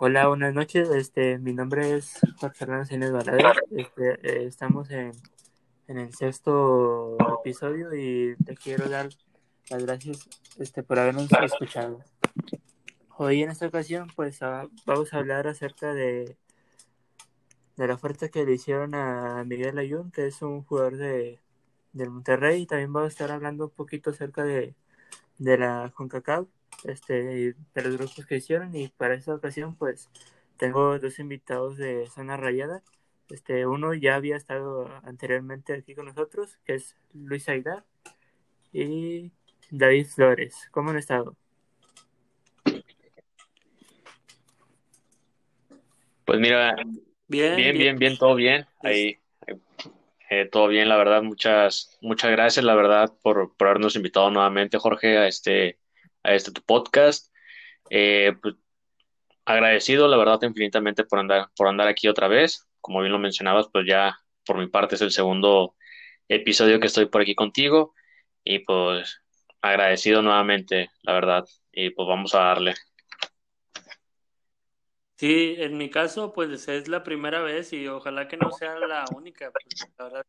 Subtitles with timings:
[0.00, 0.88] Hola, buenas noches.
[0.90, 3.44] Este, mi nombre es Juan Fernando Cines Valadez.
[3.72, 5.10] Este, eh, estamos en,
[5.88, 9.08] en el sexto episodio y te quiero dar
[9.68, 11.98] las gracias este, por habernos escuchado.
[13.16, 16.36] Hoy en esta ocasión, pues ah, vamos a hablar acerca de,
[17.76, 21.40] de la oferta que le hicieron a Miguel Ayun, que es un jugador de,
[21.92, 24.76] del Monterrey, y también vamos a estar hablando un poquito acerca de,
[25.38, 26.46] de la CONCACAF
[26.84, 30.10] este, de los grupos que hicieron y para esta ocasión pues
[30.56, 32.82] tengo dos invitados de Zona Rayada.
[33.30, 37.84] Este, uno ya había estado anteriormente aquí con nosotros, que es Luis Aidar,
[38.72, 39.30] y
[39.70, 40.68] David Flores.
[40.70, 41.36] ¿Cómo han estado?
[46.24, 46.74] Pues mira,
[47.26, 48.66] bien, bien, bien, bien, todo bien.
[48.82, 49.18] Ahí,
[50.30, 51.22] eh, todo bien, la verdad.
[51.22, 55.78] Muchas, muchas gracias, la verdad, por, por habernos invitado nuevamente, Jorge, a este,
[56.22, 57.32] a este tu podcast.
[57.90, 58.54] Eh, pues,
[59.44, 62.68] agradecido, la verdad, infinitamente por andar, por andar aquí otra vez.
[62.80, 65.74] Como bien lo mencionabas, pues ya por mi parte es el segundo
[66.28, 67.94] episodio que estoy por aquí contigo.
[68.44, 69.20] Y pues
[69.60, 71.44] agradecido nuevamente, la verdad.
[71.72, 72.74] Y pues vamos a darle.
[75.16, 79.04] Sí, en mi caso, pues es la primera vez y ojalá que no sea la
[79.16, 79.50] única.
[79.50, 80.24] Pues,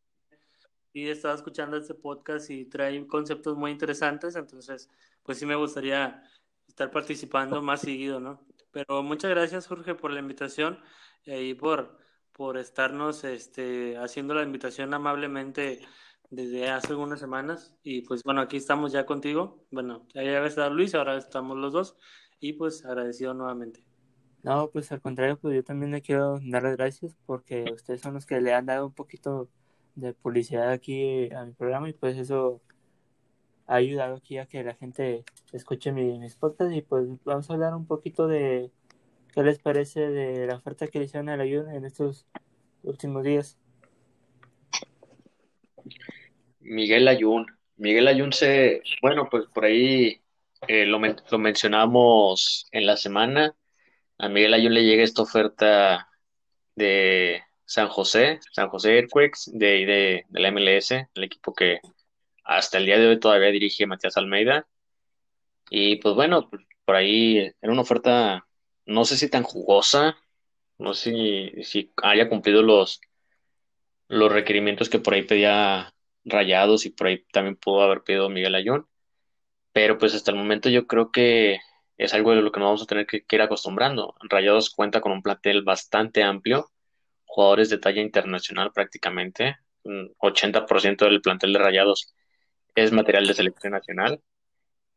[0.92, 4.88] sí estaba escuchando este podcast y trae conceptos muy interesantes, entonces
[5.22, 6.22] pues sí me gustaría
[6.66, 8.46] estar participando más seguido, ¿no?
[8.72, 10.78] Pero muchas gracias Jorge por la invitación
[11.24, 11.98] y por,
[12.32, 15.80] por estarnos este, haciendo la invitación amablemente
[16.30, 20.70] desde hace algunas semanas y pues bueno, aquí estamos ya contigo, bueno, ya había estado
[20.70, 21.96] Luis, ahora estamos los dos
[22.38, 23.84] y pues agradecido nuevamente.
[24.42, 28.14] No, pues al contrario, pues yo también le quiero dar las gracias porque ustedes son
[28.14, 29.50] los que le han dado un poquito
[30.00, 32.60] de publicidad aquí a mi programa y pues eso
[33.66, 37.54] ha ayudado aquí a que la gente escuche mi, mis podcasts y pues vamos a
[37.54, 38.70] hablar un poquito de
[39.32, 42.26] qué les parece de la oferta que le hicieron a la ayuda en estos
[42.82, 43.58] últimos días.
[46.60, 47.46] Miguel Ayun.
[47.76, 50.20] Miguel Ayun se, bueno, pues por ahí
[50.68, 53.54] eh, lo, lo mencionamos en la semana.
[54.18, 56.08] A Miguel Ayun le llega esta oferta
[56.74, 61.80] de San José, San José Earthquakes de, de, la MLS, el equipo que
[62.44, 64.66] hasta el día de hoy todavía dirige Matías Almeida.
[65.70, 66.50] Y pues bueno,
[66.84, 68.44] por ahí era una oferta,
[68.86, 70.16] no sé si tan jugosa,
[70.78, 73.00] no sé si, si haya cumplido los,
[74.08, 75.94] los requerimientos que por ahí pedía
[76.24, 78.88] Rayados y por ahí también pudo haber pedido Miguel Ayón.
[79.72, 81.60] Pero pues hasta el momento yo creo que
[81.98, 84.16] es algo de lo que nos vamos a tener que, que ir acostumbrando.
[84.28, 86.70] Rayados cuenta con un plantel bastante amplio
[87.30, 89.56] jugadores de talla internacional prácticamente.
[89.84, 92.12] Un 80% del plantel de Rayados
[92.74, 94.20] es material de selección nacional.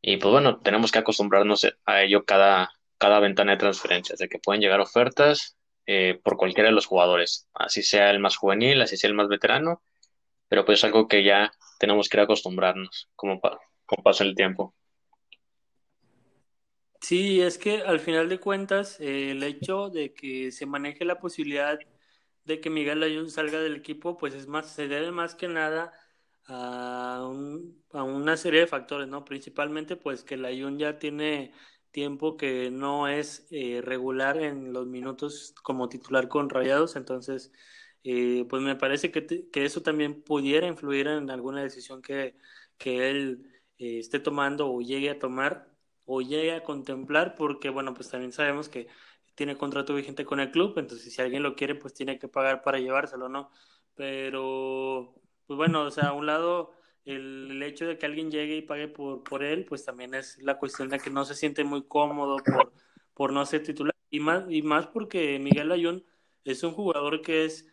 [0.01, 4.39] Y pues bueno, tenemos que acostumbrarnos a ello cada, cada ventana de transferencias, de que
[4.39, 5.55] pueden llegar ofertas
[5.85, 9.27] eh, por cualquiera de los jugadores, así sea el más juvenil, así sea el más
[9.27, 9.81] veterano,
[10.47, 14.73] pero pues es algo que ya tenemos que ir acostumbrarnos como, como pasa el tiempo.
[17.01, 21.19] Sí, es que al final de cuentas, eh, el hecho de que se maneje la
[21.19, 21.77] posibilidad
[22.45, 25.93] de que Miguel Ayun salga del equipo, pues es más, se debe más que nada
[26.47, 27.17] a,
[27.91, 29.25] a una serie de factores, ¿no?
[29.25, 31.53] Principalmente, pues que Ayun ya tiene
[31.93, 37.53] tiempo que no es eh, regular en los minutos como titular con Rayados, entonces,
[38.03, 42.35] eh, pues me parece que, que, eso también pudiera influir en alguna decisión que,
[42.77, 45.73] que él eh, esté tomando o llegue a tomar
[46.05, 48.87] o llegue a contemplar, porque bueno, pues también sabemos que
[49.35, 52.61] tiene contrato vigente con el club, entonces si alguien lo quiere, pues tiene que pagar
[52.61, 53.49] para llevárselo, ¿no?
[53.95, 55.13] Pero,
[55.47, 56.71] pues bueno, o sea, a un lado,
[57.05, 60.57] el, hecho de que alguien llegue y pague por, por él, pues también es la
[60.57, 62.73] cuestión de que no se siente muy cómodo por,
[63.13, 63.94] por no ser titular.
[64.09, 66.05] Y más, y más porque Miguel Ayun
[66.44, 67.67] es un jugador que es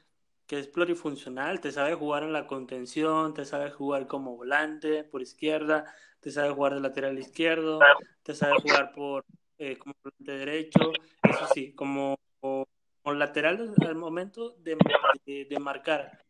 [0.50, 5.22] que es plurifuncional, te sabe jugar en la contención, te sabe jugar como volante por
[5.22, 5.84] izquierda,
[6.19, 7.78] te sabe jugar de lateral izquierdo,
[8.25, 9.25] te sabe jugar por
[9.60, 12.19] eh, como volante derecho, eso sí, como,
[13.04, 14.77] lateral al momento de,
[15.27, 16.24] de, marcar,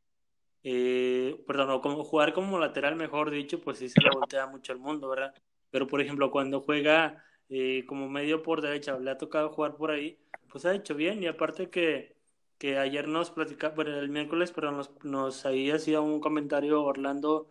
[0.64, 4.72] eh, perdón, o como jugar como lateral, mejor dicho, pues sí se le voltea mucho
[4.72, 5.32] al mundo, ¿verdad?
[5.70, 9.92] Pero por ejemplo, cuando juega eh, como medio por derecha, le ha tocado jugar por
[9.92, 10.18] ahí,
[10.50, 12.16] pues ha hecho bien, y aparte que,
[12.58, 17.48] que ayer nos platicaba, bueno, el miércoles, pero nos, nos ahí hacía un comentario Orlando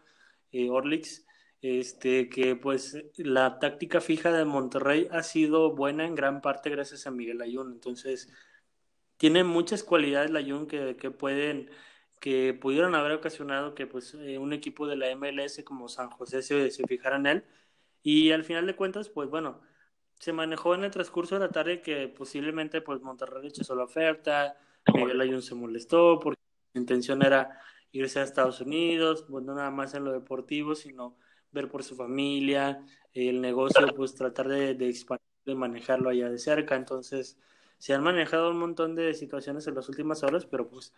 [0.51, 1.25] eh, Orlix,
[1.61, 7.07] este, que pues la táctica fija de Monterrey ha sido buena en gran parte gracias
[7.07, 7.71] a Miguel Ayun.
[7.73, 8.29] Entonces,
[9.17, 11.69] tiene muchas cualidades Ayun que, que pueden,
[12.19, 16.41] que pudieron haber ocasionado que pues eh, un equipo de la MLS como San José
[16.41, 17.45] se, se fijara en él.
[18.01, 19.61] Y al final de cuentas, pues bueno,
[20.19, 24.57] se manejó en el transcurso de la tarde que posiblemente pues Monterrey echó la oferta,
[24.93, 26.41] Miguel Ayun se molestó porque
[26.73, 27.59] su intención era
[27.91, 31.17] irse a Estados Unidos, pues no nada más en lo deportivo, sino
[31.51, 36.37] ver por su familia, el negocio, pues tratar de, de expandir, de manejarlo allá de
[36.37, 36.75] cerca.
[36.75, 37.37] Entonces,
[37.77, 40.93] se han manejado un montón de situaciones en las últimas horas, pero pues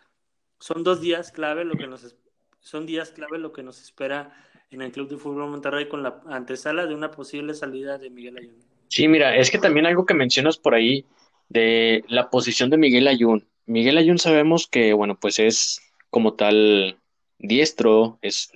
[0.58, 2.16] son dos días clave lo que nos
[2.60, 4.32] son días clave lo que nos espera
[4.70, 8.38] en el Club de Fútbol Monterrey con la antesala de una posible salida de Miguel
[8.38, 8.54] Ayun.
[8.88, 11.04] Sí, mira, es que también algo que mencionas por ahí
[11.48, 13.46] de la posición de Miguel Ayun.
[13.66, 16.98] Miguel Ayun sabemos que, bueno, pues es como tal
[17.38, 18.52] diestro, es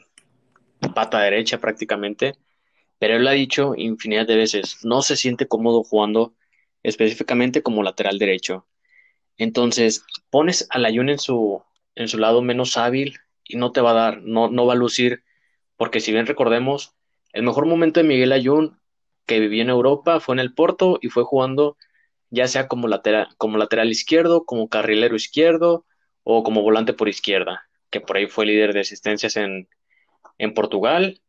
[0.94, 2.34] pata derecha prácticamente,
[2.99, 6.34] pero él ha dicho infinidad de veces, no se siente cómodo jugando
[6.82, 8.67] específicamente como lateral derecho.
[9.37, 11.62] Entonces, pones al Ayun en su,
[11.94, 14.76] en su lado menos hábil y no te va a dar, no, no va a
[14.76, 15.25] lucir,
[15.76, 16.94] porque si bien recordemos,
[17.32, 18.78] el mejor momento de Miguel Ayun
[19.26, 21.76] que vivió en Europa fue en el Porto y fue jugando
[22.31, 25.84] ya sea como lateral, como lateral izquierdo, como carrilero izquierdo
[26.23, 29.69] o como volante por izquierda, que por ahí fue líder de asistencias en,
[30.38, 31.21] en Portugal,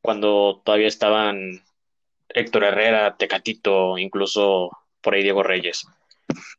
[0.00, 1.62] cuando todavía estaban
[2.28, 4.70] Héctor Herrera, Tecatito, incluso
[5.00, 5.86] por ahí Diego Reyes.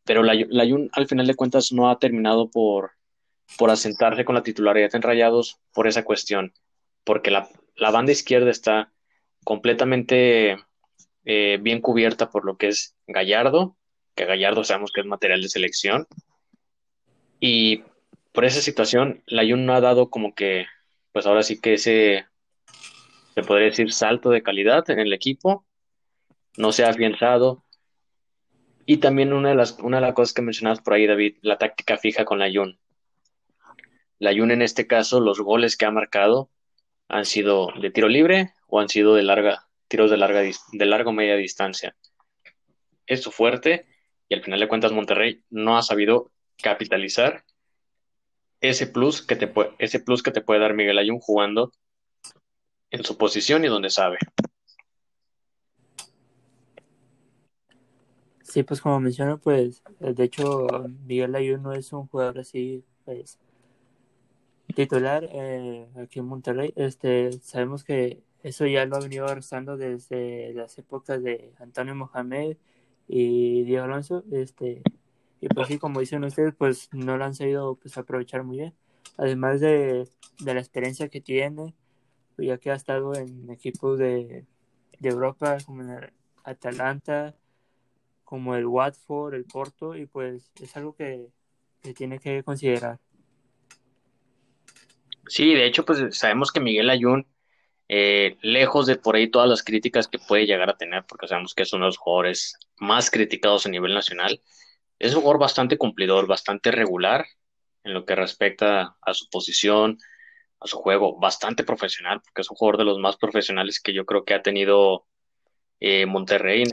[0.03, 2.91] Pero la, la al final de cuentas no ha terminado por,
[3.57, 6.53] por asentarse con la titularidad en Rayados por esa cuestión,
[7.03, 8.91] porque la, la banda izquierda está
[9.43, 10.57] completamente
[11.25, 13.77] eh, bien cubierta por lo que es Gallardo,
[14.15, 16.07] que Gallardo sabemos que es material de selección,
[17.39, 17.83] y
[18.31, 20.65] por esa situación la Jun no ha dado como que,
[21.11, 22.25] pues ahora sí que ese,
[23.33, 25.65] se podría decir, salto de calidad en el equipo,
[26.57, 27.63] no se ha afianzado,
[28.85, 31.57] y también una de las, una de las cosas que mencionabas por ahí, David, la
[31.57, 32.79] táctica fija con la Jun.
[34.17, 36.49] La Jun en este caso, los goles que ha marcado
[37.07, 41.11] han sido de tiro libre o han sido de larga, tiros de larga de largo
[41.11, 41.95] media distancia.
[43.05, 43.85] Es su fuerte
[44.27, 46.31] y al final de cuentas Monterrey no ha sabido
[46.61, 47.43] capitalizar
[48.61, 51.71] ese plus que te puede, ese plus que te puede dar Miguel Ayun jugando
[52.91, 54.17] en su posición y donde sabe.
[58.41, 60.67] Sí, pues como menciono, pues de hecho
[61.05, 63.37] Miguel Ayun no es un jugador así, pues
[64.75, 66.73] titular eh, aquí en Monterrey.
[66.75, 72.57] Este, sabemos que eso ya lo ha venido arrastrando desde las épocas de Antonio Mohamed
[73.07, 74.23] y Diego Alonso.
[74.31, 74.81] Este,
[75.41, 78.73] y pues sí, como dicen ustedes, pues no lo han sabido pues, aprovechar muy bien.
[79.17, 80.07] Además de,
[80.39, 81.73] de la experiencia que tiene,
[82.35, 84.45] pues, ya que ha estado en equipos de,
[84.99, 86.13] de Europa como en el
[86.43, 87.35] Atalanta,
[88.23, 91.29] como el Watford, el Porto, y pues es algo que,
[91.83, 92.99] se tiene que considerar.
[95.27, 97.25] Sí, de hecho, pues sabemos que Miguel Ayun,
[97.87, 101.53] eh, lejos de por ahí todas las críticas que puede llegar a tener, porque sabemos
[101.53, 104.41] que es uno de los jugadores más criticados a nivel nacional,
[104.99, 107.25] es un jugador bastante cumplidor, bastante regular
[107.83, 109.97] en lo que respecta a su posición,
[110.59, 114.05] a su juego, bastante profesional, porque es un jugador de los más profesionales que yo
[114.05, 115.05] creo que ha tenido
[115.79, 116.63] eh, Monterrey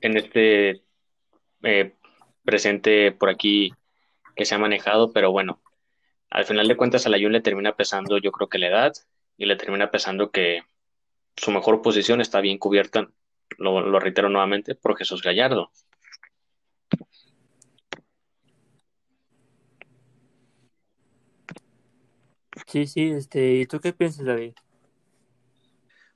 [0.00, 0.82] en, este
[1.62, 1.94] eh,
[2.44, 3.74] presente por aquí
[4.34, 5.60] que se ha manejado, pero bueno,
[6.30, 8.92] al final de cuentas a la Jun le termina pesando yo creo que la edad
[9.36, 10.62] y le termina pesando que
[11.36, 13.08] su mejor posición está bien cubierta,
[13.58, 15.70] lo reitero nuevamente, por Jesús Gallardo.
[22.68, 24.52] Sí, sí, este, ¿y tú qué piensas, David?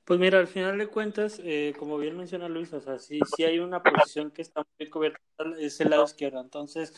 [0.05, 3.45] Pues mira, al final de cuentas, eh, como bien menciona Luis, o sea, sí, sí
[3.45, 5.19] hay una posición que está muy cubierta,
[5.59, 6.43] es el lado izquierdo.
[6.43, 6.93] Entonces,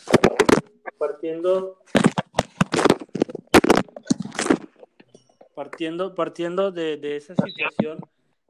[0.98, 1.78] partiendo,
[5.54, 8.00] partiendo, partiendo de, de esa situación,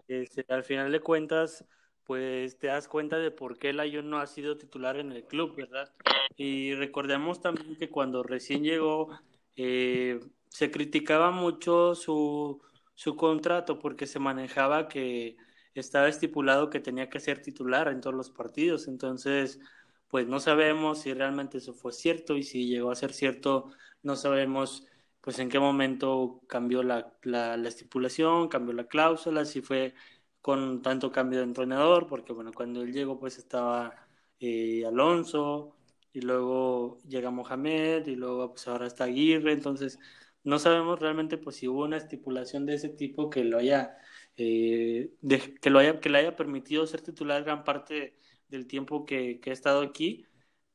[0.08, 1.66] este, al final de cuentas,
[2.04, 5.24] pues te das cuenta de por qué el Ayun no ha sido titular en el
[5.24, 5.92] club, ¿verdad?
[6.38, 9.10] Y recordemos también que cuando recién llegó,
[9.56, 10.18] eh,
[10.54, 12.62] se criticaba mucho su
[12.94, 15.36] su contrato porque se manejaba que
[15.74, 18.88] estaba estipulado que tenía que ser titular en todos los partidos.
[18.88, 19.60] Entonces,
[20.08, 24.16] pues no sabemos si realmente eso fue cierto y si llegó a ser cierto, no
[24.16, 24.86] sabemos
[25.20, 29.94] pues en qué momento cambió la, la, estipulación, cambió la cláusula, si fue
[30.42, 34.06] con tanto cambio de entrenador, porque bueno, cuando él llegó pues estaba
[34.38, 35.76] eh, Alonso
[36.12, 39.98] y luego llega Mohamed y luego pues ahora está Aguirre, entonces
[40.44, 43.96] no sabemos realmente pues si hubo una estipulación de ese tipo que lo haya,
[44.36, 45.12] eh,
[45.60, 48.16] que lo haya, que le haya permitido ser titular gran parte
[48.48, 50.26] del tiempo que, que ha estado aquí.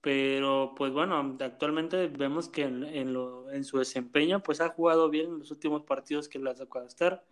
[0.01, 5.09] Pero pues bueno, actualmente vemos que en, en, lo, en su desempeño pues ha jugado
[5.09, 7.25] bien en los últimos partidos que le ha tocado estar.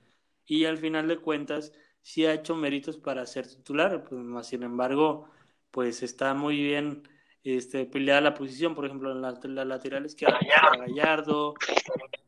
[0.45, 4.63] Y al final de cuentas sí ha hecho méritos para ser titular, pues más sin
[4.63, 5.29] embargo,
[5.71, 7.03] pues está muy bien
[7.43, 10.39] este, peleada la posición, por ejemplo, en la, la lateral izquierda
[10.79, 11.55] Gallardo,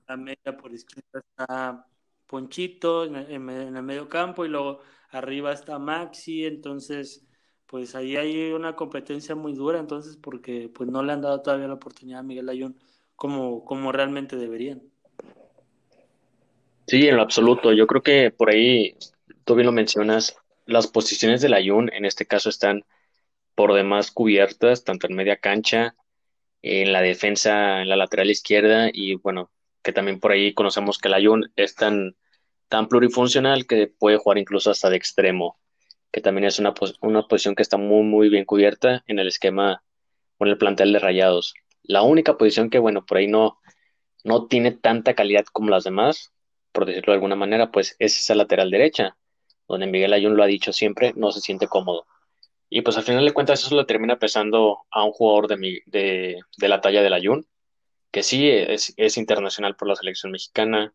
[0.09, 1.85] la media por izquierda está
[2.25, 7.25] Ponchito en, el medio campo y luego arriba está Maxi, entonces
[7.65, 11.67] pues ahí hay una competencia muy dura, entonces porque pues no le han dado todavía
[11.67, 12.75] la oportunidad a Miguel Ayun
[13.15, 14.81] como, como realmente deberían.
[16.87, 17.71] Sí, en lo absoluto.
[17.71, 18.95] Yo creo que por ahí,
[19.43, 20.35] tú bien lo mencionas,
[20.65, 22.83] las posiciones del Ayun en este caso están
[23.53, 25.95] por demás cubiertas, tanto en media cancha,
[26.63, 29.51] en la defensa, en la lateral izquierda y bueno,
[29.83, 32.15] que también por ahí conocemos que el Ayun es tan,
[32.67, 35.59] tan plurifuncional que puede jugar incluso hasta de extremo,
[36.11, 39.83] que también es una, una posición que está muy, muy bien cubierta en el esquema
[40.37, 41.53] o en el plantel de Rayados.
[41.83, 43.59] La única posición que, bueno, por ahí no,
[44.23, 46.33] no tiene tanta calidad como las demás,
[46.71, 49.17] por decirlo de alguna manera, pues es esa lateral derecha,
[49.67, 52.05] donde Miguel Ayun lo ha dicho siempre, no se siente cómodo.
[52.69, 56.39] Y pues al final de cuentas eso le termina pesando a un jugador de, de,
[56.57, 57.45] de la talla del Ayun,
[58.11, 60.93] que sí es, internacional por la selección mexicana,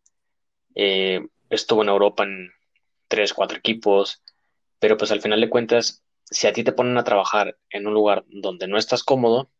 [0.74, 2.50] eh, estuvo en Europa en
[3.08, 4.22] tres, cuatro equipos,
[4.78, 7.94] pero pues al final de cuentas, si a ti te ponen a trabajar en un
[7.94, 9.50] lugar donde no estás cómodo,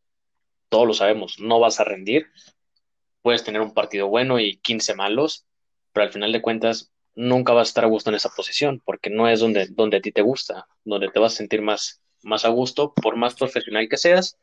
[0.69, 2.27] todos lo sabemos, no vas a rendir,
[3.23, 5.47] puedes tener un partido bueno y 15 malos,
[5.93, 9.11] pero al final de cuentas nunca vas a estar a gusto en esa posición, porque
[9.11, 12.45] no es donde, donde a ti te gusta, donde te vas a sentir más, más
[12.45, 14.39] a gusto, por más profesional que seas,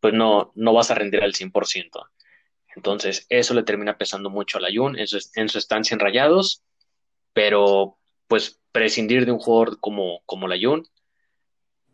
[0.00, 2.10] pues no, no vas a rendir al 100%.
[2.76, 6.62] Entonces, eso le termina pesando mucho a Ayun en su, en su estancia en Rayados,
[7.32, 7.98] pero
[8.28, 10.86] pues prescindir de un jugador como, como Ayun,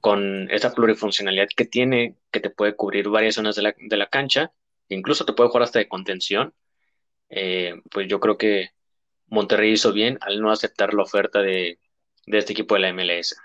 [0.00, 4.06] con esa plurifuncionalidad que tiene, que te puede cubrir varias zonas de la, de la
[4.06, 4.52] cancha,
[4.88, 6.54] incluso te puede jugar hasta de contención,
[7.28, 8.70] eh, pues yo creo que
[9.26, 11.78] Monterrey hizo bien al no aceptar la oferta de,
[12.26, 13.36] este equipo de la MLS.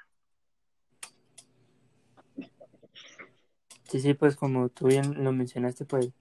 [3.89, 6.11] Sí, sí, pues como tú bien lo mencionaste, pues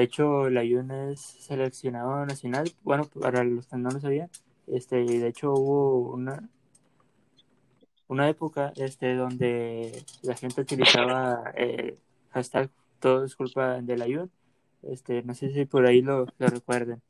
[0.00, 4.30] de hecho la Yuna es seleccionado nacional, bueno, para los que no lo sabían,
[4.66, 6.48] este, de hecho hubo una
[8.08, 11.98] una época este donde la gente utilizaba eh,
[12.30, 14.30] hashtag todo es culpa de la Yun,
[14.82, 17.02] este, no sé si por ahí lo, lo recuerden.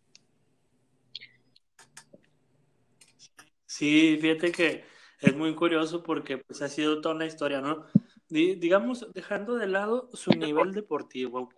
[3.67, 4.85] Sí, fíjate que
[5.21, 7.87] es muy curioso porque pues ha sido toda una historia, ¿no?
[8.29, 11.51] digamos, dejando de lado su nivel deportivo,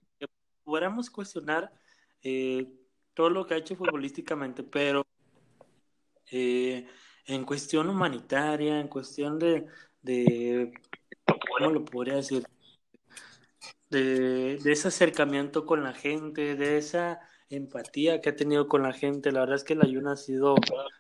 [0.65, 1.73] pudiéramos cuestionar
[2.23, 2.67] eh,
[3.15, 5.07] todo lo que ha hecho futbolísticamente, pero
[6.31, 6.87] eh,
[7.27, 9.67] en cuestión humanitaria, en cuestión de,
[10.03, 10.73] de
[11.27, 12.45] ¿cómo lo podría decir?
[13.91, 19.33] De, ese acercamiento con la gente, de esa empatía que ha tenido con la gente.
[19.33, 20.55] La verdad es que la Yuna ha sido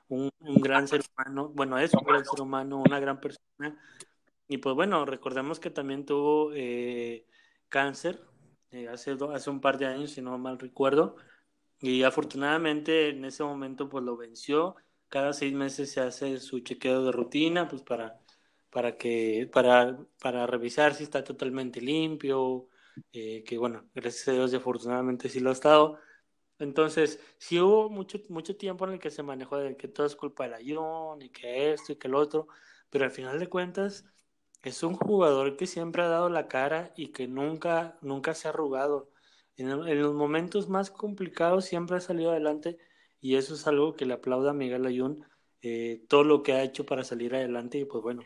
[0.08, 3.78] un, gran ser humano, bueno, es un gran ser humano, una gran persona.
[4.48, 7.26] Y pues bueno, recordemos que también tuvo eh,
[7.70, 8.20] cáncer
[8.72, 11.16] eh, hace, hace un par de años, si no mal recuerdo.
[11.80, 14.76] Y afortunadamente en ese momento pues lo venció.
[15.08, 18.20] Cada seis meses se hace su chequeo de rutina, pues para,
[18.70, 22.68] para que, para, para revisar si está totalmente limpio,
[23.12, 25.98] eh, que bueno, gracias a Dios afortunadamente sí lo ha estado
[26.62, 30.14] entonces, sí hubo mucho, mucho tiempo en el que se manejó de que todo es
[30.16, 32.46] culpa del Ayón y que esto y que el otro,
[32.88, 34.04] pero al final de cuentas
[34.62, 38.50] es un jugador que siempre ha dado la cara y que nunca, nunca se ha
[38.50, 39.10] arrugado.
[39.56, 39.68] En,
[40.00, 42.78] los momentos más complicados siempre ha salido adelante
[43.20, 45.24] y eso es algo que le aplauda a Miguel Ayun,
[45.60, 48.22] eh, todo lo que ha hecho para salir adelante y pues bueno,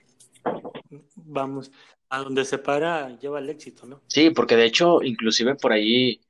[1.16, 1.72] vamos,
[2.08, 4.02] a donde se para lleva el éxito, ¿no?
[4.06, 6.20] Sí, porque de hecho, inclusive por ahí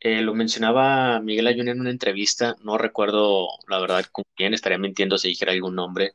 [0.00, 4.78] eh, lo mencionaba Miguel Ayun en una entrevista, no recuerdo la verdad con quién, estaría
[4.78, 6.14] mintiendo si dijera algún nombre,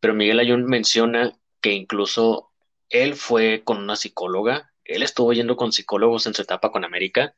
[0.00, 2.51] pero Miguel Ayun menciona que incluso
[2.92, 7.34] él fue con una psicóloga, él estuvo yendo con psicólogos en su etapa con América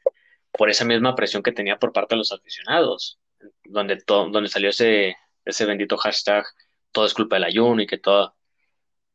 [0.53, 3.21] por esa misma presión que tenía por parte de los aficionados,
[3.65, 6.45] donde, donde salió ese, ese bendito hashtag,
[6.93, 8.37] todo es culpa del Ayun y que todo,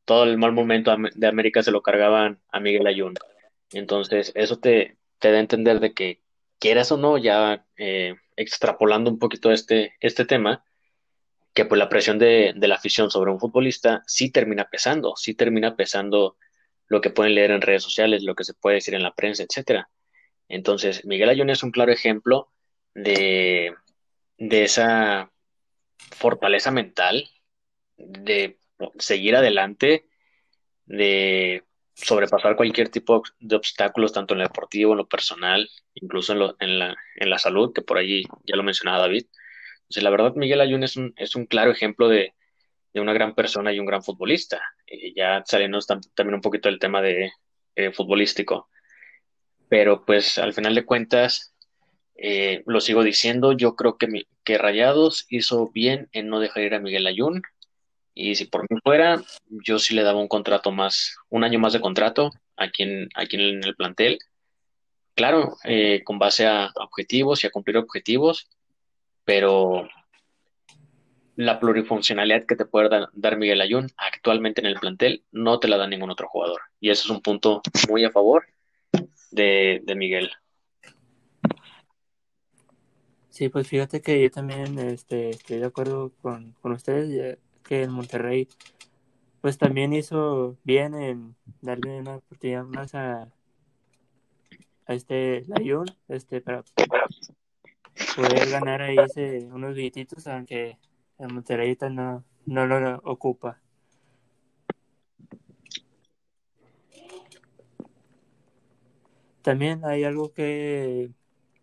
[0.06, 3.16] todo el mal momento de América se lo cargaban a Miguel Ayun.
[3.72, 6.22] Entonces, eso te, te da a entender de que
[6.60, 10.64] quieras o no, ya eh, extrapolando un poquito este, este tema,
[11.54, 15.76] que pues la presión de, la afición sobre un futbolista sí termina pesando, sí termina
[15.76, 16.38] pesando
[16.88, 19.44] lo que pueden leer en redes sociales, lo que se puede decir en la prensa,
[19.44, 19.90] etcétera.
[20.48, 22.52] Entonces, Miguel Ayun es un claro ejemplo
[22.94, 23.74] de,
[24.38, 25.32] de esa
[25.98, 27.30] fortaleza mental,
[27.98, 28.60] de
[28.98, 30.08] seguir adelante,
[30.86, 31.64] de
[31.94, 36.56] sobrepasar cualquier tipo de obstáculos, tanto en lo deportivo, en lo personal, incluso en, lo,
[36.60, 39.26] en, la, en la salud, que por allí ya lo mencionaba David.
[39.96, 42.34] La verdad, Miguel Ayun es un, es un claro ejemplo de,
[42.94, 44.62] de una gran persona y un gran futbolista.
[44.88, 45.80] Y ya saliendo
[46.16, 47.32] también un poquito del tema de
[47.76, 48.70] eh, futbolístico.
[49.70, 51.54] Pero pues al final de cuentas,
[52.16, 54.08] eh, lo sigo diciendo, yo creo que,
[54.58, 57.44] Rayados hizo bien en no dejar ir a Miguel Ayun.
[58.16, 61.74] Y si por mí fuera, yo sí le daba un contrato más, un año más
[61.74, 64.20] de contrato aquí en, aquí en el plantel.
[65.16, 68.50] Claro, eh, con base a objetivos y a cumplir objetivos,
[69.30, 69.88] pero
[71.36, 75.78] la plurifuncionalidad que te puede dar Miguel Ayun actualmente en el plantel no te la
[75.78, 76.62] da ningún otro jugador.
[76.80, 78.48] Y eso es un punto muy a favor
[79.30, 80.32] de, de Miguel.
[83.30, 87.92] Sí, pues fíjate que yo también este, estoy de acuerdo con, con ustedes, que el
[87.92, 88.48] Monterrey
[89.42, 93.30] pues también hizo bien en darle una oportunidad más a,
[94.88, 96.64] a este Layun, este, para
[98.16, 100.78] poder ganar ahí ese, unos billetitos, aunque
[101.18, 103.62] el Monterrey no, no lo ocupa.
[109.42, 111.12] También hay algo que,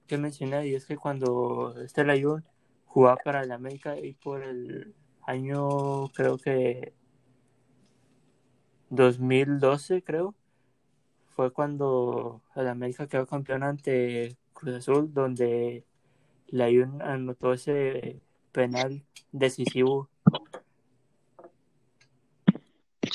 [0.07, 2.45] que mencionar y es que cuando este Layun
[2.87, 4.95] jugaba para el América y por el
[5.27, 6.95] año creo que
[8.91, 10.35] 2012 creo
[11.29, 15.85] fue cuando el América quedó campeón ante Cruz Azul donde
[16.49, 18.21] Layun anotó ese
[18.53, 20.09] penal decisivo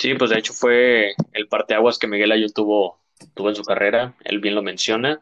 [0.01, 2.99] Sí, pues de hecho fue el parteaguas que Miguel Ayun tuvo,
[3.33, 5.21] tuvo en su carrera, él bien lo menciona.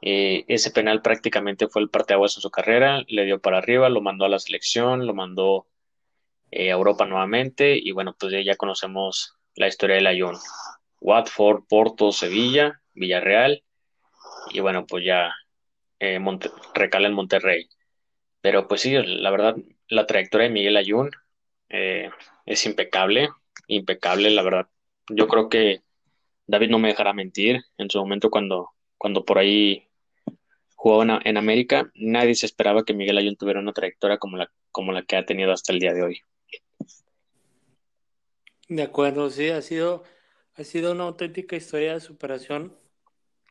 [0.00, 4.00] Eh, ese penal prácticamente fue el parteaguas en su carrera, le dio para arriba, lo
[4.00, 5.66] mandó a la selección, lo mandó
[6.50, 10.36] eh, a Europa nuevamente y bueno, pues ya conocemos la historia del Ayun.
[11.00, 13.62] Watford, Porto, Sevilla, Villarreal
[14.50, 15.32] y bueno, pues ya
[16.02, 16.18] eh,
[16.74, 17.68] recala en Monterrey.
[18.40, 19.56] Pero pues sí, la verdad,
[19.88, 21.10] la trayectoria de Miguel Ayun
[21.68, 22.10] eh,
[22.44, 23.28] es impecable,
[23.68, 24.68] impecable, la verdad.
[25.08, 25.82] Yo creo que
[26.48, 27.62] David no me dejará mentir.
[27.78, 29.86] En su momento, cuando, cuando por ahí
[30.74, 34.90] jugaba en, América, nadie se esperaba que Miguel Ayun tuviera una trayectoria como la, como
[34.90, 36.20] la que ha tenido hasta el día de hoy.
[38.68, 40.02] De acuerdo, sí, ha sido,
[40.54, 42.76] ha sido una auténtica historia de superación.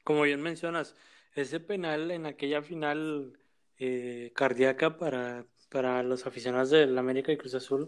[0.04, 0.96] Como bien mencionas,
[1.36, 3.38] ese penal en aquella final
[3.78, 7.88] eh, cardíaca para, para los aficionados del América y Cruz Azul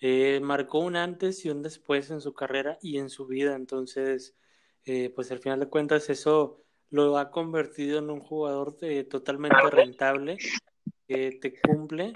[0.00, 3.56] eh, marcó un antes y un después en su carrera y en su vida.
[3.56, 4.36] Entonces,
[4.84, 8.76] eh, pues al final de cuentas eso lo ha convertido en un jugador
[9.10, 10.38] totalmente rentable,
[11.06, 12.12] que te cumple.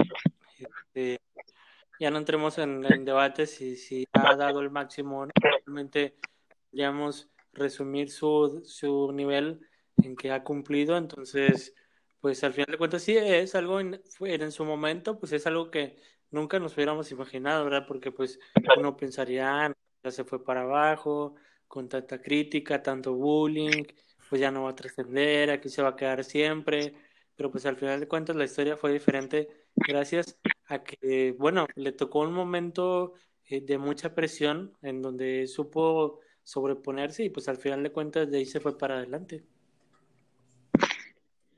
[0.57, 1.21] Este,
[1.99, 5.27] ya no entremos en, en debates si, si ha dado el máximo.
[5.35, 6.17] Realmente
[6.71, 9.61] podríamos resumir su, su nivel
[10.03, 10.97] en que ha cumplido.
[10.97, 11.75] Entonces,
[12.21, 15.71] pues al final de cuentas sí es algo en, en su momento, pues es algo
[15.71, 15.97] que
[16.31, 17.87] nunca nos hubiéramos imaginado, ¿verdad?
[17.87, 18.39] Porque pues
[18.77, 21.35] uno pensaría, ah, ya se fue para abajo,
[21.67, 23.85] con tanta crítica, tanto bullying,
[24.29, 26.95] pues ya no va a trascender, aquí se va a quedar siempre,
[27.37, 31.93] pero pues al final de cuentas la historia fue diferente gracias a que, bueno, le
[31.93, 37.83] tocó un momento eh, de mucha presión en donde supo sobreponerse y pues al final
[37.83, 39.45] de cuentas de ahí se fue para adelante.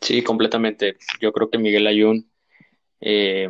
[0.04, 0.98] Sí, completamente.
[1.18, 2.30] Yo creo que Miguel Ayun
[3.00, 3.48] eh,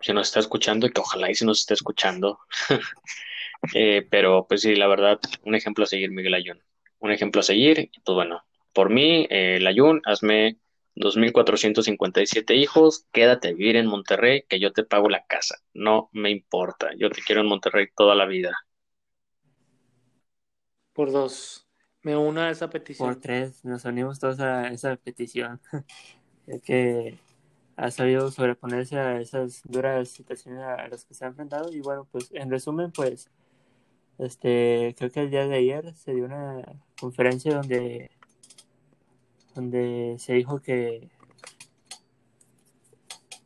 [0.00, 2.40] se nos está escuchando y que ojalá y se nos esté escuchando.
[3.74, 6.62] Eh, pero pues sí, la verdad, un ejemplo a seguir, Miguel Ayun.
[6.98, 7.88] Un ejemplo a seguir.
[7.94, 8.42] Y pues bueno,
[8.74, 10.58] por mí, eh, el Ayun, hazme
[10.96, 15.56] 2.457 hijos, quédate vivir en Monterrey, que yo te pago la casa.
[15.72, 18.52] No me importa, yo te quiero en Monterrey toda la vida.
[20.92, 21.63] Por dos,
[22.04, 23.08] me uno a esa petición.
[23.08, 25.60] Por tres, nos unimos todos a esa petición.
[26.46, 27.18] es que
[27.76, 32.06] ha sabido sobreponerse a esas duras situaciones a las que se ha enfrentado y bueno,
[32.12, 33.30] pues en resumen, pues
[34.18, 36.62] este creo que el día de ayer se dio una
[37.00, 38.10] conferencia donde
[39.54, 41.10] donde se dijo que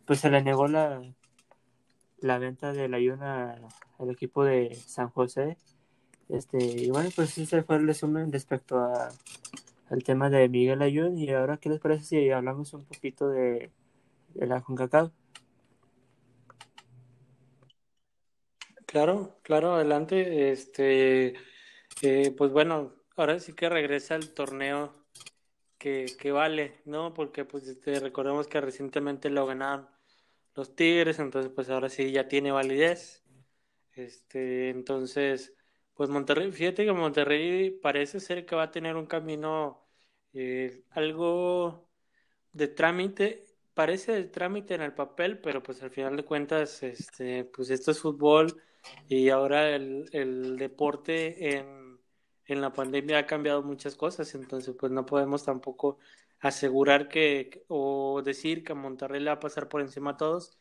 [0.05, 1.01] pues se le negó la
[2.19, 3.57] la venta de la Yuna
[3.99, 5.57] al equipo de San José
[6.29, 9.11] este y bueno pues ese fue el resumen respecto a
[9.91, 13.71] al tema de Miguel Ayun y ahora qué les parece si hablamos un poquito de
[14.35, 15.11] de la CONCACAF.
[18.87, 20.51] Claro, claro, adelante.
[20.51, 21.35] Este,
[22.03, 24.93] eh, pues bueno, ahora sí que regresa el torneo
[25.79, 27.13] que, que vale, ¿no?
[27.15, 29.89] Porque pues este, recordemos que recientemente lo ganaron
[30.55, 33.23] los Tigres, entonces pues ahora sí ya tiene validez.
[33.93, 35.55] Este, entonces,
[35.99, 39.89] pues Monterrey, fíjate que Monterrey parece ser que va a tener un camino
[40.33, 41.91] eh, algo
[42.53, 47.45] de trámite parece el trámite en el papel, pero pues al final de cuentas, este,
[47.47, 48.63] pues esto es fútbol,
[49.09, 52.01] y ahora el, el deporte en,
[52.47, 55.99] en la pandemia ha cambiado muchas cosas, entonces pues no podemos tampoco
[56.41, 60.59] asegurar que o decir que Monterrey le va a pasar por encima a todos,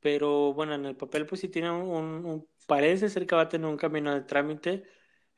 [0.00, 3.66] pero bueno, en el papel pues sí tiene un, parece ser que va a tener
[3.66, 4.84] un camino de trámite,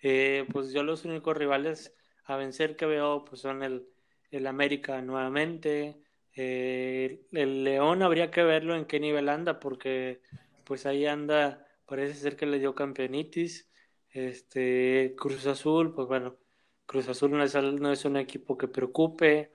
[0.03, 1.95] eh, pues yo los únicos rivales
[2.25, 3.89] a vencer que veo pues son el,
[4.31, 6.03] el América nuevamente,
[6.35, 10.21] eh, el León habría que verlo en qué nivel anda, porque
[10.65, 13.71] pues ahí anda, parece ser que le dio campeonitis,
[14.11, 16.37] este Cruz Azul, pues bueno,
[16.87, 19.53] Cruz Azul no es, no es un equipo que preocupe,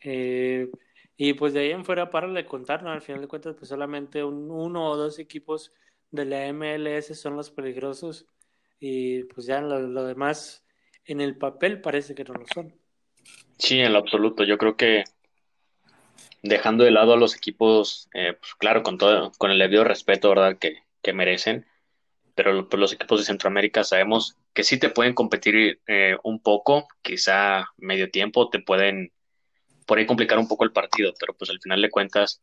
[0.00, 0.70] eh,
[1.16, 2.90] y pues de ahí en fuera para de contar, ¿no?
[2.90, 5.72] Al final de cuentas, pues solamente un, uno o dos equipos
[6.10, 8.26] de la MLS son los peligrosos
[8.78, 10.64] y pues ya lo, demás
[11.04, 12.74] en el papel parece que no lo son.
[13.58, 14.44] Sí, en lo absoluto.
[14.44, 15.04] Yo creo que
[16.42, 20.28] dejando de lado a los equipos, eh, pues claro, con todo, con el debido respeto,
[20.28, 20.58] ¿verdad?
[20.58, 21.66] Que, que merecen,
[22.34, 26.86] pero pues, los equipos de Centroamérica sabemos que sí te pueden competir eh, un poco,
[27.02, 29.12] quizá medio tiempo, te pueden
[29.86, 32.42] por ahí complicar un poco el partido, pero pues al final de cuentas,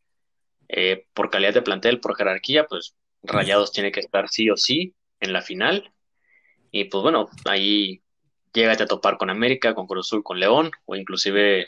[0.68, 4.94] eh, por calidad de plantel, por jerarquía, pues Rayados tiene que estar sí o sí
[5.20, 5.92] en la final.
[6.70, 8.02] Y pues bueno, ahí
[8.52, 11.66] llégate a topar con América, con Cruz Azul, con León, o inclusive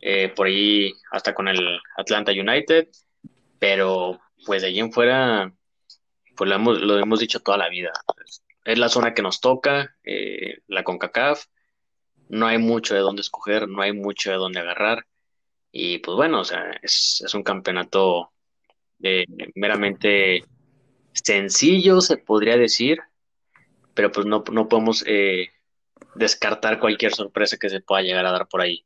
[0.00, 2.88] eh, por ahí hasta con el Atlanta United.
[3.58, 5.52] Pero pues de allí en fuera,
[6.36, 7.92] pues lo hemos, lo hemos dicho toda la vida.
[8.64, 11.44] Es la zona que nos toca, eh, la CONCACAF
[12.28, 15.06] no hay mucho de dónde escoger, no hay mucho de dónde agarrar.
[15.72, 18.32] Y pues bueno, o sea, es, un campeonato
[18.98, 20.44] de, meramente
[21.12, 23.00] sencillo, se podría decir,
[23.94, 25.50] pero pues no, no podemos eh,
[26.14, 28.84] descartar cualquier sorpresa que se pueda llegar a dar por ahí.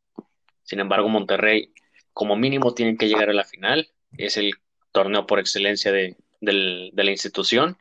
[0.62, 1.72] Sin embargo, Monterrey,
[2.12, 3.90] como mínimo, tienen que llegar a la final.
[4.16, 4.55] Es el
[4.92, 7.79] torneo por excelencia de, la institución.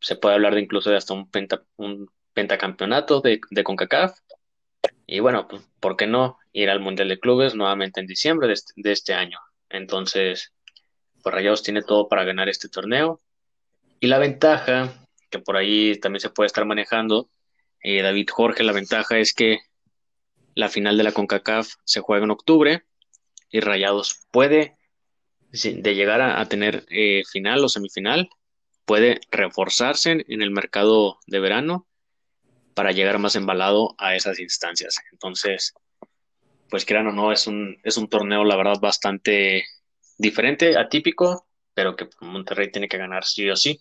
[0.00, 1.28] Se puede hablar de incluso de hasta un,
[1.76, 4.18] un pentacampeonato de, de CONCACAF.
[5.06, 8.54] Y bueno, pues, ¿por qué no ir al Mundial de Clubes nuevamente en diciembre de
[8.54, 9.38] este, este año?
[9.68, 10.52] Entonces,
[11.22, 13.20] pues Rayados tiene todo para ganar este torneo.
[14.00, 17.30] Y la ventaja, que por ahí también se puede estar manejando,
[17.82, 19.58] eh, David Jorge, la ventaja es que
[20.54, 22.84] la final de la CONCACAF se juega en octubre
[23.50, 24.76] y Rayados puede,
[25.50, 28.28] de llegar a, tener eh, final o semifinal,
[28.84, 31.86] puede reforzarse en el mercado de verano
[32.74, 34.96] para llegar más embalado a esas instancias.
[35.12, 35.72] Entonces,
[36.68, 39.64] pues crean o no, es un, es un torneo, la verdad, bastante
[40.18, 43.80] diferente, atípico, pero que Monterrey tiene que ganar sí o sí.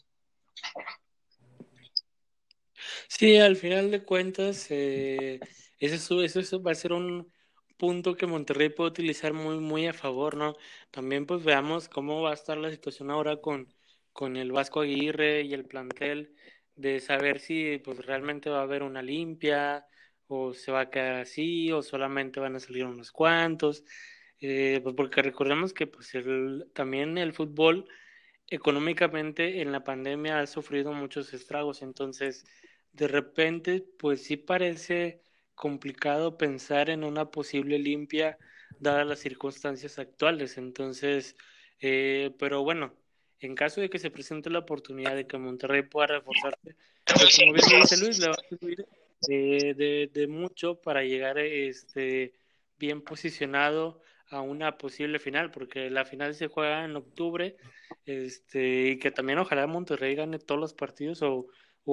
[3.07, 5.39] Sí, al final de cuentas, eh,
[5.79, 7.31] eso, eso, va a ser un
[7.77, 10.55] punto que Monterrey puede utilizar muy, muy a favor, ¿no?
[10.91, 13.73] También pues veamos cómo va a estar la situación ahora con,
[14.13, 16.35] con el Vasco Aguirre y el plantel
[16.75, 19.85] de saber si pues realmente va a haber una limpia
[20.27, 23.83] o se va a quedar así o solamente van a salir unos cuantos
[24.39, 27.87] eh, pues porque recordemos que pues el, también el fútbol
[28.47, 32.45] económicamente en la pandemia ha sufrido muchos estragos entonces
[32.91, 35.21] de repente pues sí parece
[35.55, 38.37] complicado pensar en una posible limpia
[38.79, 41.35] dadas las circunstancias actuales entonces
[41.79, 42.93] eh, pero bueno
[43.45, 46.75] en caso de que se presente la oportunidad de que Monterrey pueda reforzarse,
[47.05, 48.85] pues como bien dice Luis, le va a servir
[49.27, 52.33] de, mucho para llegar este,
[52.77, 57.57] bien posicionado a una posible final, porque la final se juega en octubre,
[58.05, 61.47] este, y que también ojalá Monterrey gane todos los partidos o,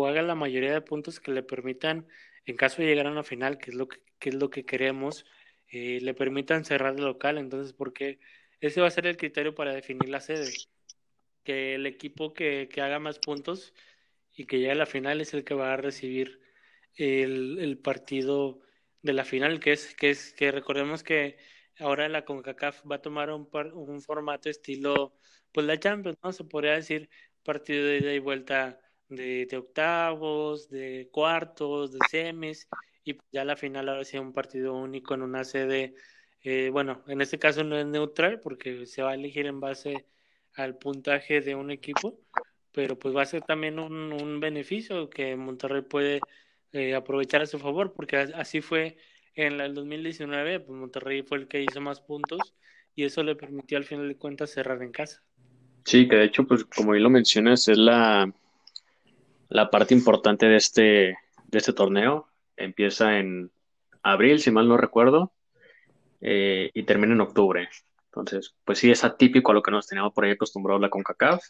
[0.06, 2.06] haga la mayoría de puntos que le permitan,
[2.46, 5.26] en caso de llegar a una final, que es lo que, es lo que queremos,
[5.68, 8.20] eh, le permitan cerrar el local, entonces, porque
[8.60, 10.48] ese va a ser el criterio para definir la sede
[11.44, 13.74] que el equipo que, haga más puntos
[14.35, 16.40] y que llegue a la final es el que va a recibir
[16.96, 18.61] el, partido
[19.03, 21.38] de la final, que es, que es que recordemos que
[21.79, 25.14] ahora la CONCACAF va a tomar un, un formato estilo,
[25.53, 26.33] pues la Champions, ¿no?
[26.33, 27.09] Se podría decir
[27.42, 32.68] partido de ida y vuelta de, octavos, de cuartos, de semis,
[33.05, 35.94] y ya la final ahora sí un partido único en una sede,
[36.42, 40.07] eh, bueno, en este caso no es neutral porque se va a elegir en base
[40.54, 42.18] al puntaje de un equipo,
[42.72, 46.20] pero pues va a ser también un, un beneficio que Monterrey puede
[46.72, 48.96] eh, aprovechar a su favor, porque así fue
[49.34, 52.54] en el 2019, pues Monterrey fue el que hizo más puntos
[52.94, 55.22] y eso le permitió al final de cuentas cerrar en casa.
[55.84, 58.32] Sí, que de hecho, pues como bien lo mencionas, es la,
[59.48, 60.82] la parte importante de este,
[61.48, 62.28] de este torneo.
[62.56, 63.50] Empieza en
[64.02, 65.32] abril, si mal no recuerdo,
[66.20, 67.68] eh, y termina en octubre.
[68.11, 71.44] Entonces, pues sí, es atípico a lo que nos teníamos por ahí acostumbrados la CONCACAF.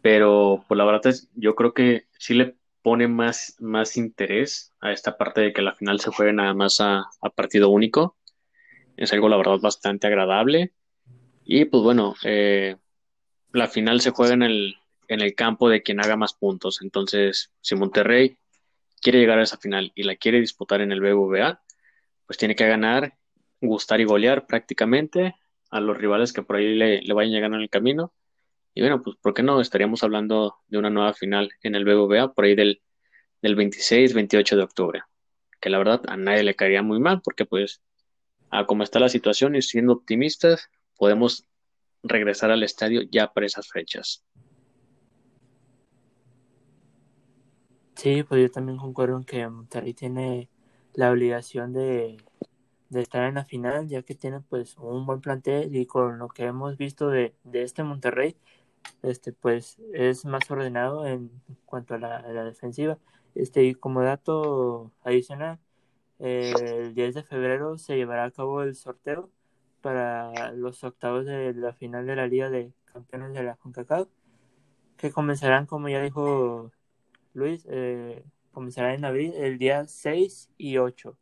[0.00, 4.92] pero pues, la verdad es, yo creo que sí le pone más, más interés a
[4.92, 8.16] esta parte de que la final se juegue nada más a, partido único.
[8.96, 10.72] Es algo, la verdad, bastante agradable.
[11.44, 12.76] Y pues bueno, eh,
[13.52, 14.76] la final se juega en el,
[15.08, 16.80] en el campo de quien haga más puntos.
[16.80, 18.38] Entonces, si Monterrey
[19.00, 21.60] quiere llegar a esa final y la quiere disputar en el BBVA,
[22.26, 23.16] pues tiene que ganar,
[23.60, 25.34] gustar y golear prácticamente
[25.70, 28.12] a los rivales que por ahí le, le vayan llegando en el camino.
[28.74, 29.60] Y bueno, pues ¿por qué no?
[29.60, 32.82] Estaríamos hablando de una nueva final en el BBVA por ahí del,
[33.42, 35.02] del 26-28 de octubre.
[35.60, 37.80] Que la verdad a nadie le caería muy mal porque pues
[38.50, 41.44] a como está la situación y siendo optimistas, podemos
[42.02, 44.24] regresar al estadio ya para esas fechas.
[47.94, 50.50] Sí, pues yo también concuerdo en que Monterrey tiene
[50.92, 52.18] la obligación de,
[52.94, 56.44] estar en la final, ya que tiene pues un buen plantel y con lo que
[56.44, 58.36] hemos visto de, este Monterrey,
[59.02, 61.30] este pues es más ordenado en
[61.66, 62.98] cuanto a la, defensiva.
[63.34, 65.58] Este, y como dato adicional,
[66.18, 69.30] el 10 de febrero se llevará a cabo el sorteo
[69.82, 74.08] para los octavos de la final de la Liga de Campeones de la CONCACAF,
[74.96, 76.72] que comenzarán, como ya dijo
[77.34, 81.16] Luis, eh, comenzará en abril el día 6 y 8,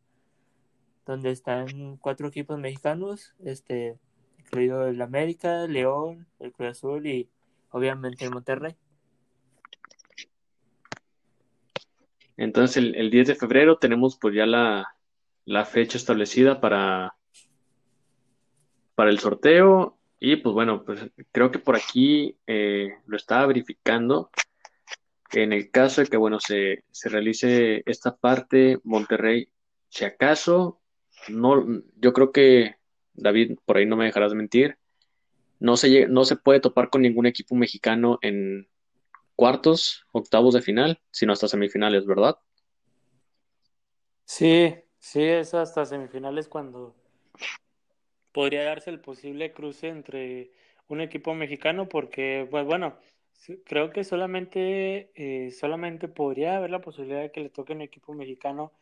[1.07, 3.99] donde están cuatro equipos mexicanos, este,
[4.39, 7.29] incluido el América, León, el Cruz Azul y
[7.71, 8.75] obviamente el Monterrey.
[12.37, 14.97] Entonces el, el 10 de febrero tenemos pues ya la,
[15.45, 17.15] la fecha establecida para,
[18.95, 24.31] para el sorteo y pues bueno, pues creo que por aquí eh, lo estaba verificando
[25.33, 29.49] en el caso de que, bueno, se, se realice esta parte, Monterrey,
[29.89, 30.81] si acaso,
[31.29, 32.77] no, yo creo que,
[33.15, 34.79] David, por ahí no me dejarás mentir,
[35.61, 38.69] no se, no se puede topar con ningún equipo mexicano en
[39.37, 42.37] cuartos, octavos de final, sino hasta semifinales, ¿verdad?
[44.25, 46.95] Sí, sí, es hasta semifinales cuando
[48.33, 50.51] podría darse el posible cruce entre
[50.89, 52.97] un equipo mexicano, porque, pues bueno,
[53.65, 58.13] creo que solamente, eh, solamente podría haber la posibilidad de que le toque un equipo
[58.13, 58.73] mexicano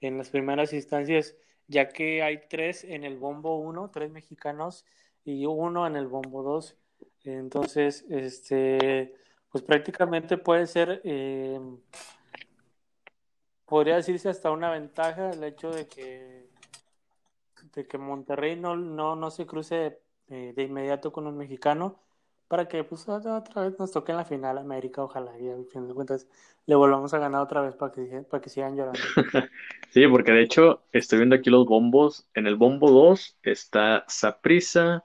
[0.00, 1.36] en las primeras instancias,
[1.68, 4.84] ya que hay tres en el bombo 1, tres mexicanos
[5.24, 6.76] y uno en el bombo 2.
[7.24, 9.14] Entonces, este,
[9.50, 11.60] pues prácticamente puede ser, eh,
[13.64, 16.48] podría decirse hasta una ventaja el hecho de que,
[17.74, 19.98] de que Monterrey no, no, no se cruce
[20.28, 22.05] eh, de inmediato con un mexicano
[22.48, 25.88] para que pues otra vez nos toque en la final América, ojalá, y al fin
[25.88, 26.28] de cuentas
[26.66, 29.00] le volvamos a ganar otra vez para que, para que sigan llorando.
[29.90, 35.04] sí, porque de hecho estoy viendo aquí los bombos, en el bombo 2 está Saprisa,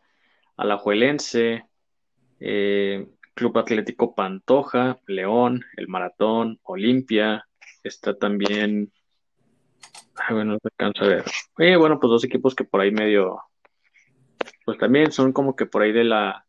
[0.55, 1.65] Alajuelense,
[2.39, 7.47] eh, Club Atlético Pantoja, León, El Maratón, Olimpia,
[7.83, 8.91] está también,
[10.15, 11.25] ay, bueno, no se alcanza a ver,
[11.57, 13.41] eh, bueno, pues dos equipos que por ahí medio,
[14.63, 16.45] pues también son como que por ahí de la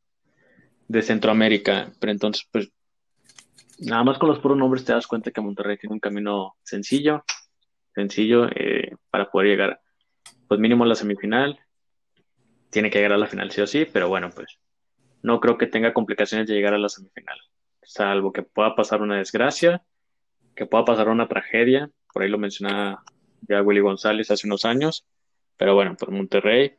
[0.92, 1.90] de Centroamérica.
[1.98, 2.70] Pero entonces, pues,
[3.78, 7.24] nada más con los puros nombres te das cuenta que Monterrey tiene un camino sencillo,
[7.94, 9.80] sencillo eh, para poder llegar,
[10.46, 11.58] pues mínimo a la semifinal.
[12.70, 14.58] Tiene que llegar a la final sí o sí, pero bueno, pues
[15.22, 17.38] no creo que tenga complicaciones de llegar a la semifinal.
[17.82, 19.82] Salvo que pueda pasar una desgracia,
[20.54, 21.90] que pueda pasar una tragedia.
[22.12, 23.02] Por ahí lo mencionaba
[23.48, 25.06] ya Willy González hace unos años.
[25.56, 26.76] Pero bueno, pues Monterrey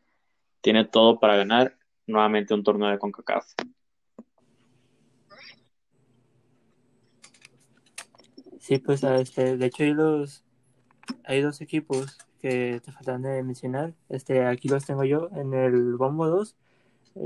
[0.62, 3.46] tiene todo para ganar nuevamente un torneo de CONCACAF.
[8.64, 10.46] Sí, pues este, de hecho hay los
[11.26, 13.94] hay dos equipos que te faltan de mencionar.
[14.08, 16.56] Este, aquí los tengo yo en el bombo 2.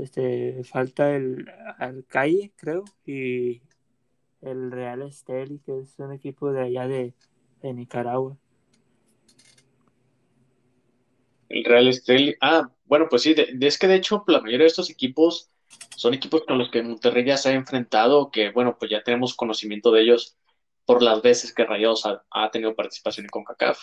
[0.02, 1.48] Este, falta el
[1.78, 3.62] Alcalle, creo, y
[4.42, 7.14] el Real Esteli, que es un equipo de allá de,
[7.62, 8.36] Nicaragua.
[11.50, 14.90] El Real Esteli, ah, bueno, pues sí, es que de hecho la mayoría de estos
[14.90, 15.52] equipos
[15.94, 19.36] son equipos con los que Monterrey ya se ha enfrentado, que bueno, pues ya tenemos
[19.36, 20.36] conocimiento de ellos
[20.88, 23.78] por las veces que Rayados ha, tenido participación en CONCACAF.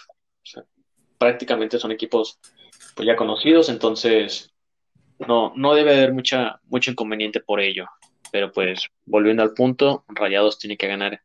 [1.20, 2.39] prácticamente son equipos
[2.96, 4.52] pues ya conocidos, entonces
[5.20, 7.86] no, no debe haber mucha, mucho inconveniente por ello.
[8.32, 11.22] Pero pues, volviendo al punto, Rayados tiene que ganar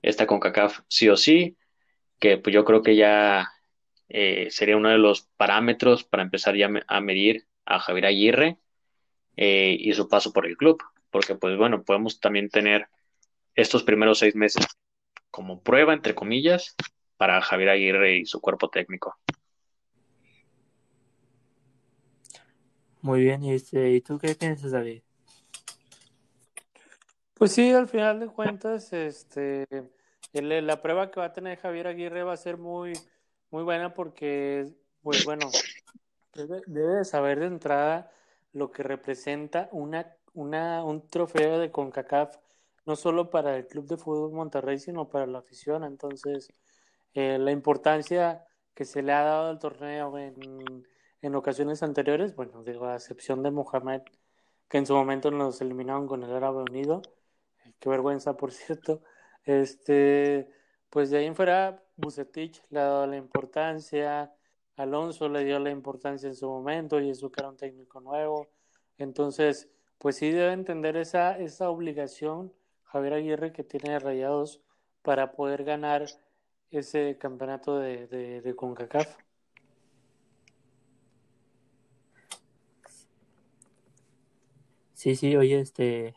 [0.00, 1.58] esta CONCACAF sí o sí,
[2.18, 3.52] que pues yo creo que ya
[4.08, 8.56] eh, sería uno de los parámetros para empezar ya a medir a Javier Aguirre
[9.36, 12.88] eh, y su paso por el club, porque pues bueno, podemos también tener
[13.54, 14.66] estos primeros seis meses
[15.32, 16.76] como prueba, entre comillas,
[17.16, 19.16] para Javier Aguirre y su cuerpo técnico.
[23.00, 25.02] Muy bien, ¿y, este, ¿y tú qué piensas, David?
[27.34, 29.66] Pues sí, al final de cuentas, este,
[30.32, 32.92] la prueba que va a tener Javier Aguirre va a ser muy,
[33.50, 35.50] muy buena porque, pues bueno,
[36.34, 38.12] debe, de saber de entrada
[38.52, 42.36] lo que representa una, una, un trofeo de CONCACAF,
[42.84, 45.84] no solo para el Club de Fútbol Monterrey, sino para la afición.
[45.84, 46.52] Entonces,
[47.14, 50.86] eh, la importancia que se le ha dado al torneo en,
[51.22, 54.02] en ocasiones anteriores, bueno, digo, a excepción de Mohamed,
[54.68, 57.02] que en su momento nos eliminaron con el Árabe Unido,
[57.78, 59.02] qué vergüenza, por cierto.
[59.44, 60.48] Este,
[60.90, 64.32] pues de ahí en fuera, Bucetich le ha dado la importancia,
[64.76, 68.48] Alonso le dio la importancia en su momento, y eso que era un técnico nuevo.
[68.98, 69.68] Entonces,
[69.98, 72.52] pues sí debe entender esa, esa obligación
[72.92, 74.60] Javier Aguirre que tiene Rayados
[75.02, 76.06] para poder ganar
[76.70, 79.16] ese campeonato de, CONCACAF.
[84.94, 86.14] Sí, sí, oye, este,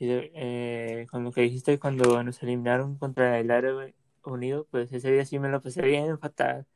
[0.00, 5.24] eh, con lo que dijiste cuando nos eliminaron contra el Árabe Unido, pues ese día
[5.24, 6.66] sí me lo pasé bien fatal.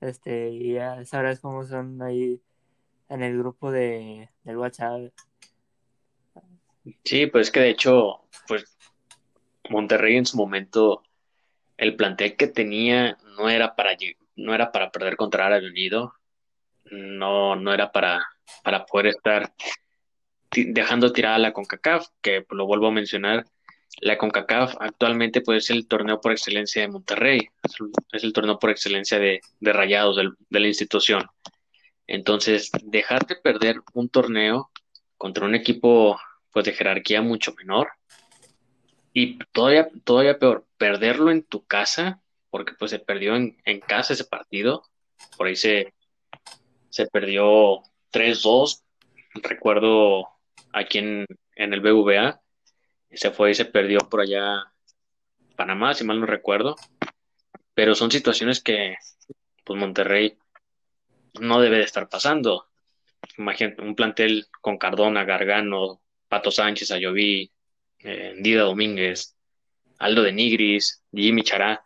[0.00, 2.40] Este, y ya sabrás cómo son ahí
[3.08, 5.12] en el grupo de, del WhatsApp.
[7.04, 8.76] Sí, pues que de hecho, pues
[9.68, 11.02] Monterrey en su momento,
[11.76, 13.96] el plantel que tenía no era para
[14.36, 16.14] no era para perder contra Árabe Unido,
[16.84, 18.24] no, no era para,
[18.62, 19.52] para poder estar
[20.50, 23.44] dejando tirada la CONCACAF, que lo vuelvo a mencionar,
[24.00, 27.48] la CONCACAF actualmente puede ser el torneo por excelencia de Monterrey,
[28.12, 31.26] es el torneo por excelencia de, rayados de la institución.
[32.06, 34.70] Entonces, dejarte perder un torneo
[35.16, 36.18] contra un equipo
[36.52, 37.88] pues de jerarquía mucho menor
[39.12, 44.12] y todavía, todavía peor, perderlo en tu casa, porque pues se perdió en, en casa
[44.12, 44.84] ese partido,
[45.36, 45.92] por ahí se,
[46.88, 47.82] se perdió
[48.12, 48.82] 3-2,
[49.42, 50.28] recuerdo
[50.72, 52.40] aquí en, el BVA.
[53.10, 54.72] Se fue y se perdió por allá
[55.56, 56.76] Panamá, si mal no recuerdo.
[57.74, 58.96] Pero son situaciones que
[59.64, 60.36] pues Monterrey
[61.40, 62.66] no debe de estar pasando.
[63.36, 67.50] Imagínate un plantel con Cardona, Gargano, Pato Sánchez, Ayoví,
[68.00, 69.36] eh, Dida Domínguez,
[69.98, 71.84] Aldo de Nigris, Jimmy Chará.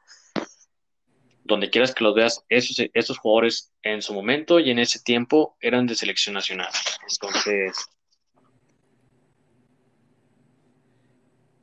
[1.45, 5.57] Donde quieras que los veas, esos, esos jugadores en su momento y en ese tiempo
[5.61, 6.71] eran de selección nacional.
[7.11, 7.77] Entonces,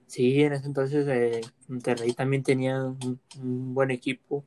[0.09, 3.19] Sí, en ese entonces eh, Monterrey también tenía un,
[3.75, 4.43] buen equipo.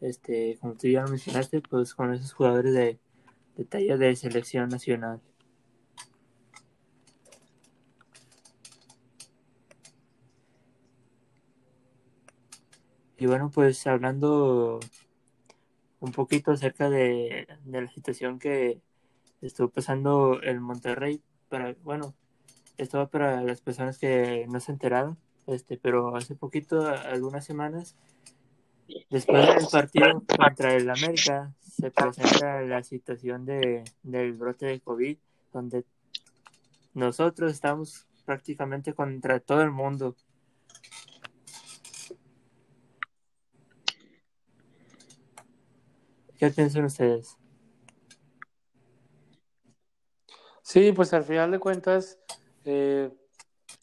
[0.00, 2.98] Este, como tú ya lo mencionaste, pues con esos jugadores de,
[3.56, 5.20] de talla de selección nacional.
[13.18, 14.78] Y bueno, pues hablando
[16.00, 18.80] un poquito acerca de, la situación que
[19.40, 22.14] estuvo pasando el Monterrey, para, bueno,
[22.76, 27.96] esto va para las personas que no se enteraron, este, pero hace poquito, algunas semanas,
[29.10, 35.16] después del partido contra el América, se presenta la situación de, del brote de COVID,
[35.52, 35.84] donde
[36.94, 40.14] nosotros estamos prácticamente contra todo el mundo.
[46.38, 47.36] ¿Qué piensan ustedes?
[50.62, 52.18] Sí, pues al final de cuentas,
[52.64, 53.10] eh,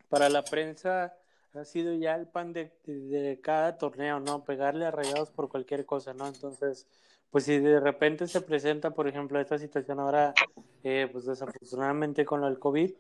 [0.08, 1.18] para la prensa
[1.54, 4.46] ha sido ya el pan de, cada torneo, ¿no?
[4.46, 6.28] Pegarle a rayados por cualquier cosa, ¿no?
[6.28, 6.88] Entonces,
[7.30, 10.34] pues si de repente se presenta, por ejemplo, esta situación ahora,
[10.84, 12.92] eh, pues desafortunadamente con el COVID,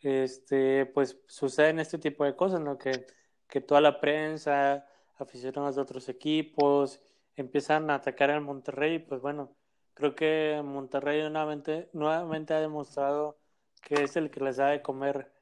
[0.00, 2.78] este, pues suceden este tipo de cosas, ¿no?
[2.78, 3.06] Que,
[3.48, 4.86] que toda la prensa,
[5.16, 7.00] aficionados de otros equipos,
[7.36, 9.56] empiezan a atacar al Monterrey, pues bueno,
[9.94, 13.38] creo que Monterrey nuevamente, nuevamente ha demostrado
[13.82, 15.32] que es el que les da de comer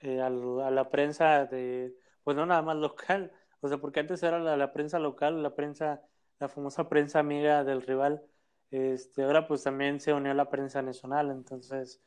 [0.00, 4.38] eh, a, la prensa de, pues no nada más local, o sea, porque antes era
[4.38, 6.02] la, prensa local, la prensa,
[6.38, 8.22] la famosa prensa amiga del rival,
[8.70, 12.02] este, ahora pues también se unió a la prensa nacional, entonces,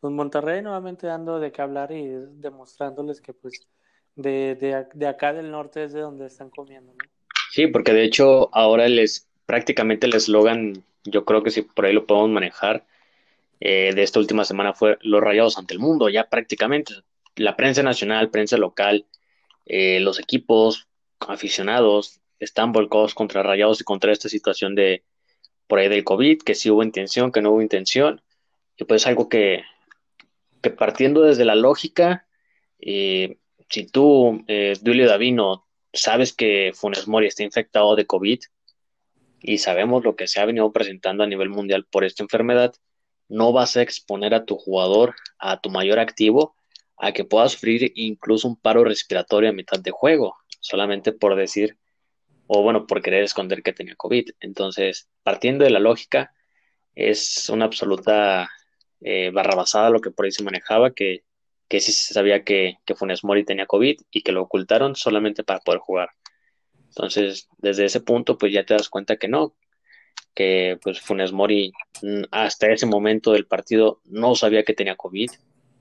[0.00, 3.68] pues Monterrey nuevamente dando de qué hablar y demostrándoles que pues
[4.16, 4.56] de,
[4.94, 7.15] de, acá del norte es de donde están comiendo, ¿no?
[7.52, 11.92] Sí, porque de hecho ahora les prácticamente el eslogan, yo creo que si por ahí
[11.92, 12.86] lo podemos manejar,
[13.60, 16.94] eh, de esta última semana fue los rayados ante el mundo, ya prácticamente.
[17.36, 19.06] La prensa nacional, prensa local,
[19.66, 20.88] eh, los equipos
[21.20, 25.04] aficionados están volcados contra rayados y contra esta situación de
[25.66, 28.22] por ahí del COVID, que sí hubo intención, que no hubo intención.
[28.76, 29.64] Y pues algo que,
[30.62, 32.26] que partiendo desde la lógica,
[32.78, 33.38] eh,
[33.68, 35.65] si tú, eh, Julio Davino,
[35.96, 38.40] sabes que Funes Mori está infectado de COVID
[39.40, 42.74] y sabemos lo que se ha venido presentando a nivel mundial por esta enfermedad,
[43.28, 46.56] no vas a exponer a tu jugador, a tu mayor activo,
[46.96, 51.76] a que pueda sufrir incluso un paro respiratorio a mitad de juego, solamente por decir,
[52.46, 54.30] o bueno, por querer esconder que tenía COVID.
[54.40, 56.32] Entonces, partiendo de la lógica,
[56.94, 58.48] es una absoluta
[59.00, 61.24] eh, barrabasada lo que por ahí se manejaba, que,
[61.68, 65.44] que sí se sabía que, que Funes Mori tenía COVID y que lo ocultaron solamente
[65.44, 66.10] para poder jugar.
[66.88, 69.54] Entonces, desde ese punto, pues ya te das cuenta que no,
[70.34, 75.30] que pues Funes Mori mm, hasta ese momento del partido no sabía que tenía COVID,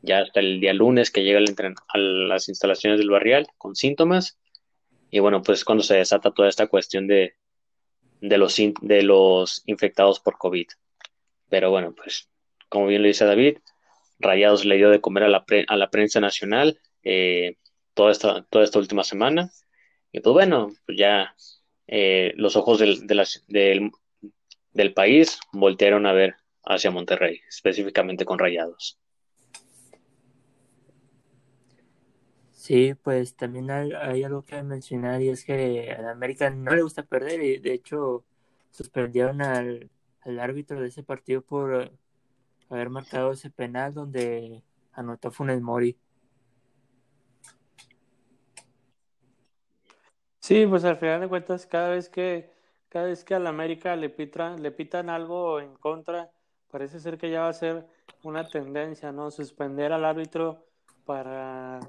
[0.01, 4.37] ya hasta el día lunes que llega a las instalaciones del barrial con síntomas,
[5.09, 7.35] y bueno, pues cuando se desata toda esta cuestión de,
[8.21, 10.67] de, los, de los infectados por COVID.
[11.49, 12.29] Pero bueno, pues
[12.69, 13.59] como bien lo dice David,
[14.19, 17.57] Rayados le dio de comer a la, a la prensa nacional eh,
[17.93, 19.51] toda, esta, toda esta última semana.
[20.11, 21.35] Y pues bueno, pues ya
[21.87, 23.91] eh, los ojos del, del,
[24.73, 28.99] del país voltearon a ver hacia Monterrey, específicamente con Rayados.
[32.65, 37.03] Sí, pues también hay, algo que mencionar y es que a América no le gusta
[37.03, 38.25] perder y de hecho
[38.71, 39.91] suspendieron al,
[40.21, 41.91] al árbitro de ese partido por
[42.69, 44.63] haber marcado ese penal donde
[44.93, 45.97] anotó Funes Mori.
[50.39, 52.53] Sí, pues al final de cuentas, cada vez que,
[52.89, 56.29] cada vez que al América le, pitan, le pitan algo en contra,
[56.69, 57.87] parece ser que ya va a ser
[58.23, 59.31] una tendencia, ¿no?
[59.31, 60.65] Suspender al árbitro
[61.03, 61.79] para,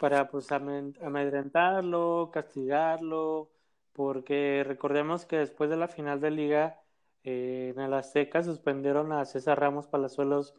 [0.00, 3.50] para pues amedrentarlo, castigarlo,
[3.92, 6.80] porque recordemos que después de la final de liga
[7.28, 10.54] eh, en el Azteca suspendieron a César Ramos Palazuelos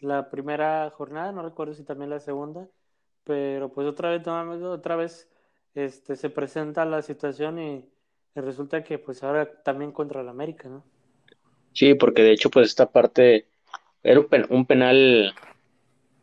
[0.00, 2.68] la primera jornada, no recuerdo si también la segunda,
[3.22, 5.28] pero pues otra vez, otra vez
[5.76, 7.84] este, se presenta la situación y,
[8.34, 10.84] resulta que pues ahora también contra el América, ¿no?
[11.72, 13.46] Sí, porque de hecho pues esta parte
[14.02, 15.34] era un, penal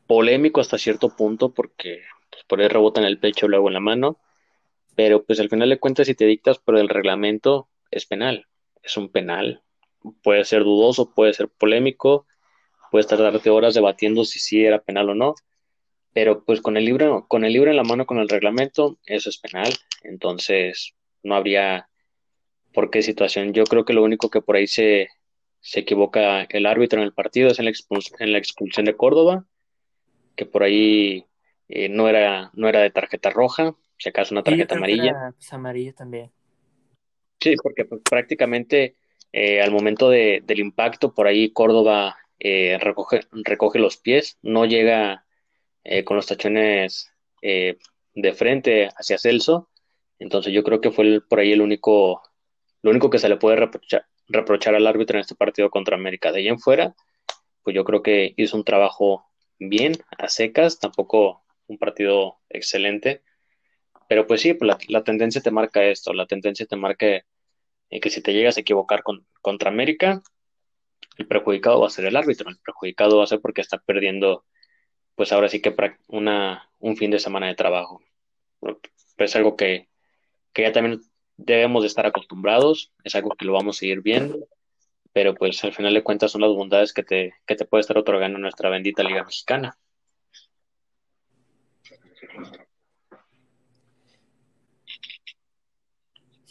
[0.07, 3.81] polémico hasta cierto punto porque pues, por ahí rebota en el pecho, luego en la
[3.81, 4.17] mano,
[4.95, 8.47] pero pues al final de cuentas si te dictas por el reglamento es penal,
[8.81, 9.61] es un penal,
[10.23, 12.25] puede ser dudoso, puede ser polémico,
[12.91, 15.35] puedes tardarte horas debatiendo si sí era penal o no,
[16.13, 19.29] pero pues con el libro, con el libro en la mano, con el reglamento, eso
[19.29, 21.89] es penal, entonces no habría
[22.73, 23.53] por qué situación.
[23.53, 25.09] Yo creo que lo único que por ahí se,
[25.59, 27.71] se equivoca el árbitro en el partido es en la,
[28.19, 29.45] en la expulsión de Córdoba,
[30.35, 31.25] que por ahí
[31.67, 35.33] eh, no, era, no era de tarjeta roja, si acaso una tarjeta amarilla.
[35.35, 36.31] Pues, amarilla también.
[37.39, 38.95] Sí, porque pues, prácticamente
[39.37, 44.63] eh, al momento de, del impacto, por ahí Córdoba eh, recoge, recoge los pies, no
[44.63, 45.25] llega
[45.83, 47.11] eh, con los tachones
[47.41, 49.69] de frente hacia Celso.
[50.19, 52.23] Entonces yo creo que fue por ahí el único,
[52.81, 56.31] lo único que se le puede reprochar, al árbitro en este partido contra América.
[56.31, 56.95] De ahí en fuera,
[57.61, 59.25] pues yo creo que hizo un trabajo
[59.59, 63.21] bien, a secas, tampoco un partido excelente.
[64.07, 67.25] Pero pues sí, pues la, la tendencia te marca esto, la tendencia te marca
[67.89, 70.21] que si te llegas a equivocar con, contra América,
[71.17, 74.45] el perjudicado va a ser el árbitro, el perjudicado va a ser porque está perdiendo,
[75.15, 75.73] pues ahora sí que
[76.07, 78.01] una, un fin de semana de trabajo.
[79.17, 79.87] Es algo que,
[80.53, 81.01] que ya también
[81.37, 84.47] debemos de estar acostumbrados, es algo que lo vamos a seguir viendo,
[85.13, 87.97] pero pues al final de cuentas son las bondades que te, que te puede estar
[87.97, 89.77] otorgando nuestra bendita Liga Mexicana.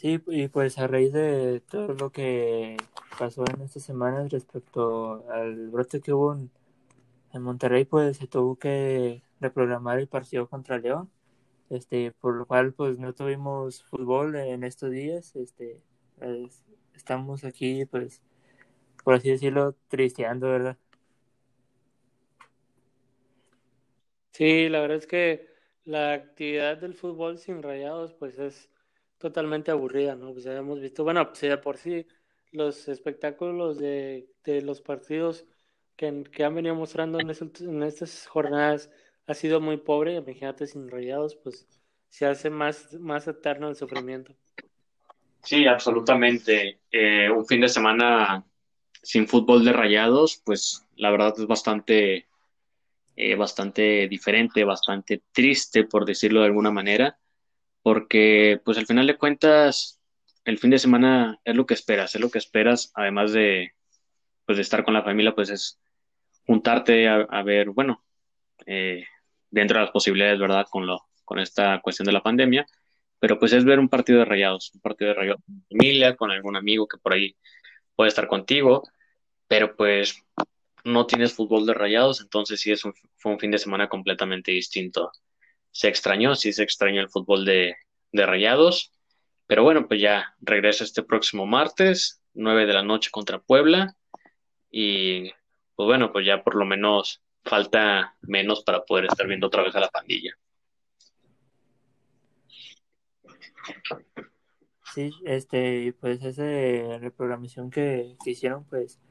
[0.05, 2.77] Sí, y pues a raíz de todo lo que
[3.17, 6.51] pasó en estas semanas respecto al brote que hubo en,
[7.41, 11.09] Monterrey, pues se tuvo que reprogramar el partido contra León,
[11.71, 15.81] este, por lo cual pues no tuvimos fútbol en estos días, este,
[16.93, 18.21] estamos aquí pues,
[19.03, 20.77] por así decirlo, tristeando, ¿verdad?
[24.33, 25.49] Sí, la verdad es que
[25.83, 28.69] la actividad del fútbol sin rayados pues es
[29.17, 30.33] totalmente aburrida, ¿no?
[30.33, 32.05] Pues hemos visto, bueno, pues ya por sí
[32.51, 35.45] los espectáculos de, de los partidos
[35.95, 38.89] que, que, han venido mostrando en, en, estas jornadas
[39.27, 41.67] ha sido muy pobre, imagínate sin rayados, pues
[42.09, 44.35] se hace más, más eterno el sufrimiento.
[45.43, 46.79] Sí, absolutamente.
[46.91, 48.45] Eh, un fin de semana
[49.01, 52.27] sin fútbol de rayados, pues la verdad es bastante,
[53.15, 57.17] eh, bastante diferente, bastante triste, por decirlo de alguna manera
[57.85, 60.01] porque pues al final de cuentas
[60.43, 63.73] el fin de semana es lo que esperas, es lo que esperas, además de
[64.43, 65.79] pues de estar con la familia, pues es
[66.47, 68.03] juntarte a, ver, bueno,
[68.65, 69.03] eh,
[69.51, 70.65] dentro de las posibilidades, ¿verdad?
[70.67, 72.65] Con lo, con esta cuestión de la pandemia,
[73.19, 76.31] pero pues es ver un partido de rayados, un partido de rayados con familia, con
[76.31, 77.35] algún amigo que por ahí
[77.95, 78.81] puede estar contigo,
[79.47, 80.23] pero pues
[80.83, 84.51] no tienes fútbol de rayados, entonces sí es un, fue un fin de semana completamente
[84.51, 85.11] distinto.
[85.75, 87.75] Se extrañó, sí se extrañó el fútbol de,
[88.13, 88.93] de rayados,
[89.45, 93.97] pero bueno, pues ya regresa este próximo martes, 9 de la noche contra Puebla,
[94.71, 95.31] y
[95.75, 99.75] pues bueno, pues ya por lo menos falta menos para poder estar viendo otra vez
[99.75, 100.31] a la pandilla.
[104.93, 109.01] Sí, este, pues esa reprogramación que, que hicieron, pues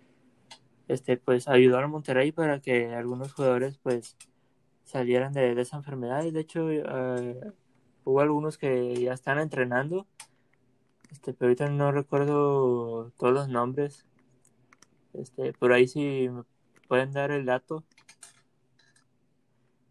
[0.88, 4.16] este pues ayudó a Monterrey para que algunos jugadores pues
[4.84, 6.24] salieran de, esa enfermedad.
[6.24, 7.52] Y de hecho eh,
[8.04, 10.06] hubo algunos que ya están entrenando.
[11.10, 14.06] Este pero ahorita no recuerdo todos los nombres.
[15.12, 16.44] Este por ahí si me
[16.88, 17.84] pueden dar el dato.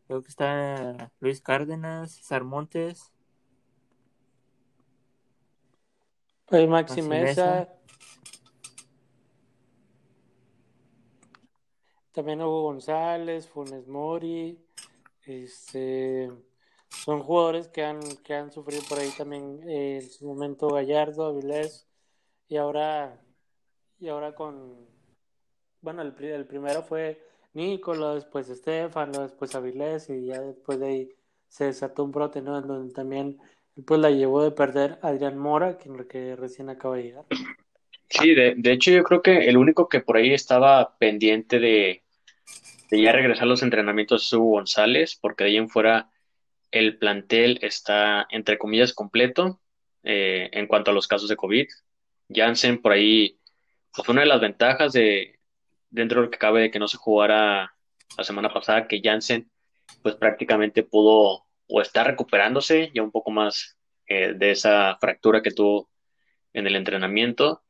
[0.07, 3.13] Creo que está Luis Cárdenas Sarmontes
[6.61, 7.67] Maxi Mesa.
[12.11, 14.59] También Hugo González, Funes Mori,
[15.25, 16.31] este,
[16.89, 21.25] son jugadores que han, que han sufrido por ahí también eh, en su momento Gallardo,
[21.25, 21.87] Avilés,
[22.47, 23.19] y ahora,
[23.99, 24.87] y ahora con,
[25.81, 27.21] bueno, el, el primero fue
[27.53, 31.09] Nicolás, después Estefano, después Avilés, y ya después de ahí
[31.47, 32.57] se desató un brote, ¿no?
[32.57, 33.39] En donde también
[33.85, 37.25] pues la llevó de perder Adrián Mora, quien que recién acaba de llegar.
[38.09, 42.02] Sí, de, de hecho yo creo que el único que por ahí estaba pendiente de
[43.01, 46.09] ya regresar a los entrenamientos Hugo González, porque de ahí en fuera
[46.71, 49.61] el plantel está, entre comillas, completo
[50.03, 51.67] eh, en cuanto a los casos de COVID.
[52.29, 53.39] Jansen, por ahí,
[53.93, 55.39] pues una de las ventajas de,
[55.89, 57.75] dentro de lo que cabe de que no se jugara
[58.17, 59.49] la semana pasada, que Jansen,
[60.01, 63.77] pues prácticamente pudo o está recuperándose ya un poco más
[64.07, 65.89] eh, de esa fractura que tuvo
[66.53, 67.63] en el entrenamiento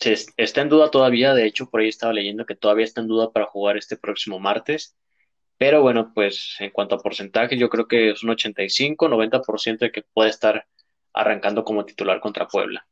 [0.00, 3.32] está en duda todavía, de hecho por ahí estaba leyendo que todavía está en duda
[3.32, 4.96] para jugar este próximo martes,
[5.58, 9.92] pero bueno, pues en cuanto a porcentaje, yo creo que es un 85, 90% de
[9.92, 10.66] que puede estar
[11.12, 12.86] arrancando como titular contra Puebla.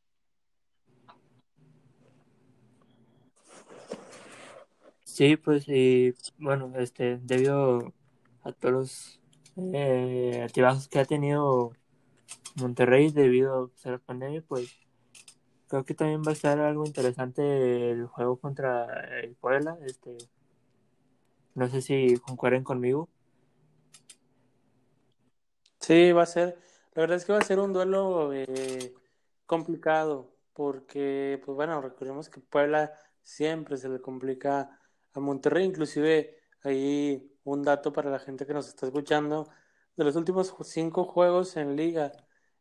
[5.04, 7.94] Sí, pues y bueno, este, debido
[8.42, 9.20] a todos los
[9.72, 11.72] eh, que ha tenido
[12.54, 14.76] Monterrey debido a la pandemia, pues
[15.68, 19.78] creo que también va a estar algo interesante el juego contra el Puebla.
[19.86, 20.16] Este,
[21.54, 23.08] no sé si concuerden conmigo.
[25.80, 26.58] Sí, va a ser.
[26.94, 28.94] La verdad es que va a ser un duelo eh,
[29.46, 32.92] complicado porque, pues bueno, recordemos que Puebla
[33.22, 34.80] siempre se le complica
[35.14, 35.64] a Monterrey.
[35.64, 39.48] Inclusive ahí un dato para la gente que nos está escuchando.
[39.96, 42.12] De los últimos cinco juegos en liga,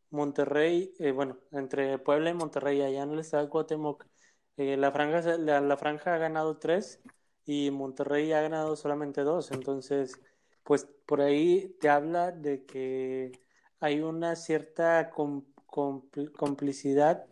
[0.09, 4.05] Monterrey, eh, bueno, entre Puebla y Monterrey, allá en el estado de Cuauhtémoc,
[4.57, 7.01] eh, la, franja, la, franja ha ganado tres
[7.45, 9.51] y Monterrey ha ganado solamente dos.
[9.51, 10.19] Entonces,
[10.63, 13.31] pues por ahí te habla de que
[13.79, 15.11] hay una cierta
[16.37, 17.25] complicidad,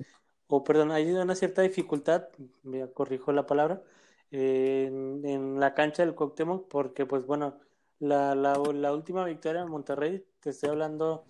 [0.47, 2.27] o perdón, hay una cierta dificultad,
[2.63, 3.81] me corrijo la palabra,
[4.31, 7.59] en, en, la cancha del Cuauhtémoc, porque pues bueno,
[7.99, 11.25] la, la, la última victoria en Monterrey, te estoy hablando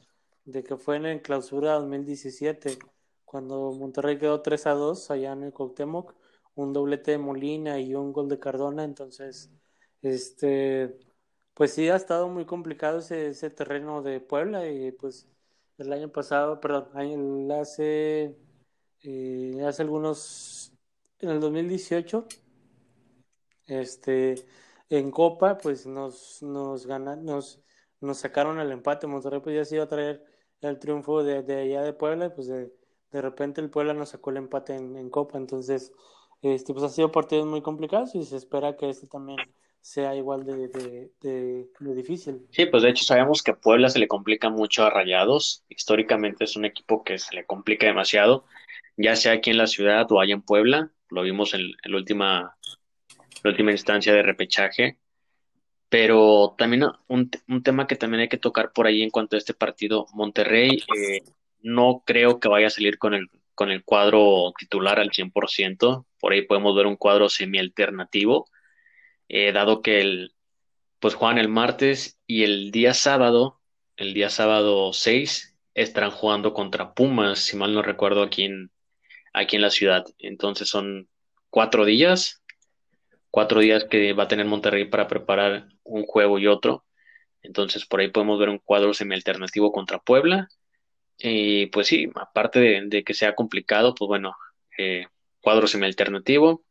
[0.46, 2.78] de que fue en la clausura 2017,
[3.26, 6.16] cuando Monterrey quedó 3 a 2 allá en el Cuauhtémoc,
[6.56, 9.52] un doblete de Molina y un gol de Cardona, entonces,
[10.02, 10.98] este,
[11.54, 15.28] pues sí ha estado muy complicado ese, terreno de Puebla y pues
[15.78, 18.38] el año pasado, perdón, hace,
[19.04, 20.74] eh, hace algunos,
[21.20, 22.28] en el 2018,
[23.68, 24.36] este,
[24.90, 27.60] en Copa, pues nos, nos, nos,
[28.02, 31.62] nos sacaron el empate, Monterrey pues ya se iba a traer el triunfo de, de
[31.62, 32.72] allá de Puebla, pues de,
[33.12, 35.92] de, repente el Puebla nos sacó el empate en, Copa, entonces
[36.42, 39.38] este pues ha sido partidos muy complicados y se espera que este también
[39.82, 40.68] sea igual de,
[41.22, 42.48] de, difícil.
[42.52, 46.56] Sí, pues de hecho sabemos que Puebla se le complica mucho a Rayados, históricamente es
[46.56, 48.46] un equipo que se le complica demasiado,
[48.98, 51.98] ya sea aquí en la ciudad o allá en Puebla, lo vimos en, en la
[51.98, 52.58] última
[53.46, 54.98] la última instancia de repechaje,
[55.96, 59.40] pero también un, un, tema que también hay que tocar por ahí en cuanto a
[59.40, 61.22] este partido, Monterrey eh,
[61.62, 66.34] no creo que vaya a salir con el, con el cuadro titular al 100%, por
[66.34, 68.50] ahí podemos ver un cuadro semi-alternativo,
[69.30, 70.34] eh, dado que el,
[71.00, 73.62] pues juegan el martes y el día sábado,
[73.96, 78.70] el día sábado 6, estarán jugando contra Pumas, si mal no recuerdo, aquí en,
[79.32, 80.04] aquí en la ciudad.
[80.20, 81.08] Entonces son
[81.50, 82.44] cuatro días,
[83.36, 86.86] cuatro días que va a tener Monterrey para preparar un juego y otro.
[87.42, 90.48] Entonces por ahí podemos ver un cuadro semi-alternativo contra Puebla.
[91.18, 94.38] Y pues sí, aparte de, que sea complicado, pues bueno,
[94.78, 95.08] eh,
[95.42, 96.64] cuadro semi-alternativo.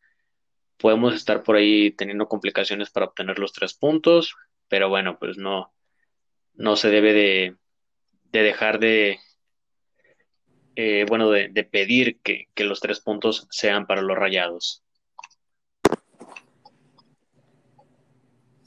[0.78, 4.34] podemos estar por ahí teniendo complicaciones para obtener los tres puntos,
[4.68, 5.74] pero bueno, pues no,
[6.54, 7.56] no se debe de,
[8.32, 9.18] dejar de,
[10.76, 14.83] eh, bueno, de, pedir que, que, los tres puntos sean para los rayados.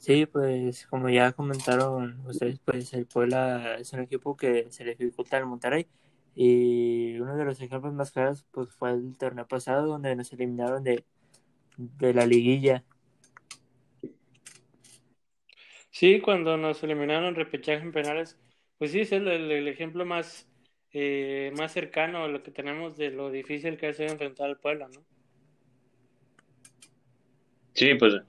[0.08, 4.94] Sí, pues como ya comentaron ustedes, pues el Puebla es un equipo que se le
[4.94, 5.86] dificulta al Monterrey
[6.34, 10.82] y uno de los ejemplos más claros pues fue el torneo pasado donde nos eliminaron
[10.82, 11.04] de,
[11.76, 12.84] de la liguilla.
[15.90, 18.38] Sí, cuando nos eliminaron repechaje en penales,
[18.78, 20.48] pues sí, es el, el, ejemplo más,
[20.94, 24.88] eh, más cercano a lo que tenemos de lo difícil que es enfrentar al Puebla,
[24.88, 25.04] ¿no?
[27.74, 28.22] Sí, pues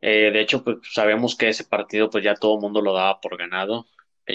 [0.00, 3.20] eh, de hecho, pues sabemos que ese partido pues ya todo el mundo lo daba
[3.20, 3.86] por ganado,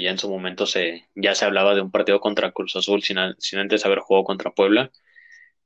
[0.02, 3.18] ya en su momento se, ya se hablaba de un partido contra Cruz Azul sin,
[3.18, 4.92] antes haber jugado contra Puebla.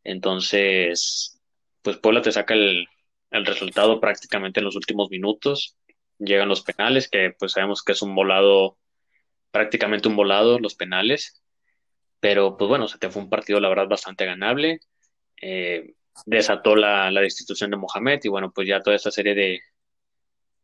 [0.03, 1.39] Entonces,
[1.81, 2.87] pues Puebla te saca el,
[3.31, 5.77] el resultado prácticamente en los últimos minutos.
[6.19, 8.77] Llegan los penales, que pues sabemos que es un volado,
[9.51, 11.41] prácticamente un volado los penales.
[12.19, 14.79] Pero pues bueno, se te fue un partido la verdad bastante ganable.
[15.41, 15.95] Eh,
[16.25, 19.61] desató la, la destitución de Mohamed y bueno, pues ya toda esta serie de,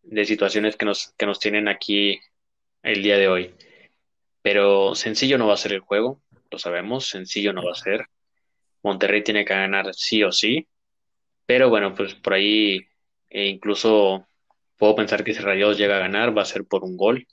[0.05, 2.19] de situaciones que nos, que nos tienen aquí
[2.83, 3.55] el día de hoy.
[4.41, 8.07] Pero sencillo no va a ser el juego, lo sabemos, sencillo no va a ser.
[8.83, 10.67] Monterrey tiene que ganar sí o sí,
[11.45, 12.87] pero bueno, pues por ahí
[13.29, 14.27] e incluso
[14.77, 17.27] puedo pensar que si Rayados llega a ganar va a ser por un gol,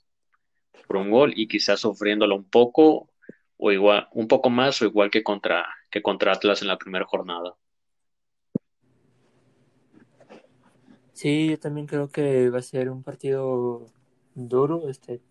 [0.87, 3.09] por un gol y quizás sufriéndolo un poco
[3.57, 7.05] o igual, un poco más o igual que contra, que contra Atlas en la primera
[7.05, 7.55] jornada.
[11.13, 13.85] Sí, yo también creo que va a ser un partido
[14.35, 14.89] duro.
[14.89, 15.21] Este,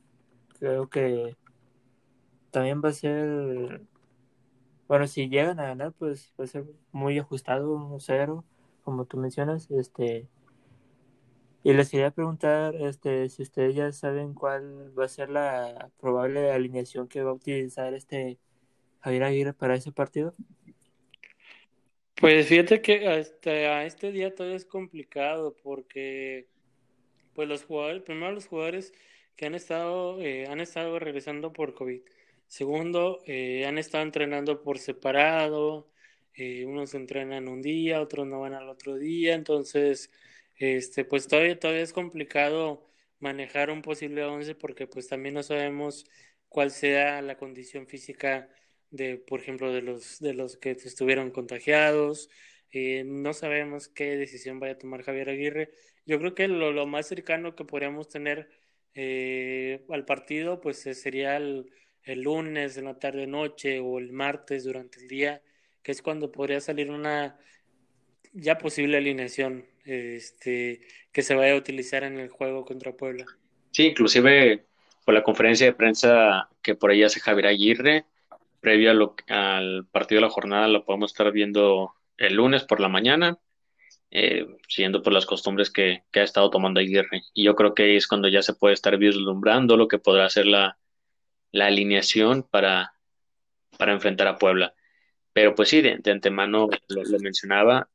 [0.59, 1.37] creo que
[2.51, 3.83] también va a ser,
[4.89, 8.45] bueno, si llegan a ganar, pues va a ser muy ajustado, un cero,
[8.85, 9.71] como tú mencionas.
[9.71, 10.29] Este,
[11.65, 16.51] y les quería preguntar, este, si ustedes ya saben cuál va a ser la probable
[16.53, 18.39] alineación que va a utilizar este
[19.01, 20.35] Javier Aguirre para ese partido.
[22.23, 26.47] Pues fíjate que hasta a este día todo es complicado porque
[27.35, 28.93] pues los jugadores, primero los jugadores
[29.35, 32.01] que han estado, eh, han estado regresando por COVID.
[32.47, 35.91] Segundo, eh, han estado entrenando por separado,
[36.35, 40.13] eh, unos entrenan un día, otros no van al otro día, entonces
[40.59, 46.07] este pues todavía, todavía es complicado manejar un posible 11 porque pues también no sabemos
[46.49, 48.49] cuál sea la condición física
[48.93, 52.31] de, por ejemplo, de los, de los que estuvieron contagiados.
[52.71, 55.71] Eh, no sabemos qué decisión vaya a tomar Javier Aguirre.
[56.07, 58.49] Yo creo que lo, lo más cercano que podríamos tener
[58.95, 61.71] eh, al partido, pues sería el,
[62.05, 65.43] el lunes en la tarde noche o el martes durante el día,
[65.83, 67.39] que es cuando podría salir una
[68.33, 70.81] ya posible alineación este,
[71.13, 73.27] que se vaya a utilizar en el juego contra Puebla.
[73.71, 74.65] Sí, inclusive
[75.05, 78.05] por la conferencia de prensa que por ahí hace Javier Aguirre,
[78.63, 78.91] previo
[79.29, 83.39] al partido de la jornada lo podemos estar viendo el lunes por la mañana,
[84.11, 87.23] eh, siguiendo por las costumbres que, ha estado tomando Aguirre.
[87.35, 90.47] Y yo creo que es cuando ya se puede estar vislumbrando lo que podrá ser
[90.47, 90.79] la,
[91.53, 92.95] alineación para,
[93.79, 94.75] para enfrentar a Puebla.
[95.33, 97.91] Pero pues sí, de, antemano lo, mencionaba,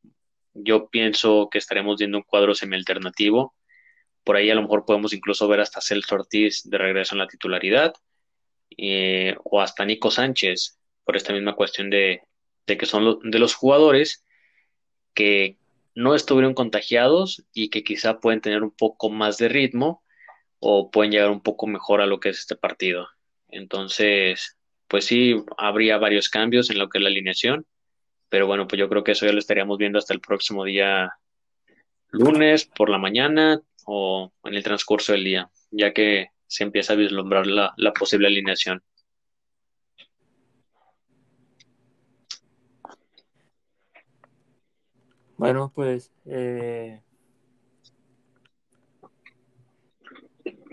[0.53, 3.55] yo pienso que estaremos viendo un cuadro semi-alternativo.
[4.24, 7.28] Por ahí a lo mejor podemos incluso ver hasta Celso Ortiz de regreso en la
[7.28, 7.93] titularidad
[8.78, 12.24] eh, o hasta Nico Sánchez, por esta misma cuestión de,
[12.65, 14.26] que son de los jugadores
[15.13, 15.57] que
[15.95, 20.03] no estuvieron contagiados y que quizá pueden tener un poco más de ritmo
[20.59, 23.07] o pueden llegar un poco mejor a lo que es este partido.
[23.47, 24.57] Entonces,
[24.88, 27.65] pues sí, habría varios cambios en lo que es la alineación,
[28.30, 31.13] pero bueno, pues yo creo que eso ya lo estaríamos viendo hasta el próximo día
[32.09, 36.95] lunes por la mañana o en el transcurso del día, ya que se empieza a
[36.95, 38.84] vislumbrar la, posible alineación.
[45.38, 47.02] Bueno, pues, eh,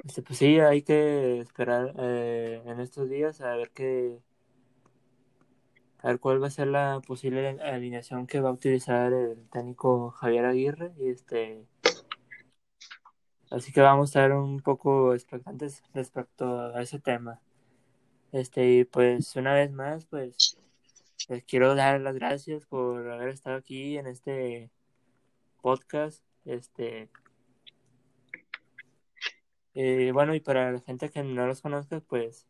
[0.05, 4.18] este, pues sí, hay que esperar eh, en estos días a ver qué,
[5.99, 10.11] a ver cuál va a ser la posible alineación que va a utilizar el técnico
[10.11, 11.66] Javier Aguirre y este
[13.55, 17.41] Así que vamos a estar un poco expectantes respecto a ese tema.
[18.33, 20.59] Este, y pues una vez más, pues
[21.29, 24.73] les quiero dar las gracias por haber estado aquí en este
[25.63, 26.25] podcast.
[26.45, 27.09] Este,
[29.75, 32.49] eh, bueno, y para la gente que no los conozca, pues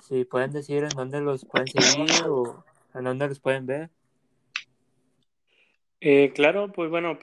[0.00, 3.90] si pueden decir en dónde los pueden seguir o en dónde los pueden ver.
[6.00, 7.18] Eh, claro, pues bueno,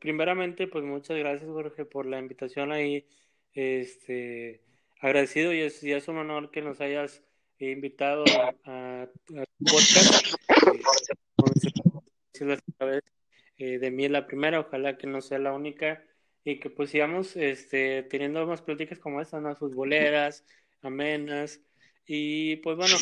[0.00, 3.06] primeramente, pues muchas gracias, Jorge, por la invitación ahí.
[3.52, 4.62] Este,
[5.00, 7.22] agradecido y es, y es un honor que nos hayas
[7.58, 8.24] invitado
[8.64, 9.34] a, tu
[9.64, 10.36] podcast.
[13.56, 16.02] Eh, de mí la primera, ojalá que no sea la única
[16.42, 20.44] y que pues sigamos este, teniendo más pláticas como estas, más futboleras,
[20.82, 21.60] amenas
[22.06, 22.96] y pues bueno,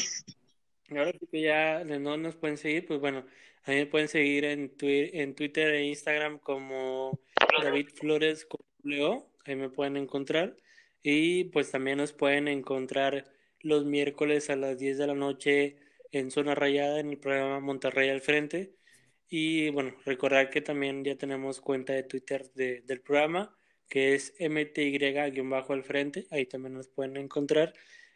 [0.90, 3.24] ahora que ya no nos pueden seguir, pues bueno,
[3.64, 7.20] a mí me pueden seguir en, en Twitter e Instagram como
[7.62, 8.46] David Flores
[8.82, 10.56] Leo, ahí me pueden encontrar.
[11.02, 13.24] Y pues también nos pueden encontrar
[13.60, 15.76] los miércoles a las 10 de la noche
[16.12, 18.74] en Zona Rayada en el programa Monterrey al Frente.
[19.28, 23.56] Y bueno, recordar que también ya tenemos cuenta de Twitter del programa,
[23.88, 27.72] que es MTY-al frente, ahí también nos pueden encontrar.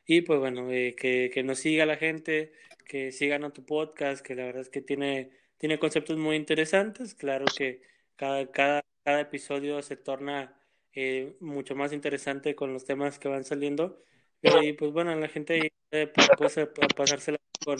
[0.07, 2.53] Y pues bueno, eh, que, que nos siga la gente,
[2.87, 7.15] que sigan a tu podcast, que la verdad es que tiene, tiene conceptos muy interesantes.
[7.15, 7.83] Claro que
[8.17, 10.59] cada, cada, cada episodio se torna
[10.95, 14.03] eh, mucho más interesante con los temas que van saliendo.
[14.43, 16.67] Y pues bueno, la gente puede, puede,
[16.97, 17.79] pasársela con,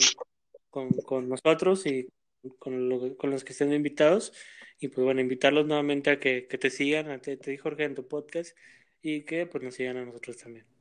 [0.69, 2.07] con, con, nosotros y
[2.59, 4.33] con, con, los que estén invitados.
[4.79, 8.07] Y pues bueno, invitarlos nuevamente a que, que te sigan, a te Jorge en tu
[8.07, 8.55] podcast
[9.01, 10.76] y que pues nos sigan a nosotros también.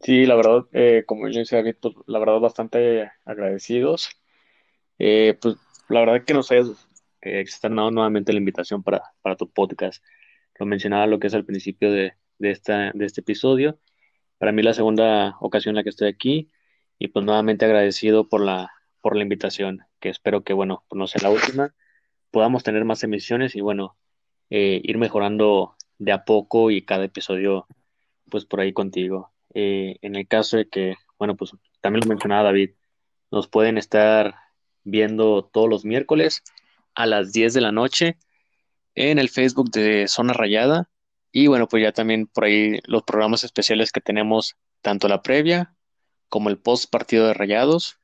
[0.00, 4.10] Sí, la verdad, eh, como yo decía, pues, la verdad, bastante agradecidos.
[4.98, 5.56] Eh, pues
[5.88, 6.68] la verdad que nos hayas
[7.22, 10.04] eh, externado nuevamente la invitación para, para, tu podcast.
[10.58, 13.80] Lo mencionaba lo que es al principio de, de, esta, de este episodio.
[14.38, 16.50] Para mí la segunda ocasión en la que estoy aquí
[16.98, 21.22] y pues nuevamente agradecido por la, por la invitación, que espero que, bueno, no sea
[21.22, 21.74] la última,
[22.30, 23.96] podamos tener más emisiones y bueno,
[24.50, 27.66] ir mejorando de a poco y cada episodio
[28.30, 29.32] pues por ahí contigo.
[29.54, 32.70] Eh, en el caso de que, bueno, pues también lo mencionaba David,
[33.30, 34.34] nos pueden estar
[34.84, 36.42] viendo todos los miércoles
[36.94, 38.18] a las 10 de la noche
[38.94, 40.90] en el Facebook de Zona Rayada.
[41.32, 45.74] Y bueno, pues ya también por ahí los programas especiales que tenemos, tanto la previa
[46.28, 47.98] como el post partido de Rayados,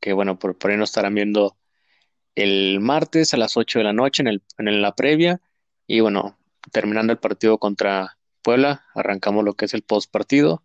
[0.00, 1.56] que bueno, por, por ahí nos estarán viendo
[2.34, 5.40] el martes a las 8 de la noche en, el, en la previa.
[5.86, 6.38] Y bueno,
[6.72, 10.62] terminando el partido contra Puebla, arrancamos lo que es el post partido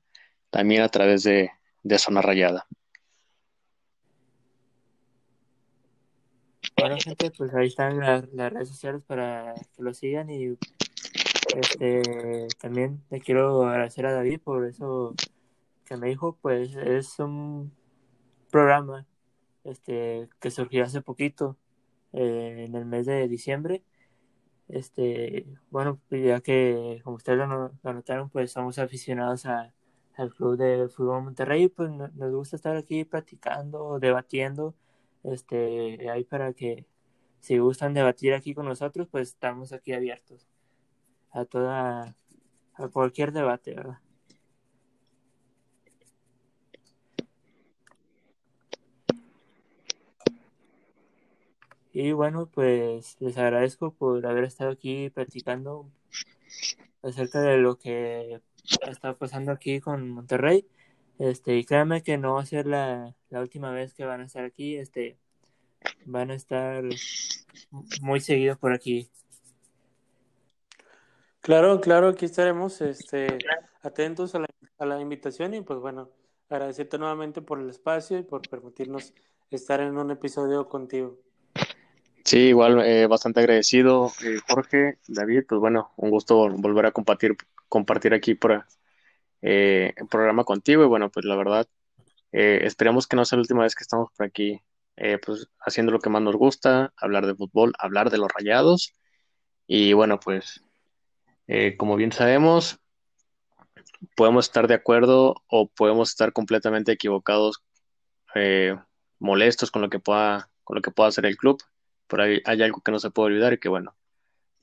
[0.56, 1.52] también a través de,
[1.98, 2.66] Zona Rayada.
[6.80, 10.58] Bueno, gente, pues ahí están las, redes sociales para que lo sigan y
[11.58, 15.14] este también le quiero agradecer a David por eso
[15.84, 17.74] que me dijo, pues es un
[18.50, 19.06] programa
[19.66, 21.58] este que surgió hace poquito
[22.14, 23.84] eh, en el mes de diciembre
[24.70, 29.74] este bueno ya que como ustedes lo, lo notaron pues somos aficionados a,
[30.18, 34.76] al Club de Fútbol Monterrey, pues nos gusta estar aquí platicando, debatiendo,
[35.24, 36.86] este, ahí para que
[37.40, 40.48] si gustan debatir aquí con nosotros, pues estamos aquí abiertos
[41.32, 42.16] a toda,
[42.76, 44.00] a cualquier debate, ¿verdad?
[51.94, 55.90] Y bueno, pues les agradezco por haber estado aquí platicando
[57.04, 58.42] acerca de lo que
[58.90, 60.68] está pasando aquí con Monterrey.
[61.20, 64.44] Este, y créanme que no va a ser la, última vez que van a estar
[64.44, 64.76] aquí.
[64.78, 65.18] Este,
[66.06, 66.84] van a estar
[68.02, 69.10] muy seguidos por aquí.
[71.42, 73.38] Claro, claro, aquí estaremos este,
[73.84, 74.48] atentos a la,
[74.80, 76.10] a la invitación y pues bueno,
[76.50, 79.14] agradecerte nuevamente por el espacio y por permitirnos
[79.52, 81.20] estar en un episodio contigo.
[82.24, 87.38] Sí, igual eh, bastante agradecido, eh, Jorge, David, pues bueno, un gusto volver a compartir
[87.70, 88.66] compartir aquí por,
[89.42, 90.84] eh, el programa contigo.
[90.84, 91.68] Y bueno, pues la verdad,
[92.32, 94.62] eh, esperamos que no sea la última vez que estamos por aquí,
[94.98, 98.94] eh, pues haciendo lo que más nos gusta, hablar de fútbol, hablar de los rayados.
[99.68, 100.62] Y bueno, pues
[101.78, 102.80] como bien sabemos,
[104.16, 107.64] podemos estar de acuerdo o podemos estar completamente equivocados,
[109.20, 111.62] molestos con lo que pueda, con lo que pueda hacer el club,
[112.08, 113.96] por ahí hay algo que no se puede olvidar y que bueno,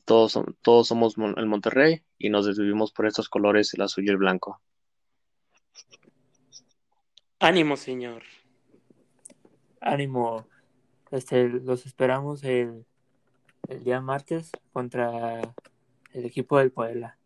[0.05, 4.16] todos, todos somos el Monterrey y nos decidimos por estos colores, el azul y el
[4.16, 4.61] blanco.
[7.38, 8.22] Ánimo, señor.
[9.80, 10.46] Ánimo.
[11.11, 12.86] Este, los esperamos el,
[13.68, 15.40] el día martes contra
[16.12, 17.18] el equipo del Puebla.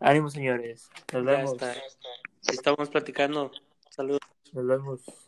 [0.00, 0.90] Ánimo, señores.
[1.12, 1.56] Nos vemos.
[2.46, 3.50] Estamos platicando.
[3.90, 4.20] Saludos.
[4.52, 5.25] Nos vemos.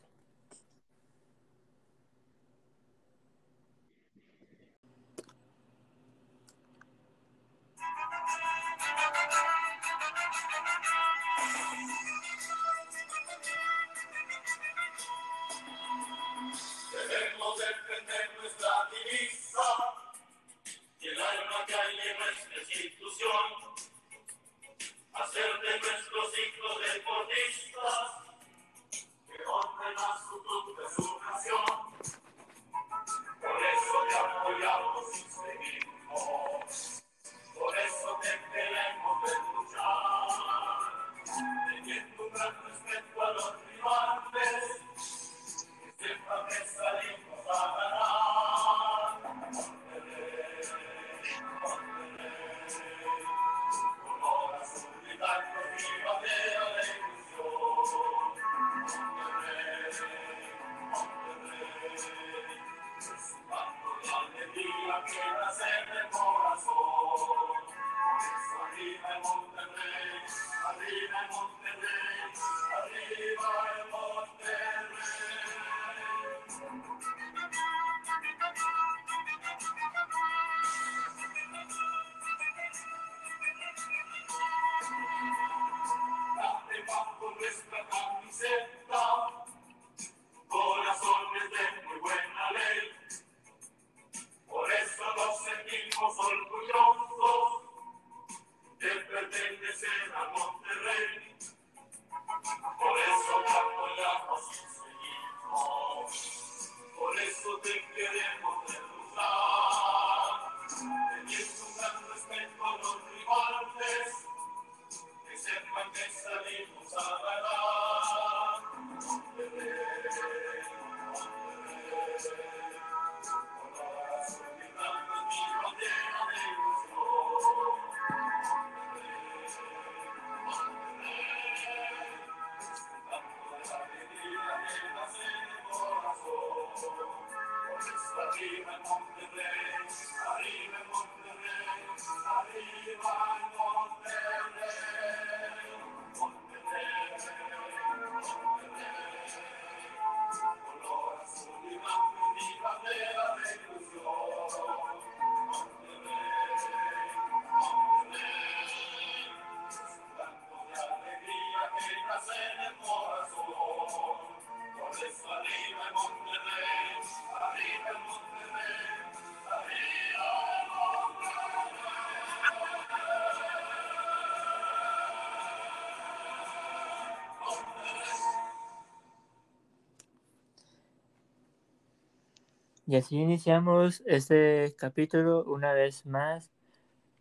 [182.89, 186.51] Y así iniciamos este capítulo una vez más.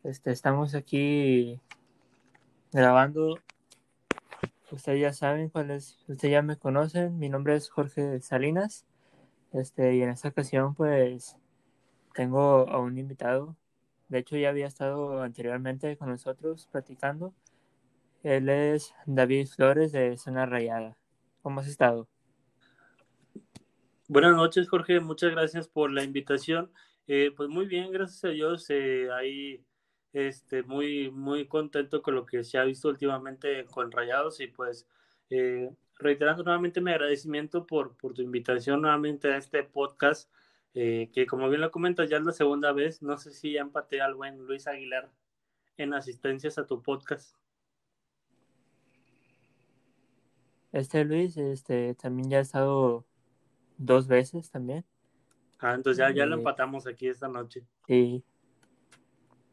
[0.02, 1.60] Este, estamos aquí
[2.72, 3.36] grabando.
[4.72, 7.20] Ustedes ya saben cuál es, ustedes ya me conocen.
[7.20, 8.86] Mi nombre es Jorge Salinas.
[9.52, 11.36] Este, y en esta ocasión, pues,
[12.14, 13.58] tengo a un invitado.
[14.08, 17.34] De hecho, ya había estado anteriormente con nosotros platicando.
[18.24, 20.96] Él es David Flores de Zona Rayada.
[21.42, 22.08] ¿Cómo has estado?
[24.18, 25.00] Buenas noches, Jorge.
[25.00, 26.72] Muchas gracias por la invitación.
[27.06, 28.66] Eh, pues muy bien, gracias a Dios.
[28.72, 29.64] Eh, ahí
[30.12, 34.88] este, muy, muy contento con lo que se ha visto últimamente con Rayados y pues
[35.30, 40.32] eh, reiterando nuevamente mi agradecimiento por, por tu invitación nuevamente a este podcast,
[40.74, 43.04] eh, que como bien lo comentas ya es la segunda vez.
[43.04, 45.12] No sé si ya empaté al buen Luis Aguilar
[45.78, 47.36] en asistencias a tu podcast.
[50.72, 53.06] Este Luis, este, también ya ha estado
[53.78, 54.86] dos veces también.
[55.60, 57.64] Ah, entonces ya, ya lo empatamos aquí esta noche.
[57.88, 58.24] Sí.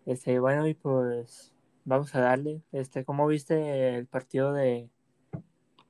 [0.06, 1.54] Este, bueno, y pues
[1.84, 2.62] vamos a darle.
[2.72, 4.90] Este, ¿cómo viste el partido de,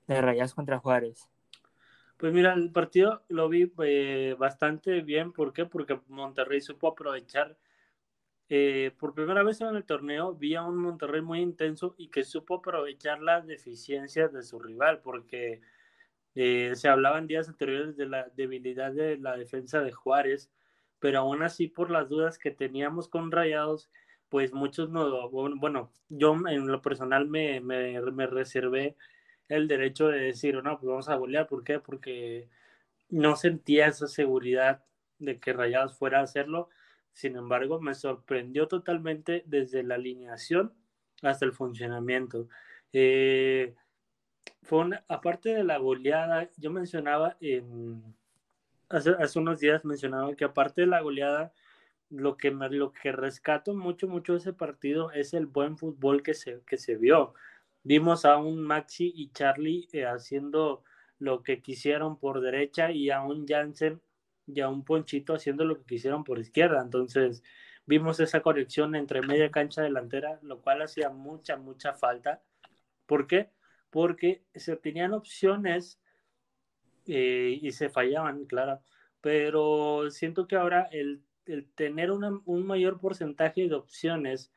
[0.07, 1.30] de Rayas contra Juárez?
[2.16, 5.32] Pues mira, el partido lo vi eh, bastante bien.
[5.32, 5.66] ¿Por qué?
[5.66, 7.57] Porque Monterrey supo aprovechar.
[8.51, 12.24] eh, por primera vez en el torneo vi a un Monterrey muy intenso y que
[12.24, 15.61] supo aprovechar las deficiencias de su rival, porque
[16.35, 20.51] eh, se hablaba en días anteriores de la debilidad de la defensa de Juárez,
[20.99, 23.91] pero aún así por las dudas que teníamos con Rayados,
[24.28, 28.97] pues muchos no, bueno, yo en lo personal me, me, me reservé
[29.49, 31.78] el derecho de decir, no, pues vamos a golear, ¿por qué?
[31.78, 32.49] Porque
[33.11, 34.85] no sentía esa seguridad
[35.18, 36.68] de que Rayados fuera a hacerlo,
[37.12, 40.74] sin embargo, me sorprendió totalmente desde la alineación
[41.22, 42.49] hasta el funcionamiento.
[42.93, 43.74] Eh,
[44.62, 48.03] fue una, aparte de la goleada, yo mencionaba en,
[48.88, 51.53] hace, unos días mencionaba que aparte de la goleada,
[52.11, 56.34] lo que, me, lo que rescato mucho, mucho ese partido es el buen fútbol que
[56.34, 57.34] se, que se vio.
[57.82, 60.84] Vimos a un Maxi y Charlie eh, haciendo
[61.18, 64.01] lo que quisieron por derecha y a un Jansen
[64.47, 66.82] y a un Ponchito haciendo lo que quisieron por izquierda.
[66.82, 67.42] Entonces
[67.86, 72.42] vimos esa conexión entre media cancha delantera, lo cual hacía mucha, mucha falta.
[73.07, 73.51] ¿Por qué?
[73.95, 76.01] Porque se tenían opciones
[77.07, 78.80] eh, y se fallaban, claro.
[79.20, 81.22] Pero siento que ahora el,
[81.76, 84.51] tener un mayor porcentaje de opciones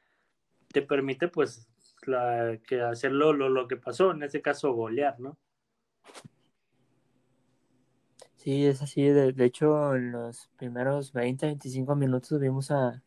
[0.69, 1.69] te permite pues
[2.07, 5.37] la, que hacerlo lo, lo que pasó, en este caso golear, ¿no?
[8.37, 9.03] Sí, es así.
[9.03, 13.03] De, de, hecho, en los primeros 20, 25 minutos vimos a,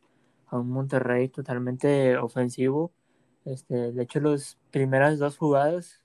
[0.46, 2.92] a, un Monterrey totalmente ofensivo.
[3.44, 5.99] Este, de hecho, las primeras dos jugadas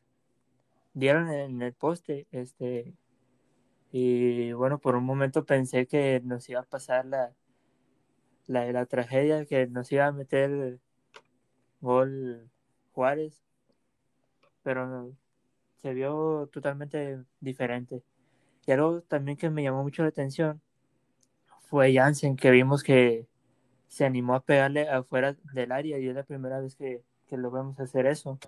[0.95, 2.27] dieron en el poste.
[2.31, 2.95] Este,
[3.91, 7.33] y bueno, por un momento pensé que nos iba a pasar la,
[8.47, 10.79] la, la tragedia que nos iba a meter
[11.81, 12.49] gol
[12.93, 13.43] Juárez,
[14.63, 15.13] pero
[15.77, 18.03] se vio totalmente diferente.
[18.65, 20.61] Y algo también que me llamó mucho la atención
[21.69, 23.27] fue Jansen, que vimos que
[23.87, 27.79] se animó a pegarle afuera del área y es la primera vez que, que logramos
[27.79, 28.39] hacer eso.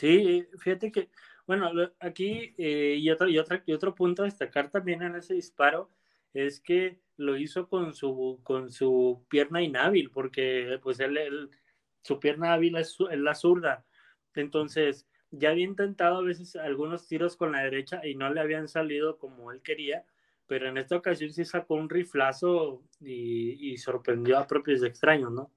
[0.00, 1.10] Sí, fíjate que,
[1.46, 1.70] bueno,
[2.00, 5.90] aquí eh, y, otro, y, otro, y otro punto a destacar también en ese disparo
[6.32, 11.50] es que lo hizo con su, con su pierna inhábil, porque pues él, él
[12.02, 13.84] su pierna hábil es, es la zurda.
[14.34, 18.68] Entonces, ya había intentado a veces algunos tiros con la derecha y no le habían
[18.68, 20.06] salido como él quería,
[20.46, 25.52] pero en esta ocasión sí sacó un riflazo y, y sorprendió a propios extraños, ¿no?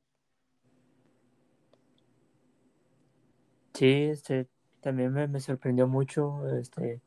[3.74, 4.48] Sí, este,
[4.82, 7.02] también me, me sorprendió mucho, este,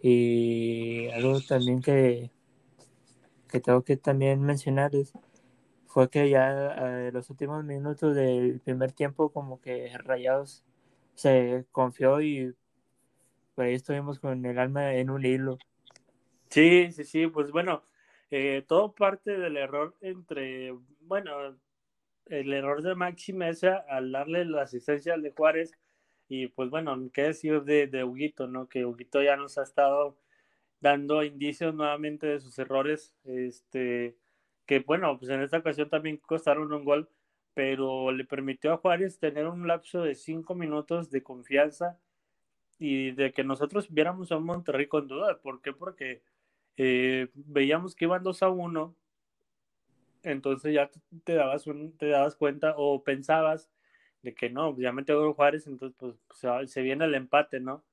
[0.00, 2.30] y algo también que,
[3.48, 5.12] que tengo que también mencionar es,
[5.86, 10.64] fue que ya en los últimos minutos del primer tiempo como que Rayados
[11.14, 12.54] se confió y
[13.54, 15.58] por ahí estuvimos con el alma en un hilo.
[16.50, 17.82] Sí, sí, sí, pues bueno,
[18.30, 21.56] eh, todo parte del error entre, bueno,
[22.30, 25.72] el error de Maxi Mesa al darle la asistencia al de Juárez
[26.28, 28.68] y pues bueno, qué decir de, de Huguito, ¿no?
[28.68, 30.16] Que Huguito ya nos ha estado
[30.80, 34.16] dando indicios nuevamente de sus errores, este,
[34.66, 37.08] que bueno, pues en esta ocasión también costaron un gol,
[37.54, 41.98] pero le permitió a Juárez tener un lapso de cinco minutos de confianza
[42.78, 45.38] y de que nosotros viéramos a Monterrey con duda.
[45.40, 45.72] ¿Por qué?
[45.72, 46.22] Porque
[46.76, 48.94] eh, veíamos que iban 2 a 1,
[50.22, 50.90] entonces ya
[51.24, 53.70] te dabas, un, te dabas cuenta o pensabas
[54.22, 57.84] de que no, ya metió Juárez, entonces pues se, se viene el empate, ¿no?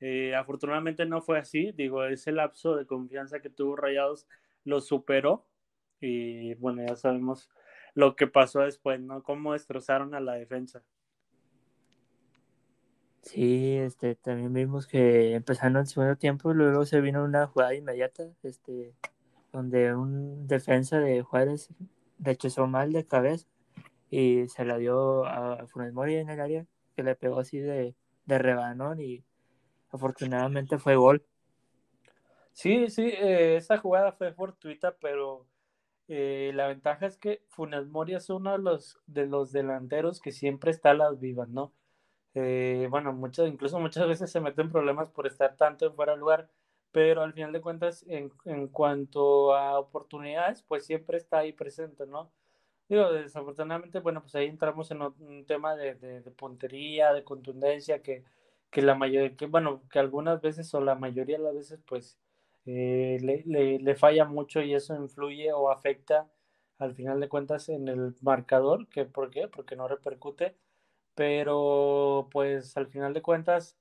[0.00, 4.26] Eh, afortunadamente no fue así, digo, ese lapso de confianza que tuvo Rayados
[4.64, 5.46] lo superó
[6.00, 7.50] y bueno, ya sabemos
[7.94, 9.22] lo que pasó después, ¿no?
[9.22, 10.82] Cómo destrozaron a la defensa.
[13.22, 18.24] Sí, este, también vimos que empezando el segundo tiempo, luego se vino una jugada inmediata,
[18.42, 18.94] este,
[19.54, 21.68] donde un defensa de Juárez
[22.18, 23.46] rechazó mal de cabeza
[24.10, 27.94] y se la dio a Funes Mori en el área, que le pegó así de,
[28.26, 29.24] de rebanón y
[29.92, 31.24] afortunadamente fue gol.
[32.52, 35.46] Sí, sí, eh, esa jugada fue fortuita, pero
[36.08, 40.32] eh, la ventaja es que Funes Mori es uno de los, de los delanteros que
[40.32, 41.72] siempre está a las vivas, ¿no?
[42.34, 46.18] Eh, bueno, muchas, incluso muchas veces se meten problemas por estar tanto en fuera de
[46.18, 46.50] lugar,
[46.94, 52.06] pero al final de cuentas, en, en cuanto a oportunidades, pues siempre está ahí presente,
[52.06, 52.30] ¿no?
[52.88, 58.00] Digo, desafortunadamente, bueno, pues ahí entramos en un tema de, de, de puntería, de contundencia,
[58.02, 58.24] que,
[58.70, 62.16] que la mayoría, que bueno, que algunas veces o la mayoría de las veces, pues
[62.66, 66.30] eh, le, le, le, falla mucho y eso influye o afecta
[66.78, 69.48] al final de cuentas en el marcador, que ¿por qué?
[69.48, 70.56] Porque no repercute,
[71.14, 73.76] pero pues al final de cuentas,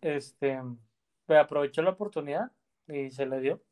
[0.00, 0.60] este,
[1.28, 2.52] aprovechó la oportunidad
[2.88, 3.62] y se le dio.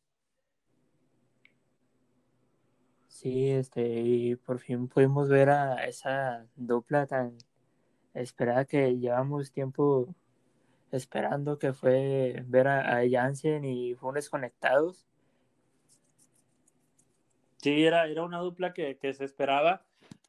[3.09, 7.37] Sí, este, y por fin pudimos ver a esa dupla tan
[8.13, 10.15] esperada que llevamos tiempo
[10.91, 15.07] esperando, que fue ver a, a Jansen y Funes conectados.
[17.59, 19.87] Sí, era, era una dupla que, que se esperaba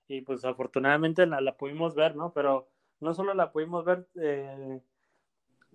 [0.07, 2.33] y pues afortunadamente la, la, pudimos ver, ¿no?
[2.33, 2.69] Pero
[2.99, 4.81] no solo la pudimos ver, eh,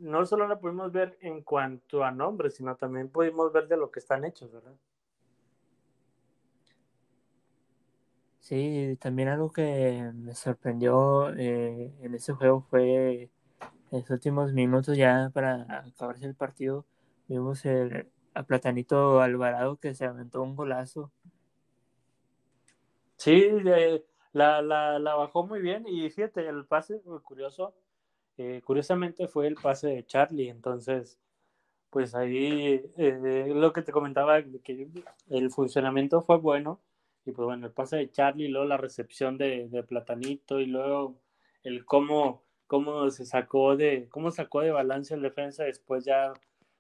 [0.00, 3.90] no solo la pudimos ver en cuanto a nombres, sino también pudimos ver de lo
[3.90, 4.74] que están hechos, ¿verdad?
[8.40, 13.30] Sí, también algo que me sorprendió eh, en ese juego fue
[13.90, 16.86] en los últimos minutos ya para acabarse el partido,
[17.28, 21.12] vimos el, a Platanito Alvarado que se aventó un golazo.
[23.16, 27.74] Sí, eh, la, la, la, bajó muy bien y fíjate, el pase curioso,
[28.42, 31.18] eh, curiosamente fue el pase de Charlie, entonces,
[31.90, 34.88] pues ahí eh, lo que te comentaba, que
[35.28, 36.80] el funcionamiento fue bueno
[37.26, 41.16] y pues bueno, el pase de Charlie, luego la recepción de, Platanito y luego
[41.64, 46.32] el cómo cómo se sacó de, cómo sacó de balance el defensa, después ya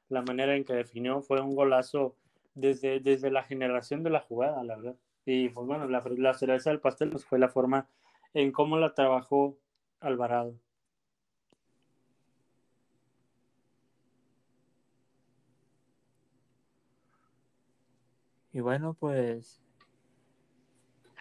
[0.08, 2.16] la manera en que definió fue un golazo
[2.54, 4.96] desde, desde la generación de la jugada, la verdad.
[5.26, 7.86] Y pues bueno, la, la del pastel pues, fue la forma
[8.34, 9.58] en cómo la trabajó
[10.00, 10.54] Alvarado.
[18.60, 19.58] Y bueno, pues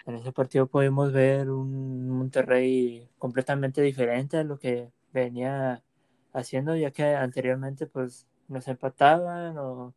[0.05, 5.81] en ese partido pudimos ver un Monterrey completamente diferente a lo que venía
[6.33, 9.95] haciendo, ya que anteriormente pues nos empataban o,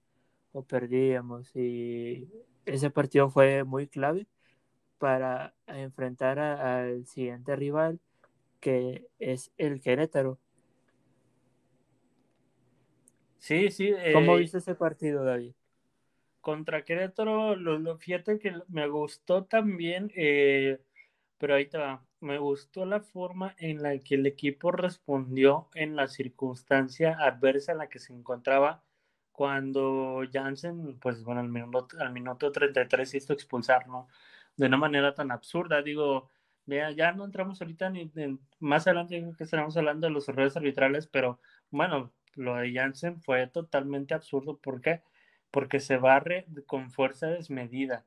[0.52, 2.30] o perdíamos y
[2.64, 4.28] ese partido fue muy clave
[4.98, 7.98] para enfrentar al siguiente rival
[8.60, 10.38] que es el Querétaro.
[13.40, 13.92] Sí, sí.
[14.12, 15.54] ¿Cómo eh, viste ese partido, David?
[16.42, 20.80] Contra Querétaro, lo, fíjate que me gustó también, eh,
[21.38, 22.04] pero ahí te va.
[22.20, 27.78] Me gustó la forma en la que el equipo respondió en la circunstancia adversa en
[27.78, 28.82] la que se encontraba
[29.32, 34.08] cuando Jansen, pues bueno, al minuto, al minuto 33 hizo expulsar, ¿no?
[34.56, 35.82] De una manera tan absurda.
[35.82, 36.28] Digo,
[36.66, 40.56] ya, ya no entramos ahorita ni en- más adelante, que estaremos hablando de los errores
[40.56, 41.40] arbitrales, pero
[41.70, 44.58] bueno, lo de Jansen fue totalmente absurdo.
[44.58, 45.02] ¿Por qué?
[45.52, 48.04] Porque se barre con fuerza desmedida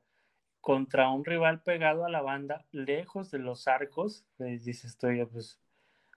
[0.60, 5.60] contra un rival pegado a la banda, lejos de los arcos, les dice estoy pues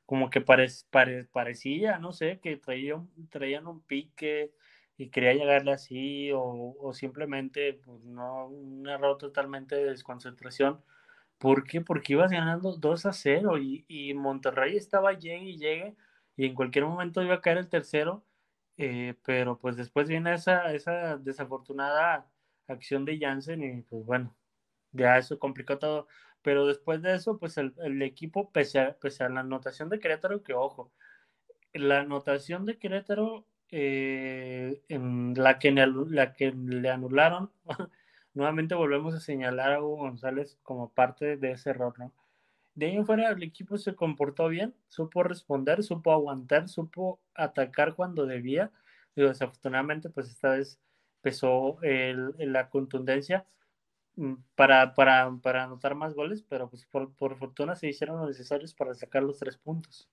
[0.07, 4.51] como que pare, pare, parecía, no sé, que traían, traían un pique
[4.97, 10.81] y quería llegarle así, o, o simplemente pues, no, un error totalmente de desconcentración.
[11.37, 11.81] ¿Por qué?
[11.81, 15.95] Porque ibas ganando 2 a 0 y, y Monterrey estaba llegue y llegue
[16.35, 18.23] y en cualquier momento iba a caer el tercero
[18.79, 22.31] eh, pero pues después viene esa, esa desafortunada
[22.67, 24.35] acción de Jansen y pues bueno,
[24.93, 26.07] ya eso complicó todo.
[26.41, 29.99] Pero después de eso, pues el, el equipo, pese a, pese a, la anotación de
[29.99, 30.93] Querétaro, que ojo,
[31.73, 37.51] la anotación de Querétaro, eh, en la, que, la que le anularon,
[38.33, 42.13] nuevamente volvemos a señalar a Hugo González como parte de ese error, ¿no?
[42.79, 47.93] De ahí en fuera el equipo se comportó bien, supo responder, supo aguantar, supo atacar
[47.93, 48.71] cuando debía.
[49.17, 50.79] Y desafortunadamente, pues esta vez
[51.19, 53.45] pesó el, la contundencia
[54.55, 58.73] para, para, para, anotar más goles, pero pues por, por, fortuna se hicieron los necesarios
[58.73, 60.07] para sacar los tres puntos.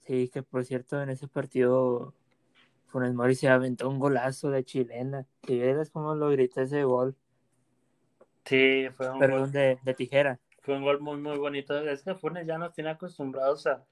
[0.00, 2.12] Sí, que por cierto, en ese partido
[2.88, 5.26] Funes Mori se aventó un golazo de chilena.
[5.48, 7.16] Y eres como lo grité ese gol.
[8.44, 10.38] Sí, fue un gol de, de, tijera.
[10.60, 11.78] Fue un gol muy, muy bonito.
[11.78, 13.84] Es que Funes ya nos tiene acostumbrados a,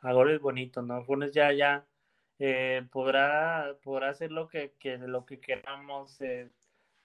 [0.00, 1.04] a goles bonitos, ¿no?
[1.04, 1.86] Funes ya, ya
[2.38, 6.50] eh, podrá, podrá hacer lo que, que, lo que queramos, eh,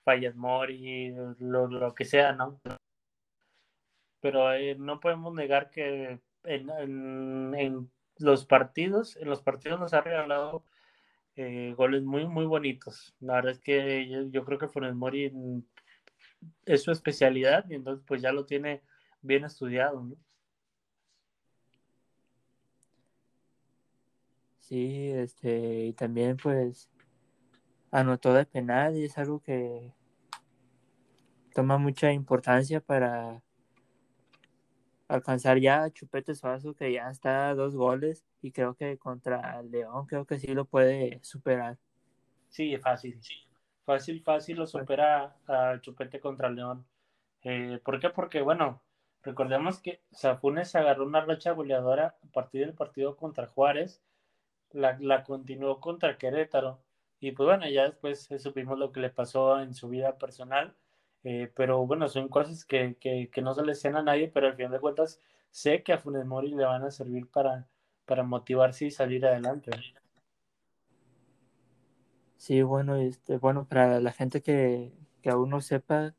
[0.04, 2.62] Fallas Mori, lo, lo, que sea, ¿no?
[4.20, 9.94] Pero eh, no podemos negar que en, en, en, los partidos, en los partidos nos
[9.94, 10.64] ha regalado
[11.36, 13.16] eh, goles muy, muy bonitos.
[13.20, 15.32] La verdad es que yo, yo creo que Funes Mori
[16.66, 18.82] es su especialidad y entonces pues ya lo tiene
[19.22, 20.16] bien estudiado, ¿no?
[24.60, 26.90] Sí, este, y también pues
[27.92, 29.94] anotó de penal y es algo que
[31.54, 33.44] toma mucha importancia para
[35.08, 39.62] alcanzar ya a Chupete Suazo, que ya está a dos goles y creo que contra
[39.62, 41.78] León creo que sí lo puede superar.
[42.50, 43.36] Sí, fácil, sí.
[43.86, 46.86] Fácil, fácil lo supera a Chupete contra León.
[47.44, 48.10] Eh, ¿Por qué?
[48.10, 48.82] Porque, bueno,
[49.24, 54.02] recordemos que Safunes agarró una racha goleadora a partir del partido contra Juárez,
[54.72, 56.80] la, la continuó contra Querétaro,
[57.20, 60.76] y pues bueno, ya después supimos lo que le pasó en su vida personal,
[61.24, 64.56] eh, pero bueno, son cosas que, que, que, no se le a nadie, pero al
[64.56, 67.68] final de cuentas sé que a Funes Mori le van a servir para,
[68.06, 69.72] para motivarse y salir adelante.
[72.44, 74.92] Sí, bueno, este, bueno, para la gente que,
[75.22, 76.14] que aún no sepa,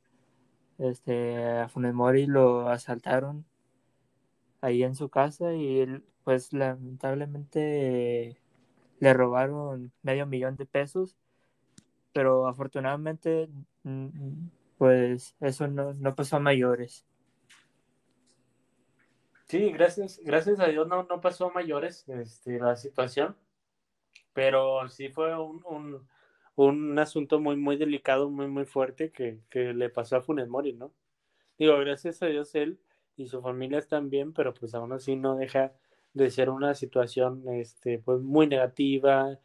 [0.79, 3.45] este, a Funes Mori lo asaltaron
[4.63, 8.41] ahí en su casa y él, pues lamentablemente
[9.01, 11.15] le robaron medio millón de pesos,
[12.15, 13.51] pero afortunadamente
[14.79, 17.05] pues eso no, no pasó a mayores.
[19.45, 23.37] Sí, gracias, gracias a Dios no, no pasó a mayores este, la situación,
[24.33, 26.14] pero sí fue un, un,
[26.56, 30.72] un asunto muy, muy delicado, muy, muy fuerte que, que, le pasó a Funes Mori,
[30.72, 30.93] ¿no?
[31.59, 32.78] Digo, gracias a Dios él
[33.16, 35.72] y su familia están bien, pero pues aún así no deja
[36.14, 39.39] de ser una situación este, pues muy negativa,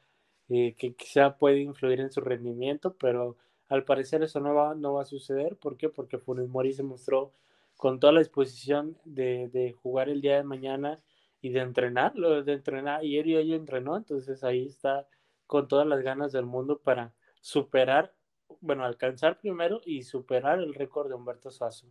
[0.50, 3.38] eh, que quizá puede influir en su rendimiento, pero
[3.70, 5.58] al parecer eso no va, no va a suceder.
[5.58, 5.90] ¿Por qué?
[5.90, 7.34] Porque Funes Mori se mostró
[7.78, 11.00] con toda la disposición de, de, jugar el día de mañana
[11.42, 15.08] y de entrenar, de entrenar, y él y ella entrenó, entonces ahí está
[15.50, 17.12] con todas las ganas del mundo para
[17.42, 18.14] superar,
[18.62, 21.88] bueno, alcanzar primero y superar el récord de Humberto Suazo.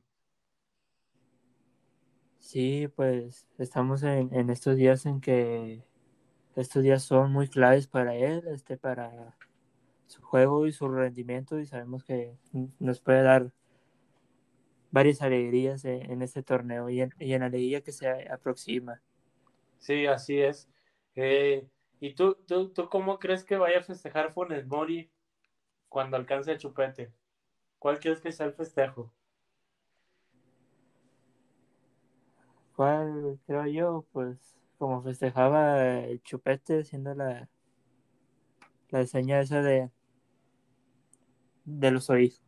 [2.38, 5.82] Sí, pues estamos en, en, estos días en que
[6.54, 9.36] estos días son muy claves para él, este, para
[10.06, 12.36] su juego y su rendimiento y sabemos que
[12.78, 13.50] nos puede dar
[14.92, 19.02] varias alegrías en, este torneo y en, y en, la alegría que se aproxima.
[19.78, 20.68] Sí, así es.
[21.16, 21.66] Eh,
[22.00, 25.10] ¿Y tú, tú, tú cómo crees que vaya a festejar Funes Mori
[25.88, 27.12] cuando alcance el chupete?
[27.78, 29.12] ¿Cuál crees que sea el festejo?
[32.76, 34.06] ¿Cuál creo yo?
[34.12, 37.48] Pues como festejaba el chupete, siendo la,
[38.90, 39.90] la seña esa de,
[41.64, 42.42] de los oídos.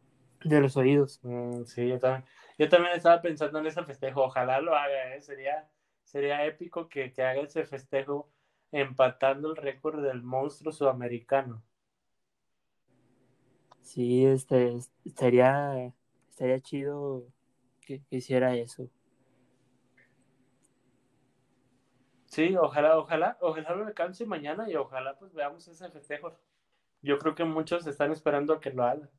[0.45, 1.21] De los oídos.
[1.23, 2.25] Mm, sí, yo también,
[2.59, 4.23] yo también estaba pensando en ese festejo.
[4.23, 5.21] Ojalá lo haga, ¿eh?
[5.21, 5.69] sería,
[6.05, 8.31] sería épico que, que haga ese festejo
[8.73, 11.63] empatando el récord del monstruo sudamericano.
[13.83, 15.93] Sí, este, estaría,
[16.31, 17.27] estaría chido
[17.81, 18.91] que, que hiciera eso.
[22.27, 26.39] Sí, ojalá, ojalá, ojalá lo alcance mañana y ojalá pues veamos ese festejo.
[27.03, 29.11] Yo creo que muchos están esperando a que lo haga.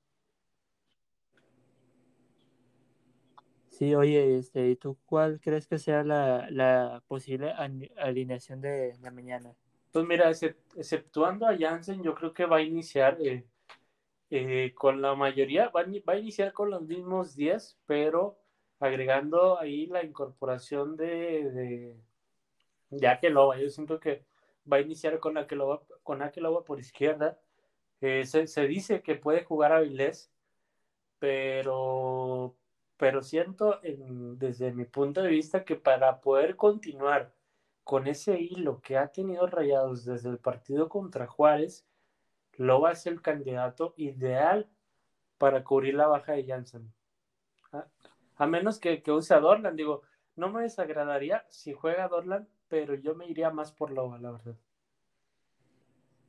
[3.81, 7.51] Sí, oye, este, ¿y tú cuál crees que sea la, la posible
[7.97, 9.55] alineación de, de mañana?
[9.91, 13.43] Pues mira, excep- exceptuando a Jansen, yo creo que va a iniciar eh,
[14.29, 18.37] eh, con la mayoría, va va a iniciar con los mismos 10, pero
[18.79, 21.97] agregando ahí la incorporación de, de,
[22.91, 23.57] de Akeloba.
[23.57, 24.23] Yo siento que
[24.71, 26.21] va a iniciar con Akeloba, con
[26.67, 27.39] por izquierda.
[27.99, 30.31] Eh, se, se dice que puede jugar a Vilés,
[31.19, 32.55] pero,
[33.01, 37.33] pero siento en- desde mi punto de vista que para poder continuar
[37.83, 41.87] con ese hilo que ha tenido Rayados desde el partido contra Juárez,
[42.57, 44.69] Loba es el candidato ideal
[45.39, 46.93] para cubrir la baja de Janssen.
[47.71, 47.87] A,
[48.35, 50.03] a menos que, use a Dorlan, digo,
[50.35, 54.55] no me desagradaría si juega Dorlan, pero yo me iría más por Loba, la verdad.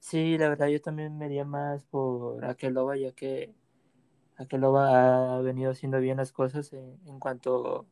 [0.00, 3.54] Sí, la verdad yo también me iría más por Akeloba, ya que
[4.36, 7.86] Akeloba ha venido haciendo bien las cosas en, cuanto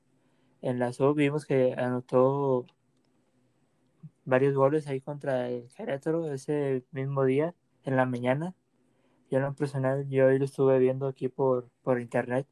[0.63, 2.67] en la sub vimos que anotó
[4.25, 7.55] varios goles ahí contra el Querétaro ese mismo día,
[7.85, 8.55] en la mañana.
[9.31, 12.47] Yo en lo personal, yo hoy lo estuve viendo aquí por, por internet.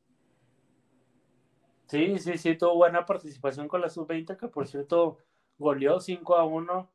[1.86, 5.18] Sí, sí, sí, tuvo buena participación con la sub-20, que por cierto
[5.58, 6.90] goleó 5 a 1.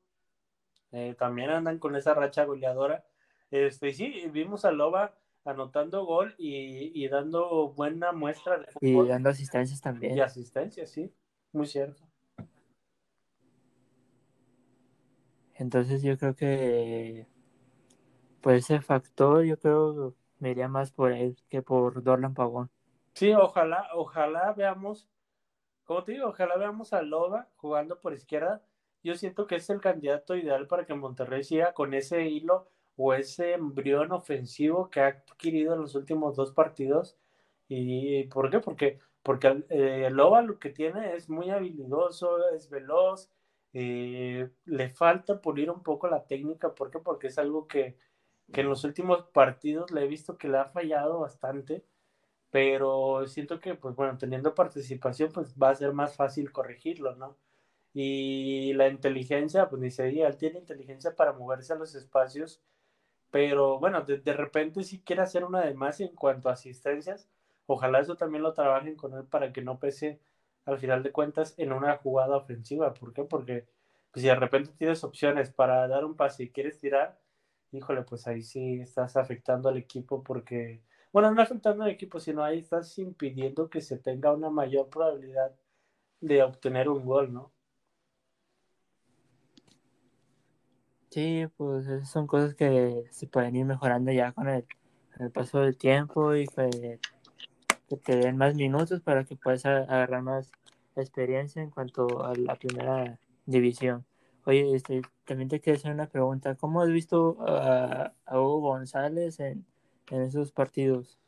[0.91, 3.03] Eh, también andan con esa racha goleadora.
[3.49, 5.15] Este, sí, vimos a Loba
[5.45, 10.13] anotando gol y, y dando buena muestra de Y fútbol dando asistencias también.
[10.13, 11.13] y asistencia, sí,
[11.51, 12.03] muy cierto.
[15.55, 17.27] Entonces yo creo que
[18.41, 22.69] por ese factor yo creo me iría más por él que por Dorlan Pavón.
[23.15, 25.09] Sí, ojalá, ojalá veamos,
[25.85, 28.63] como te digo, ojalá veamos a Loba jugando por izquierda.
[29.03, 33.13] Yo siento que es el candidato ideal para que Monterrey siga con ese hilo o
[33.13, 37.17] ese embrión ofensivo que ha adquirido en los últimos dos partidos.
[37.67, 38.59] ¿Y por qué?
[38.59, 43.31] Porque, porque eh, Loba lo que tiene es muy habilidoso, es veloz,
[43.73, 46.73] eh, le falta pulir un poco la técnica.
[46.75, 46.99] ¿Por qué?
[46.99, 47.97] Porque es algo que,
[48.51, 51.83] que en los últimos partidos le he visto que le ha fallado bastante
[52.53, 57.35] pero siento que, pues bueno, teniendo participación, pues va a ser más fácil corregirlo, ¿no?
[57.95, 62.61] Y la inteligencia, pues diga, él tiene inteligencia para moverse a los espacios,
[63.33, 67.29] pero bueno, de, de repente si quiere hacer una de más en cuanto a asistencias,
[67.65, 70.21] ojalá eso también lo trabajen con él para que no pese
[70.65, 72.93] al final de cuentas en una jugada ofensiva.
[72.93, 73.23] ¿Por qué?
[73.23, 73.67] Porque
[74.11, 77.19] pues, si de repente tienes opciones para dar un pase y quieres tirar,
[77.71, 82.43] híjole, pues ahí sí estás afectando al equipo porque bueno, no afectando al equipo, sino
[82.43, 85.55] ahí estás impidiendo que se tenga una mayor probabilidad
[86.21, 87.53] de obtener un gol, ¿no?
[91.13, 94.65] Sí, pues esas son cosas que se pueden ir mejorando ya con el,
[95.31, 96.99] paso del tiempo y que,
[98.03, 100.51] te den más minutos para que puedas agarrar más
[100.95, 104.03] experiencia en cuanto a la primera división.
[104.45, 106.55] Oye, este, también te quiero hacer una pregunta.
[106.55, 109.67] ¿Cómo has visto a, Hugo González en,
[110.09, 111.19] en esos partidos?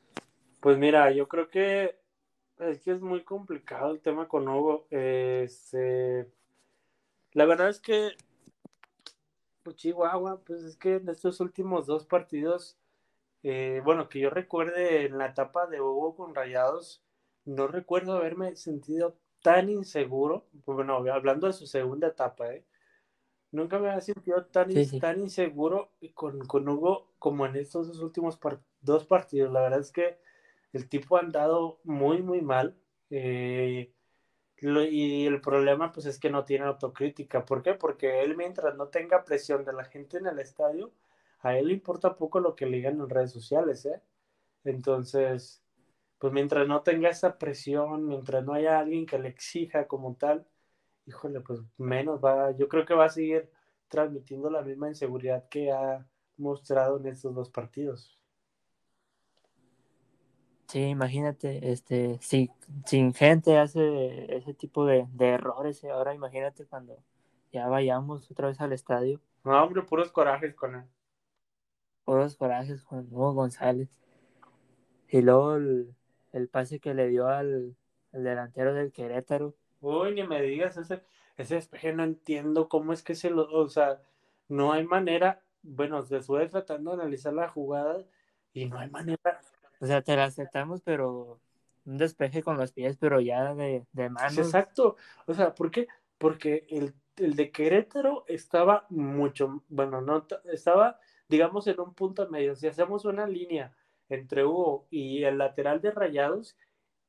[0.62, 1.95] Pues mira, yo creo que
[2.57, 4.88] es que es muy complicado el tema con Hugo.
[4.90, 6.28] Este,
[7.34, 8.14] la verdad es que,
[9.66, 12.78] pues Chihuahua, pues es que en estos últimos dos partidos,
[13.44, 17.04] eh, bueno, que yo recuerde en la etapa de Hugo con Rayados,
[17.46, 22.66] no recuerdo haberme sentido tan inseguro, bueno, hablando de su segunda etapa, ¿eh?
[23.52, 25.00] Nunca me había sentido tan, Sí, sí.
[25.00, 29.52] tan inseguro con, con Hugo como en estos dos últimos par- dos partidos.
[29.54, 30.18] La verdad es que
[30.74, 32.78] el tipo ha andado muy, muy mal.
[33.12, 33.94] eh,
[34.60, 37.45] lo- y el problema pues es que no tiene autocrítica.
[37.45, 37.73] ¿Por qué?
[37.76, 40.91] Porque él mientras no tenga presión de la gente en el estadio,
[41.40, 44.02] a él le importa poco lo que le digan en redes sociales, ¿eh?
[44.65, 45.64] Entonces,
[46.19, 50.48] pues mientras no tenga esa presión, mientras no haya alguien que le exija como tal,
[51.06, 53.49] híjole, pues menos va, yo creo que va a seguir
[53.90, 56.07] transmitiendo la misma inseguridad que ha
[56.38, 58.19] mostrado en estos dos partidos.
[60.68, 62.52] Sí, imagínate, este, si
[62.86, 67.04] sin gente hace ese tipo de, de errores, eh, ahora imagínate cuando
[67.52, 70.84] ya vayamos otra vez al estadio, No, hombre, puros corajes con él.
[72.04, 73.90] todos corajes con Hugo González.
[75.10, 75.96] Y luego el,
[76.32, 77.76] el pase que le dio al,
[78.14, 79.56] al delantero del Querétaro.
[79.80, 81.04] Uy, ni me digas, ese,
[81.38, 84.02] ese despeje no entiendo cómo es que se lo, o sea,
[84.48, 88.06] no hay manera, bueno, se estuve tratando de analizar la jugada
[88.54, 89.40] y no hay manera.
[89.80, 91.42] O sea, te la aceptamos, pero
[91.86, 94.48] un despeje con los pies, pero ya de, de manos.
[94.48, 94.96] exacto,
[95.28, 95.88] o sea, ¿por qué?
[96.18, 102.56] Porque el, el de Querétaro estaba mucho, bueno, no, estaba, digamos, en un punto medio.
[102.56, 103.76] Si hacemos una línea
[104.10, 106.58] entre Hugo y el lateral de Rayados,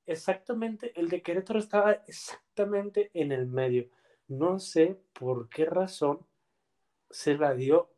[0.06, 3.88] exactamente, el de Querétaro estaba exactamente en el medio.
[4.28, 6.26] No sé por qué razón
[7.10, 7.90] se la dio,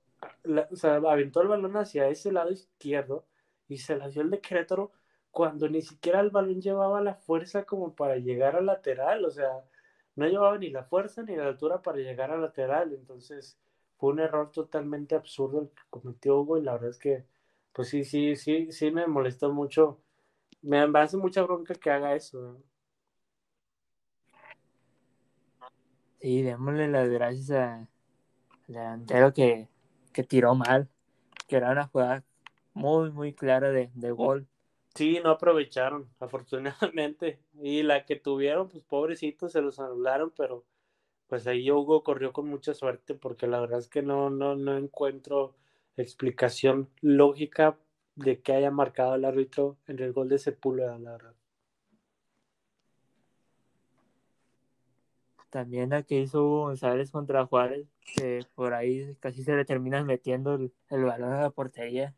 [0.44, 3.26] la- o sea, aventó el balón hacia ese lado izquierdo
[3.68, 4.40] y se la dio el de
[5.30, 9.50] cuando ni siquiera el balón llevaba la fuerza como para llegar al lateral, o sea,
[10.16, 13.58] no llevaba ni la fuerza ni la altura para llegar al lateral, entonces
[13.98, 17.24] fue un error totalmente absurdo el que cometió Hugo y la verdad es que,
[17.72, 20.00] pues sí, sí, sí, sí me molestó mucho,
[20.62, 22.62] me, hace mucha bronca que haga eso, ¿no?
[26.20, 27.88] Sí, démosle las gracias al
[28.66, 29.68] delantero que,
[30.12, 30.88] que tiró mal,
[31.46, 32.24] que era una jugada
[32.74, 34.48] muy, muy clara de, de gol.
[34.94, 37.40] Sí, no aprovecharon, afortunadamente.
[37.60, 40.64] Y la que tuvieron, pues pobrecitos, se los anularon, pero
[41.28, 44.76] pues ahí Hugo corrió con mucha suerte porque la verdad es que no, no, no
[44.78, 45.54] encuentro
[45.96, 47.78] explicación lógica
[48.16, 51.34] de que haya marcado el árbitro en el gol de Sepúlveda, la verdad.
[55.50, 57.86] También la que hizo Hugo González contra Juárez,
[58.16, 62.14] que por ahí casi se le termina metiendo el, el balón a la portería.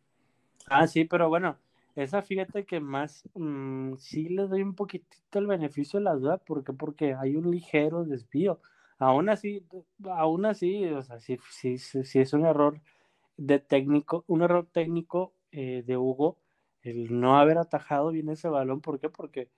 [0.66, 1.59] Ah, sí, pero bueno,
[1.97, 6.39] esa fíjate que más mm, sí le doy un poquitito el beneficio de la duda,
[6.39, 6.73] ¿por qué?
[6.73, 8.61] Porque hay un ligero desvío.
[8.99, 9.66] Aún así,
[10.05, 12.81] aún así, o sea, sí, sí, sí, sí es un error
[13.37, 16.39] de técnico, un error técnico eh, de Hugo,
[16.82, 19.09] el no haber atajado bien ese balón, ¿por qué?
[19.11, 19.51] Porque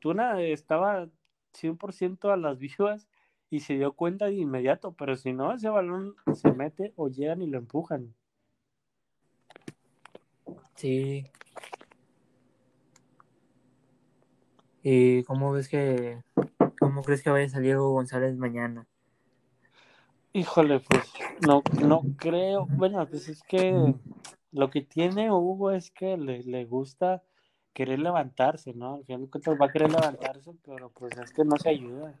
[0.00, 1.08] Tuna estaba
[1.54, 3.08] 100% a las vivas
[3.48, 7.40] y se dio cuenta de inmediato, pero si no, ese balón se mete o llegan
[7.40, 8.14] y lo empujan.
[10.74, 11.26] Sí.
[14.82, 16.20] ¿Y cómo ves que,
[16.78, 18.86] cómo crees que vaya a salir Hugo González mañana?
[20.32, 21.12] Híjole, pues
[21.46, 22.66] no, no creo.
[22.66, 23.94] Bueno, pues es que
[24.50, 27.22] lo que tiene Hugo es que le, le gusta
[27.72, 28.96] querer levantarse, ¿no?
[28.96, 32.18] Al final de cuentas va a querer levantarse, pero pues es que no se ayuda.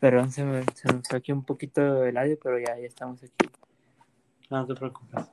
[0.00, 3.22] Perdón, se me, se me fue aquí un poquito el audio, pero ya, ya estamos
[3.22, 3.50] aquí.
[4.48, 5.30] No te preocupes.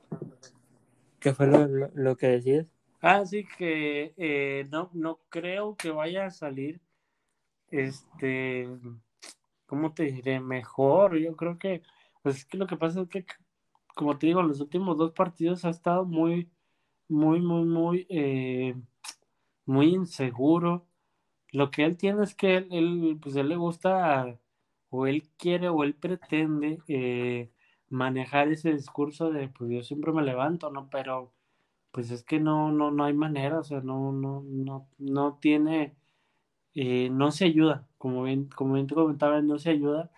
[1.18, 2.66] ¿Qué fue lo, lo, lo que decías?
[3.00, 6.80] Ah, sí que eh, no, no creo que vaya a salir,
[7.70, 8.68] este,
[9.66, 10.38] ¿cómo te diré?
[10.40, 11.16] Mejor.
[11.18, 11.82] Yo creo que,
[12.22, 13.24] pues es que lo que pasa es que,
[13.94, 16.50] como te digo, los últimos dos partidos ha estado muy,
[17.08, 18.74] muy, muy, muy, eh,
[19.64, 20.86] muy inseguro.
[21.52, 24.38] Lo que él tiene es que él, él, pues él le gusta,
[24.90, 27.50] o él quiere, o él pretende eh,
[27.88, 30.88] manejar ese discurso de, pues yo siempre me levanto, ¿no?
[30.90, 31.34] Pero
[31.92, 35.96] pues es que no, no, no hay manera, o sea, no, no, no, no tiene,
[36.74, 40.10] eh, no se ayuda, como bien, como bien te comentaba, no se ayuda,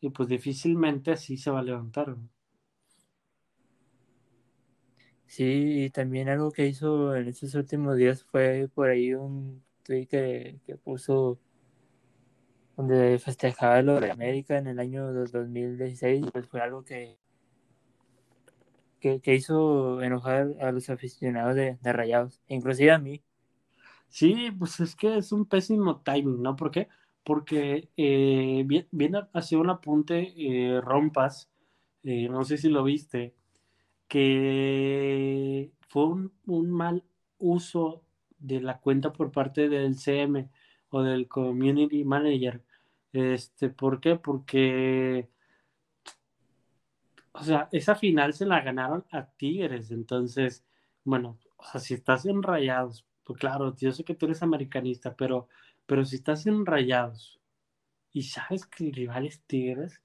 [0.00, 2.08] y pues difícilmente así se va a levantar.
[2.10, 2.28] ¿no?
[5.26, 10.06] Sí, y también algo que hizo en estos últimos días fue por ahí un tweet
[10.06, 11.40] que, que puso
[12.88, 17.18] donde festejaba lo de América en el año dos- 2016, pues fue algo que,
[19.00, 23.22] que, que hizo enojar a los aficionados de, de Rayados, inclusive a mí.
[24.08, 26.56] Sí, pues es que es un pésimo timing, ¿no?
[26.56, 26.88] ¿Por qué?
[27.24, 31.50] Porque eh, bien, hacía un apunte eh, Rompas,
[32.04, 33.34] eh, no sé si lo viste,
[34.08, 37.04] que fue un, un mal
[37.38, 38.02] uso
[38.38, 40.48] de la cuenta por parte del CM
[40.90, 42.62] o del Community Manager.
[43.12, 44.16] Este, ¿por qué?
[44.16, 45.28] Porque,
[47.32, 50.64] o sea, esa final se la ganaron a Tigres, entonces,
[51.04, 55.14] bueno, o sea, si estás en Rayados, pues claro, yo sé que tú eres americanista,
[55.16, 55.48] pero,
[55.86, 57.40] pero si estás en Rayados
[58.12, 60.02] y sabes que el rival es Tigres,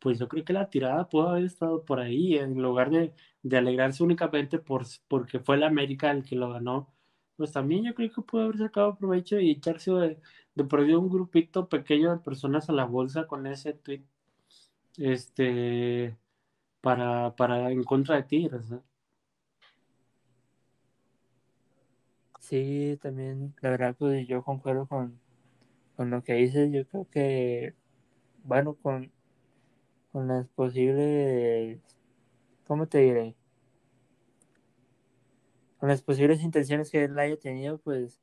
[0.00, 3.58] pues yo creo que la tirada pudo haber estado por ahí, en lugar de, de
[3.58, 6.94] alegrarse únicamente por, porque fue el América el que lo ganó,
[7.36, 10.18] pues también yo creo que pudo haber sacado provecho y echarse
[10.54, 14.02] de, perder un grupito pequeño de personas a la bolsa con ese tweet,
[14.98, 16.16] este,
[16.80, 18.82] para, para en contra de Tigres, ¿no?
[22.44, 25.18] Sí, también, la verdad, pues yo concuerdo con,
[25.96, 26.70] con lo que dices.
[26.72, 27.74] Yo creo que,
[28.44, 29.10] bueno, con,
[30.12, 31.80] con las posibles,
[32.66, 33.34] ¿cómo te diré?
[35.78, 38.20] Con las posibles intenciones que él haya tenido, pues,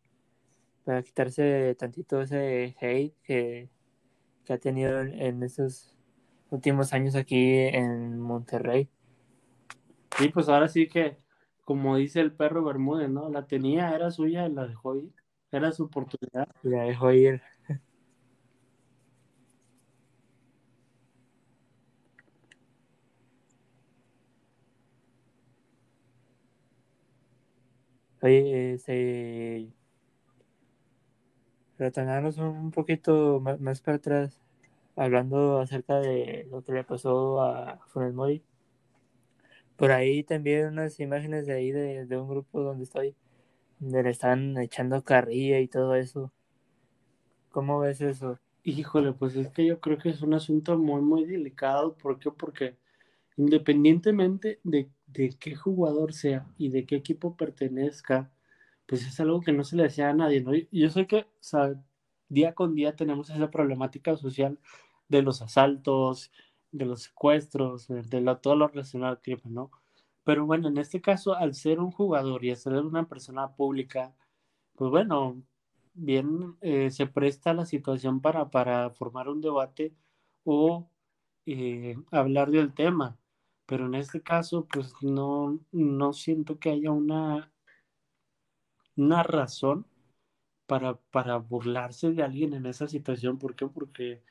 [0.84, 3.70] para quitarse tantito ese hate que,
[4.46, 5.96] que ha tenido en, en estos
[6.50, 8.90] últimos años aquí en Monterrey.
[10.18, 11.18] Sí, pues ahora sí que,
[11.64, 13.30] como dice el perro Bermúdez, ¿no?
[13.30, 15.12] La tenía, era suya y la dejó ir.
[15.52, 16.48] Era su oportunidad.
[16.64, 17.42] La dejó ir.
[28.22, 29.74] Oye, este,
[31.82, 34.40] retornarnos un poquito más, para atrás,
[34.96, 38.44] hablando acerca de lo que le pasó a Funes Mori.
[39.78, 43.16] Por ahí también unas imágenes de ahí de, de un grupo donde estoy,
[43.80, 46.32] donde le están echando carrilla y todo eso.
[47.50, 48.38] ¿Cómo ves eso?
[48.64, 51.96] Híjole, pues es que yo creo que es un asunto muy, muy delicado.
[51.96, 52.30] ¿Por qué?
[52.30, 52.78] Porque
[53.38, 58.30] independientemente de, de qué jugador sea y de qué equipo pertenezca,
[58.92, 60.54] pues es algo que no se le desea a nadie, ¿no?
[60.72, 61.76] Yo sé que, o sea,
[62.30, 64.60] día con día tenemos esa problemática social
[65.10, 66.32] de los asaltos,
[66.72, 69.72] de los secuestros, de, lo- todo lo relacionado al crimen, ¿no?
[70.26, 74.16] Pero bueno, en este caso, al ser un jugador y al ser una persona pública,
[74.76, 75.42] pues bueno,
[75.94, 79.94] bien eh, se presta la situación para, para formar un debate
[80.44, 80.90] o
[81.46, 83.18] eh, hablar del tema.
[83.66, 87.51] Pero en este caso, pues no, no siento que haya una,
[89.02, 89.86] una razón
[90.68, 93.38] para, para burlarse de alguien en esa situación.
[93.40, 93.68] ¿Por qué?
[93.68, 94.24] Porque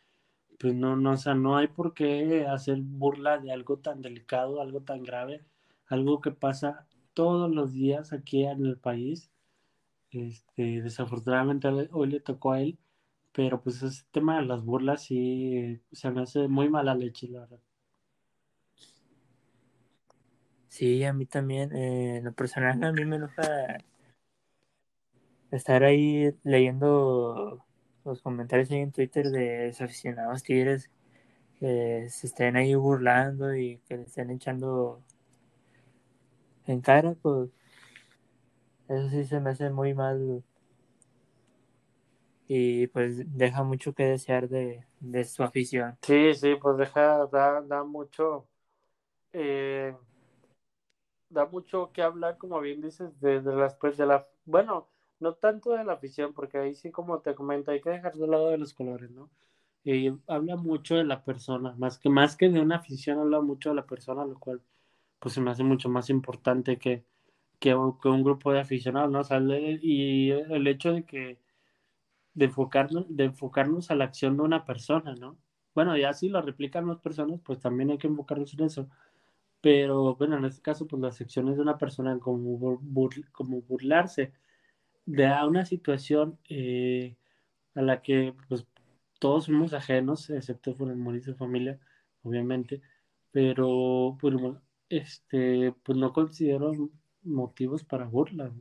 [0.61, 4.61] pues no, no, o sea, no hay por qué hacer burla de algo tan delicado,
[4.61, 5.45] algo tan grave,
[5.87, 9.31] algo que pasa todos los días aquí en el país.
[10.11, 12.79] Este, desafortunadamente hoy le tocó a él,
[13.33, 17.29] pero pues ese tema de las burlas sí eh, se me hace muy mala leche,
[17.29, 17.61] la verdad.
[20.69, 23.79] Sí, a mí también, eh, lo personal, a mí me enoja
[25.53, 27.65] estar ahí leyendo
[28.05, 30.91] los comentarios ahí en Twitter de los aficionados tigres
[31.59, 35.03] que se estén ahí burlando y que le estén echando
[36.67, 37.51] en cara, pues
[38.89, 40.45] eso sí se me hace muy mal
[42.49, 45.97] y pues deja mucho que desear de, de su afición.
[46.03, 48.49] Sí, sí, pues deja, da, da mucho,
[49.33, 49.97] eh,
[51.31, 54.89] da mucho que hablar, como bien dices, de, de las, pues, de la, bueno,
[55.21, 58.27] no tanto de la afición, porque ahí sí, como te comento, hay que dejar de
[58.27, 59.31] lado de los colores, ¿no?
[59.85, 63.71] Y habla mucho de la persona, más que, más que de una afición, habla mucho
[63.71, 64.63] de la persona, lo cual,
[65.21, 67.05] pues, se me hace mucho más importante que,
[67.61, 67.71] que,
[68.03, 69.21] que un grupo de aficionados, ¿no?
[69.21, 71.39] O y el hecho de que,
[72.35, 75.39] de enfocarnos, de enfocarnos a la acción de una persona, ¿no?
[75.75, 78.89] Bueno, ya si lo replican más personas, pues también hay que enfocarnos en eso.
[79.63, 84.33] Pero bueno, en este caso, pues las acciones de una persona como, bur- como burlarse
[85.11, 87.17] de a una situación eh,
[87.75, 88.67] a la que pues
[89.19, 91.79] todos somos ajenos, excepto por el morir su familia,
[92.23, 92.81] obviamente,
[93.33, 94.35] pero pues,
[94.89, 96.73] este, pues no considero
[97.23, 98.53] motivos para burla.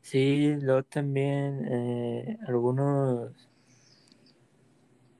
[0.00, 3.32] Sí, luego también eh, algunos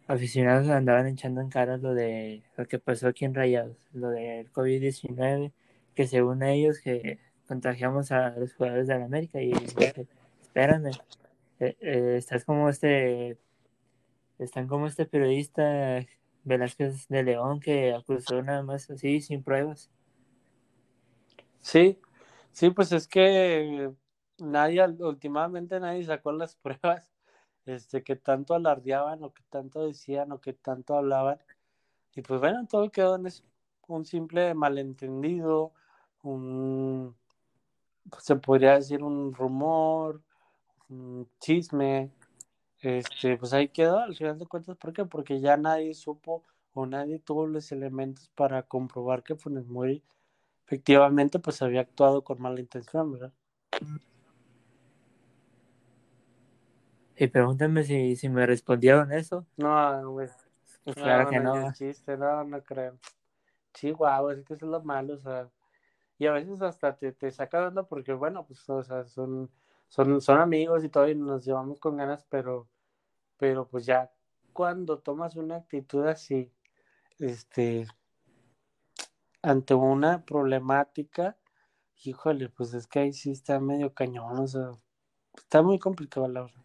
[0.07, 4.51] aficionados andaban echando en cara lo de lo que pasó aquí en Rayados, lo del
[4.53, 5.53] COVID-19,
[5.97, 7.19] que según ellos que
[7.49, 10.07] contagiamos a los jugadores de la América y dije,
[10.43, 10.91] espérame,
[11.59, 13.39] eh, eh, estás como este,
[14.39, 16.05] están como este periodista
[16.45, 19.91] Velázquez de León que acusó nada más así sin pruebas.
[21.61, 21.99] Sí,
[22.53, 23.91] sí, pues es que
[24.39, 27.11] nadie, últimamente nadie sacó las pruebas,
[27.65, 31.39] este, que tanto alardeaban o que tanto decían o que tanto hablaban.
[32.15, 33.29] Y pues bueno, todo quedó en
[33.89, 35.73] un simple malentendido,
[36.33, 37.17] un,
[38.11, 40.21] pues, se podría decir un rumor,
[40.89, 42.11] un chisme,
[42.81, 45.05] este, pues ahí quedó al final de cuentas, ¿por qué?
[45.05, 46.43] Porque ya nadie supo
[46.75, 50.03] o nadie tuvo los elementos para comprobar que Funes Mori
[50.67, 53.33] efectivamente pues había actuado con mala intención, ¿verdad?
[57.17, 59.47] Y pregúntame si, si me respondieron eso.
[59.57, 60.29] No, güey.
[60.85, 61.69] Pues claro que no, no.
[61.69, 62.99] es chiste, no, no creo.
[63.75, 65.49] Sí, guau, es que eso es lo malo, o sea.
[66.19, 69.51] Y a veces hasta te, te saca de onda porque, bueno, pues, o sea, son,
[69.89, 72.69] son, son amigos y todo y nos llevamos con ganas, pero,
[73.39, 74.11] pero pues ya
[74.53, 76.53] cuando tomas una actitud así,
[77.19, 77.87] este,
[79.43, 81.39] ante una problemática,
[82.05, 84.73] híjole, pues es que ahí sí está medio cañón, o sea,
[85.37, 86.63] está muy complicado la verdad.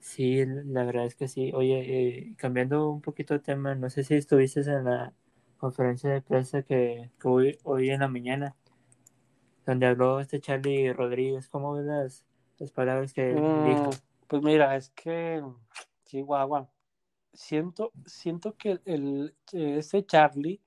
[0.00, 1.52] Sí, la verdad es que sí.
[1.54, 5.14] Oye, eh, cambiando un poquito de tema, no sé si estuviste en la
[5.62, 8.56] conferencia de prensa que, que hoy, hoy en la mañana,
[9.66, 11.48] donde habló este Charlie Rodríguez.
[11.48, 12.24] ¿Cómo ves las,
[12.58, 13.90] las palabras que Mm, dijo?
[14.28, 15.42] pues mira, es que
[16.04, 16.70] Chihuahua,
[17.32, 20.60] siento, siento que el, ese Charlie,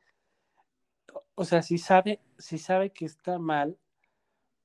[1.35, 3.77] o sea, sí sabe, sí sabe que está mal,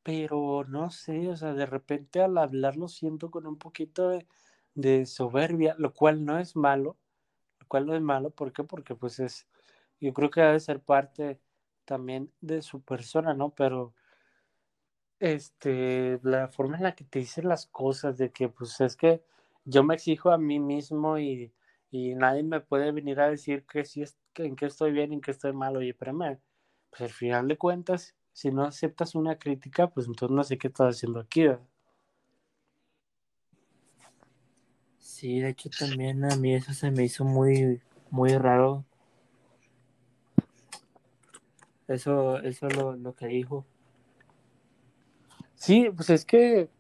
[0.03, 4.27] pero no sé, o sea, de repente al hablarlo siento con un poquito de,
[4.75, 6.99] de soberbia, lo cual no es malo,
[7.61, 8.65] lo cual no es malo, ¿por qué?
[8.65, 9.49] Porque pues es,
[10.01, 11.41] yo creo que debe ser parte
[11.85, 13.51] también de su persona, ¿no?
[13.55, 13.95] Pero
[15.21, 19.23] este, la forma en la que te dicen las cosas, de que pues es que
[19.65, 21.53] yo me exijo a mí mismo y,
[21.91, 25.17] y nadie me puede venir a decir que sí es, en qué estoy bien y
[25.17, 26.39] en qué estoy mal, oye, espérame,
[26.91, 30.69] pues al final de cuentas, si no aceptas una crítica, pues entonces no sé qué
[30.69, 31.67] estás haciendo aquí, ¿verdad?
[34.99, 38.85] Sí, de hecho también a mí eso se me hizo muy, muy raro.
[41.91, 43.67] Eso, eso lo, lo que dijo.
[45.57, 46.71] Sí, pues es que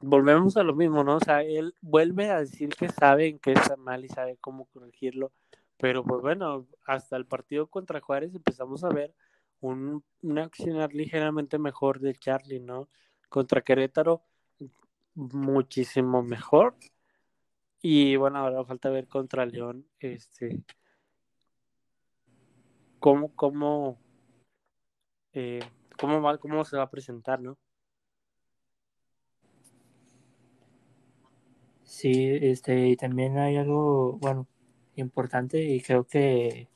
[0.00, 1.16] volvemos a lo mismo, ¿no?
[1.16, 4.66] O sea, él vuelve a decir que sabe en qué está mal y sabe cómo
[4.66, 5.32] corregirlo,
[5.78, 9.14] pero pues bueno, hasta el partido contra Juárez empezamos a ver
[9.60, 12.90] un, un accionar ligeramente mejor de Charlie, ¿no?
[13.30, 14.22] Contra Querétaro,
[15.14, 16.76] muchísimo mejor.
[17.80, 20.62] Y bueno, ahora falta ver contra León, este,
[22.98, 23.98] cómo, cómo,
[25.36, 25.60] eh,
[26.00, 27.56] cómo va, cómo se va a presentar, ¿no?
[31.84, 32.10] Sí,
[32.42, 34.46] este, y también hay algo, bueno,
[34.96, 36.68] importante y creo que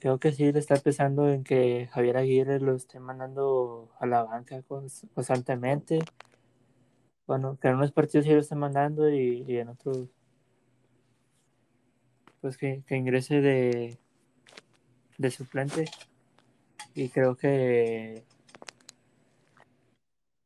[0.00, 4.22] creo que sí le está pensando en que Javier Aguirre lo esté mandando a la
[4.24, 6.00] banca cons- constantemente.
[7.26, 10.08] Bueno, que en unos partidos sí lo esté mandando y, y en otros
[12.42, 13.98] pues que, que ingrese de,
[15.18, 15.84] de suplente.
[16.94, 18.24] Y creo que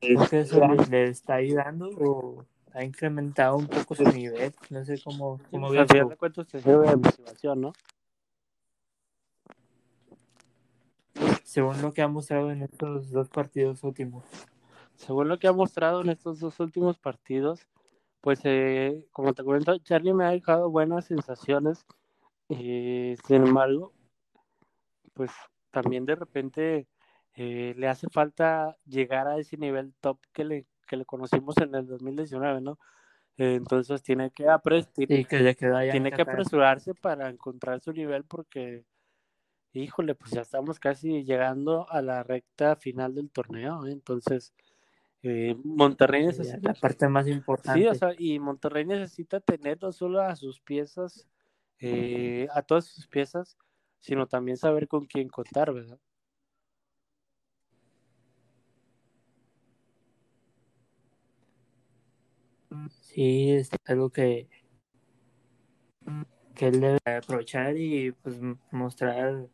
[0.01, 4.55] creo que eso le, le está ayudando o ha incrementado un poco su nivel.
[4.71, 7.73] No sé cómo, cómo Al final de cuentas te sirve de motivación, ¿no?
[11.57, 14.25] según lo que ha mostrado en estos dos partidos últimos.
[14.97, 17.67] Según lo que ha mostrado en estos dos últimos partidos,
[18.21, 21.87] pues eh, como te comento, Charlie me ha dejado buenas sensaciones.
[22.51, 23.95] eh, sin embargo,
[25.15, 25.31] pues
[25.83, 26.87] también de repente
[27.35, 31.75] eh, le hace falta llegar a ese nivel top que le, que le conocimos en
[31.75, 32.79] el 2019, ¿no?
[33.37, 38.25] Eh, entonces tiene que, apres- Y que en tiene que apresurarse para encontrar su nivel
[38.25, 38.85] porque,
[39.75, 43.93] híjole, pues ya estamos casi llegando a la recta final del torneo, ¿eh?
[43.93, 44.55] entonces
[45.23, 47.81] eh, Monterrey necesita, La parte más importante.
[47.81, 51.27] sí, o sea, y Monterrey necesita tener no solo a sus piezas,
[51.81, 53.59] eh, a todas sus piezas,
[54.07, 55.99] sino también saber con quién contar, ¿verdad?
[63.01, 64.49] Sí, es algo que,
[66.55, 68.39] que él debe aprovechar y pues
[68.71, 69.49] mostrar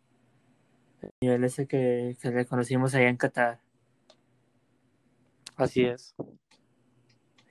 [1.01, 3.61] el nivel ese que, que le conocimos allá en Qatar.
[5.57, 6.15] Así es.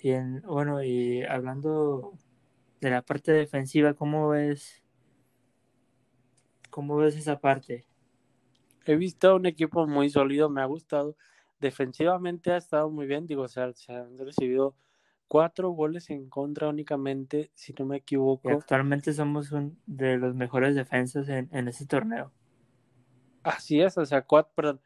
[0.01, 2.13] Y en, bueno, y hablando
[2.79, 4.80] de la parte defensiva, ¿cómo ves?
[6.71, 7.85] ¿Cómo ves esa parte?
[8.85, 11.17] He visto un equipo muy sólido, me ha gustado.
[11.59, 14.75] Defensivamente ha estado muy bien, digo, o sea, se han recibido
[15.27, 17.97] cuatro goles en contra únicamente, si no me
[18.43, 18.51] Y equivoco.
[18.51, 22.31] actualmente somos un de los mejores defensas en, en ese torneo.
[23.43, 24.81] Así es, o sea, cuatro, perdón,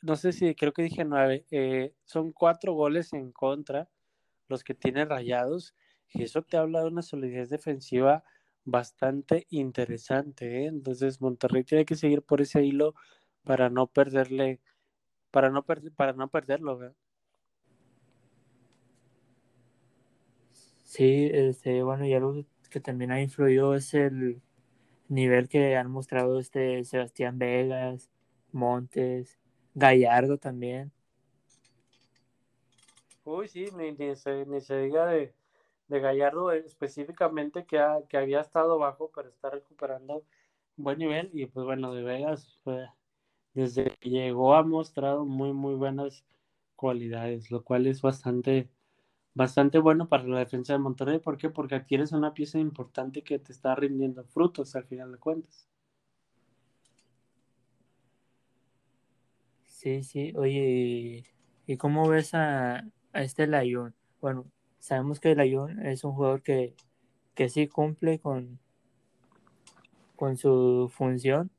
[0.00, 3.90] no sé si creo que dije nueve, eh, son cuatro goles en contra
[4.48, 5.74] los que tiene Rayados,
[6.08, 8.24] y eso te habla de una solidez defensiva
[8.70, 10.66] bastante interesante, ¿eh?
[10.66, 12.94] Entonces Monterrey tiene que seguir por ese hilo
[13.44, 14.60] para no perderle,
[15.30, 16.96] para no perder, para no perderlo, ¿verdad?
[20.84, 24.42] Sí, este, bueno, y algo que también ha influido es el
[25.08, 28.10] nivel que han mostrado este Sebastián Vegas,
[28.52, 29.38] Montes,
[29.74, 30.92] Gallardo también.
[33.24, 35.34] Uy, sí, ni, ni se, ni se diga de,
[35.88, 40.24] de Gallardo específicamente que, ha- que había estado bajo, pero está recuperando
[40.76, 41.30] buen nivel.
[41.34, 42.58] Y pues bueno, de Vegas,
[43.54, 46.24] desde que llegó ha mostrado muy, muy buenas
[46.76, 48.70] cualidades, lo cual es bastante,
[49.34, 51.18] bastante bueno para la defensa de Monterrey.
[51.20, 51.50] ¿Por qué?
[51.50, 55.68] Porque adquieres una pieza importante que te está rindiendo frutos al final de cuentas.
[59.66, 60.32] Sí, sí.
[60.36, 61.24] Oye,
[61.66, 62.78] ¿y, cómo ves a,
[63.12, 63.94] a este Layún?
[64.20, 66.74] Bueno, sabemos que Layún es un jugador que,
[67.34, 68.58] que sí cumple con,
[70.16, 71.50] con su función,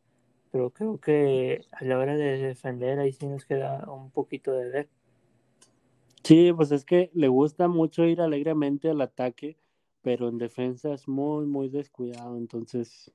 [0.52, 4.70] pero creo que a la hora de defender ahí sí nos queda un poquito de
[4.70, 4.90] ver.
[6.24, 9.58] Sí, pues es que le gusta mucho ir alegremente al ataque,
[10.02, 12.38] pero en defensa es muy, muy descuidado.
[12.38, 13.12] Entonces,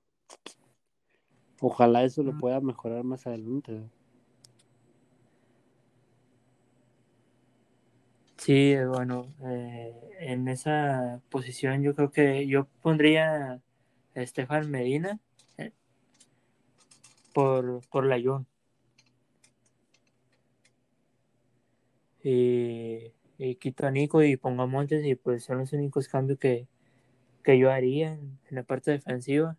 [1.60, 3.82] ojalá eso lo pueda mejorar más adelante.
[8.44, 13.60] Sí, bueno, eh, en esa posición yo creo que yo pondría a
[14.14, 15.18] Estefan Medina
[15.56, 15.72] eh,
[17.32, 18.46] por, por Layún.
[22.22, 26.38] Y, y quito a Nico y pongo a Montes y pues son los únicos cambios
[26.38, 26.68] que,
[27.42, 29.56] que yo haría en, en la parte defensiva.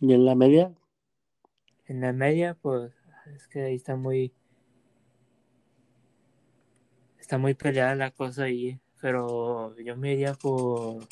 [0.00, 0.74] Y en la media,
[1.86, 2.92] En la media, pues
[3.32, 4.32] es que ahí está muy
[7.32, 11.08] está muy peleada la cosa ahí, pero yo me iría por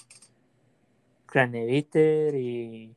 [1.25, 2.95] Craneviter y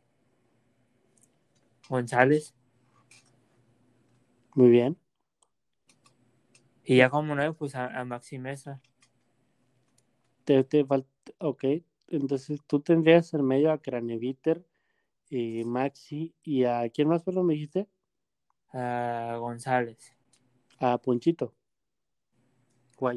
[1.88, 2.54] González.
[4.56, 4.98] muy bien.
[6.84, 8.82] Y ya como nueve, pues a, a Maxi Mesa.
[10.44, 11.64] Te, te falta, ok,
[12.10, 14.66] entonces tú tendrías en medio a Craneviter,
[15.30, 17.88] y Maxi y a quién más perdón me dijiste?
[18.74, 20.14] A González.
[20.80, 21.56] A Ponchito.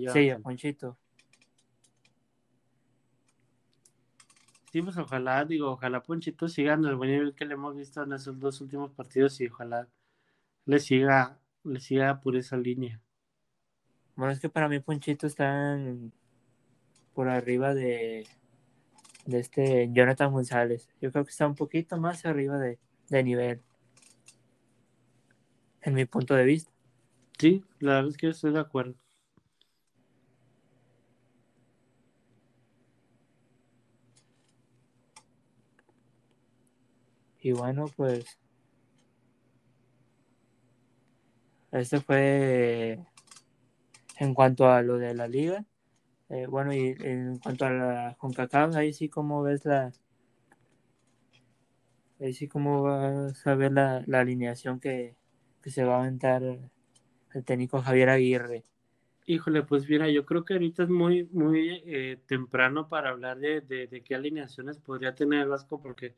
[0.07, 0.39] Sí, a.
[0.39, 0.99] Ponchito.
[4.73, 8.03] Sí, pues ojalá, digo, ojalá Ponchito siga en el buen nivel que le hemos visto
[8.03, 9.89] en esos dos últimos partidos y ojalá
[10.67, 13.01] le siga, le siga por esa línea.
[14.17, 15.79] Bueno, es que para mí Ponchito está
[17.15, 18.27] por arriba de,
[19.25, 20.91] de este Jonathan González.
[21.01, 23.63] Yo creo que está un poquito más arriba de, de nivel.
[25.81, 26.71] En mi punto de vista.
[27.39, 28.95] Sí, la verdad es que estoy de acuerdo.
[37.47, 38.41] Y bueno, pues.
[41.71, 42.99] Este fue
[44.19, 45.65] en cuanto a lo de la liga.
[46.29, 49.93] Eh, bueno, y en cuanto a la CONCACAF, ahí sí como ves la.
[52.19, 55.15] Ahí sí como vas a ver la, la alineación que,
[55.63, 58.65] que se va a aventar el técnico Javier Aguirre.
[59.27, 63.61] Híjole, pues mira, yo creo que ahorita es muy, muy eh, temprano para hablar de,
[63.61, 66.17] de, de qué alineaciones podría tener el Vasco, porque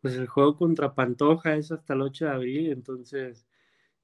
[0.00, 3.46] pues el juego contra Pantoja es hasta el 8 de abril, entonces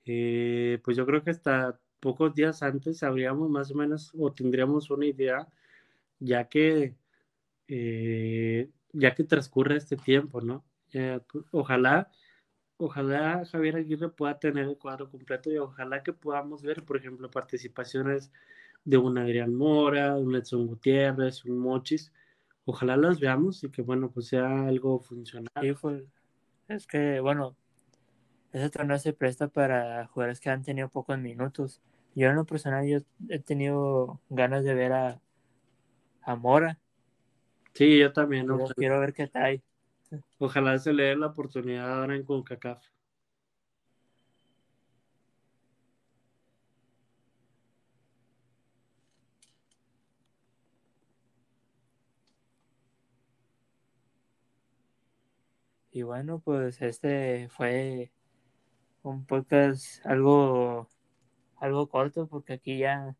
[0.06, 4.90] eh, pues yo creo que hasta pocos días antes sabríamos más o menos o tendríamos
[4.90, 5.48] una idea,
[6.20, 6.96] ya que
[7.68, 10.64] eh, ya que transcurre este tiempo, ¿no?
[10.92, 12.10] Eh, pues, ojalá,
[12.78, 17.30] ojalá Javier Aguirre pueda tener el cuadro completo y ojalá que podamos ver, por ejemplo,
[17.30, 18.32] participaciones
[18.84, 22.12] de un Adrián Mora, un Edson Gutiérrez, un Mochis.
[22.68, 25.48] Ojalá las veamos y que, bueno, pues sea algo funcional.
[25.60, 26.02] Sí, pues,
[26.66, 27.56] es que, bueno,
[28.52, 31.80] ese torneo se presta para jugadores que han tenido pocos minutos.
[32.16, 32.98] Yo en lo personal yo
[33.28, 35.20] he tenido ganas de ver a,
[36.22, 36.80] a Mora.
[37.72, 38.48] Sí, yo también.
[38.76, 39.62] Quiero ver qué tal.
[40.38, 42.82] ojalá se le dé la oportunidad ahora en CONCACAF.
[55.96, 58.12] Y bueno, pues este fue
[59.02, 60.90] un podcast algo,
[61.56, 63.16] algo corto porque aquí ya,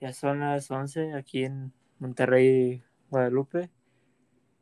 [0.00, 3.70] ya son las 11 aquí en Monterrey, Guadalupe.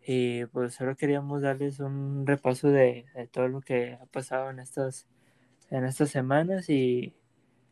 [0.04, 5.06] Y pues solo queríamos darles un repaso de, todo lo que ha pasado en estas,
[5.70, 7.14] en estas semanas y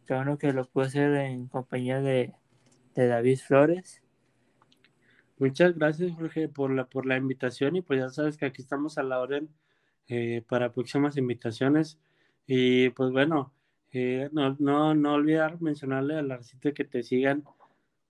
[0.07, 2.37] qué bueno que lo pude hacer en compañía de,
[2.95, 4.01] de David Flores.
[5.41, 8.99] Muchas gracias, Jorge, por la, por la invitación y pues ya sabes que aquí estamos
[8.99, 9.49] a la orden
[10.07, 11.99] eh, para próximas invitaciones.
[12.47, 13.51] Y pues bueno,
[13.91, 17.43] eh, no, no, no olvidar mencionarle a la recita que te sigan,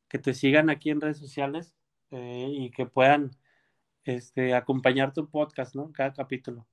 [0.08, 1.72] que te sigan aquí en redes sociales
[2.10, 3.30] eh, y que puedan
[4.02, 5.92] este, acompañar tu podcast, ¿no?
[5.92, 6.66] Cada capítulo.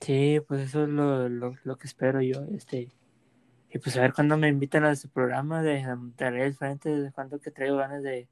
[0.00, 2.46] Sí, pues eso es lo, lo, lo que espero yo.
[2.50, 2.88] Este,
[3.74, 7.10] Y pues a ver cuándo me invitan a su programa de Monterrey al frente, de
[7.10, 8.28] cuándo que traigo ganas de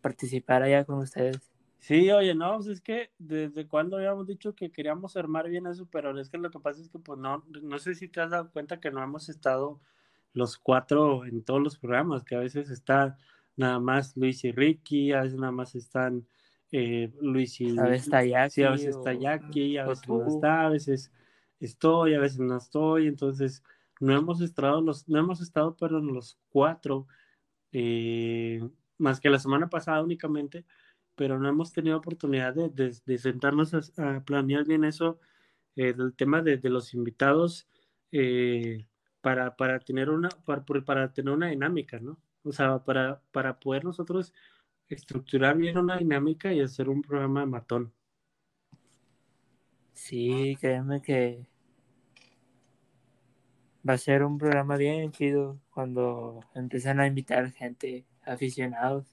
[0.00, 1.40] participar allá con ustedes.
[1.80, 5.88] Sí, oye, no, pues es que desde cuando habíamos dicho que queríamos armar bien eso,
[5.90, 8.30] pero es que lo que pasa es que pues no, no sé si te has
[8.30, 9.80] dado cuenta que no hemos estado
[10.34, 13.18] los cuatro en todos los programas, que a veces está
[13.56, 16.28] nada más Luis y Ricky, a veces nada más están
[16.70, 18.50] eh, Luis y A veces está Jackie.
[18.52, 21.10] Sí, a veces está Jackie, a veces no está, a veces
[21.58, 23.64] estoy, a veces no estoy, entonces
[24.00, 27.06] no hemos estado los, no hemos estado, perdón, los cuatro,
[27.72, 28.60] eh,
[28.98, 30.66] más que la semana pasada únicamente,
[31.16, 32.70] pero no hemos tenido oportunidad de,
[33.06, 35.20] de- sentarnos a, planear bien eso,
[35.76, 37.68] eh, del tema de, de los invitados,
[38.12, 38.86] eh,
[39.22, 42.18] para, para tener una, para, para tener una dinámica, ¿no?
[42.44, 44.32] O sea, para, para poder nosotros
[44.88, 47.94] estructurar bien una dinámica y hacer un programa de matón.
[49.94, 51.46] Sí, créeme que
[53.88, 59.06] va a ser un programa bien chido cuando empiezan a invitar gente, aficionados,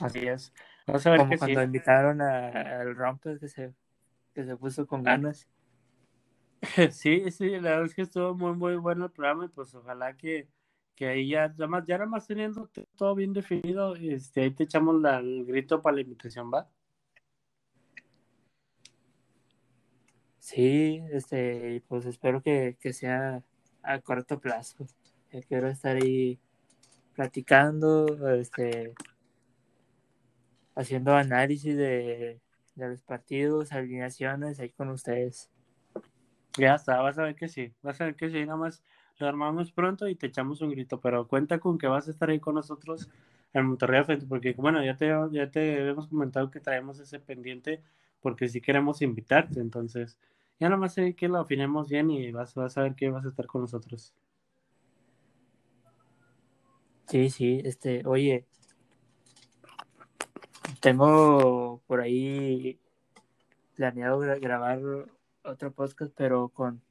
[0.00, 0.52] Así es.
[0.86, 1.38] Vamos a ver como sí.
[1.38, 3.74] cuando invitaron al Rompes que se,
[4.34, 5.48] que se puso con ganas.
[6.90, 10.16] Sí, sí, la verdad es que estuvo muy, muy bueno el programa y pues ojalá
[10.16, 10.46] que,
[10.94, 14.64] que ahí ya, nada más, ya nada más teniendo todo bien definido, este, ahí te
[14.64, 16.68] echamos la- el grito para la invitación, ¿va?
[20.38, 23.42] Sí, este, pues espero que, que sea
[23.82, 24.86] a corto plazo.
[25.32, 26.38] Yo quiero estar ahí
[27.14, 28.94] platicando, este,
[30.74, 32.40] haciendo análisis de,
[32.74, 35.50] de los partidos, alineaciones ahí con ustedes.
[36.58, 38.82] Ya está, vas a ver que sí, vas a ver que sí, nada más
[39.18, 42.30] lo armamos pronto y te echamos un grito, pero cuenta con que vas a estar
[42.30, 43.08] ahí con nosotros
[43.52, 47.82] en Monterrey frente, porque bueno, ya te, ya te habíamos comentado que traemos ese pendiente
[48.20, 50.18] porque sí queremos invitarte, entonces
[50.60, 53.24] ya nada más sé que lo afinemos bien y vas, vas a ver que vas
[53.24, 54.14] a estar con nosotros.
[57.08, 58.46] Sí, sí, este, oye,
[60.80, 62.78] tengo por ahí
[63.74, 64.80] planeado gra- grabar
[65.42, 66.82] otro podcast, pero con,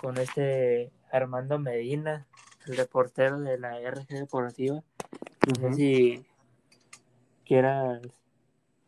[0.00, 2.26] con este Armando Medina,
[2.66, 4.82] el reportero de la RG Deportiva.
[5.46, 6.26] No sé si
[7.46, 8.02] quieras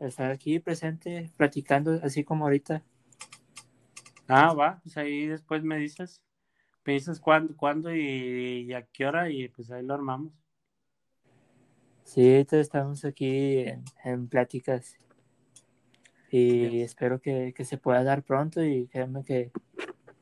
[0.01, 2.83] estar aquí presente, platicando así como ahorita.
[4.29, 6.23] Ah, va, pues ahí después me dices,
[6.85, 8.01] me dices cuándo, cuándo y,
[8.69, 10.33] y a qué hora y pues ahí lo armamos.
[12.05, 14.99] Sí, ahorita estamos aquí en, en pláticas
[16.31, 19.51] y espero que, que se pueda dar pronto y créanme que,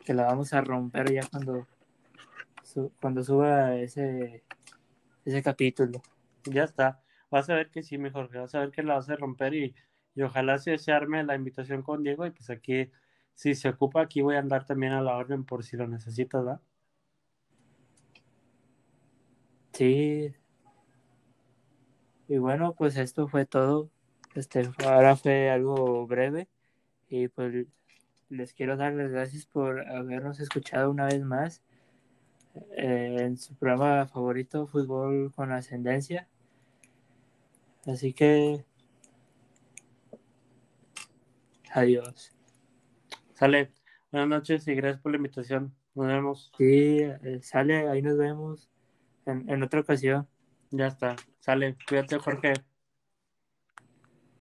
[0.05, 1.67] que la vamos a romper ya cuando,
[2.65, 4.45] su- cuando suba ese,
[5.25, 6.03] ese capítulo.
[6.47, 9.09] Ya está, vas a ver que sí, mi Jorge, vas a ver que la vas
[9.11, 9.75] a romper y,
[10.15, 12.91] y ojalá se, se arme la invitación con Diego y pues aquí,
[13.37, 16.45] si se ocupa, aquí voy a andar también a la orden por si lo necesitas,
[16.45, 16.61] ¿verdad?
[19.73, 20.35] Sí.
[22.29, 23.91] Y bueno, pues esto fue todo.
[24.35, 26.49] Este, ahora fue algo breve
[27.09, 27.67] y pues
[28.31, 31.63] les quiero dar las gracias por habernos escuchado una vez más
[32.77, 36.29] eh, en su programa favorito, Fútbol con Ascendencia.
[37.87, 38.65] Así que
[41.73, 42.36] adiós.
[43.37, 43.71] Sale,
[44.11, 45.77] buenas noches y gracias por la invitación.
[45.95, 46.51] Nos vemos.
[46.57, 48.71] Sí, eh, sale, ahí nos vemos
[49.27, 50.27] en, en otra ocasión.
[50.71, 51.17] Ya está.
[51.41, 52.55] Sale, cuídate, Jorge.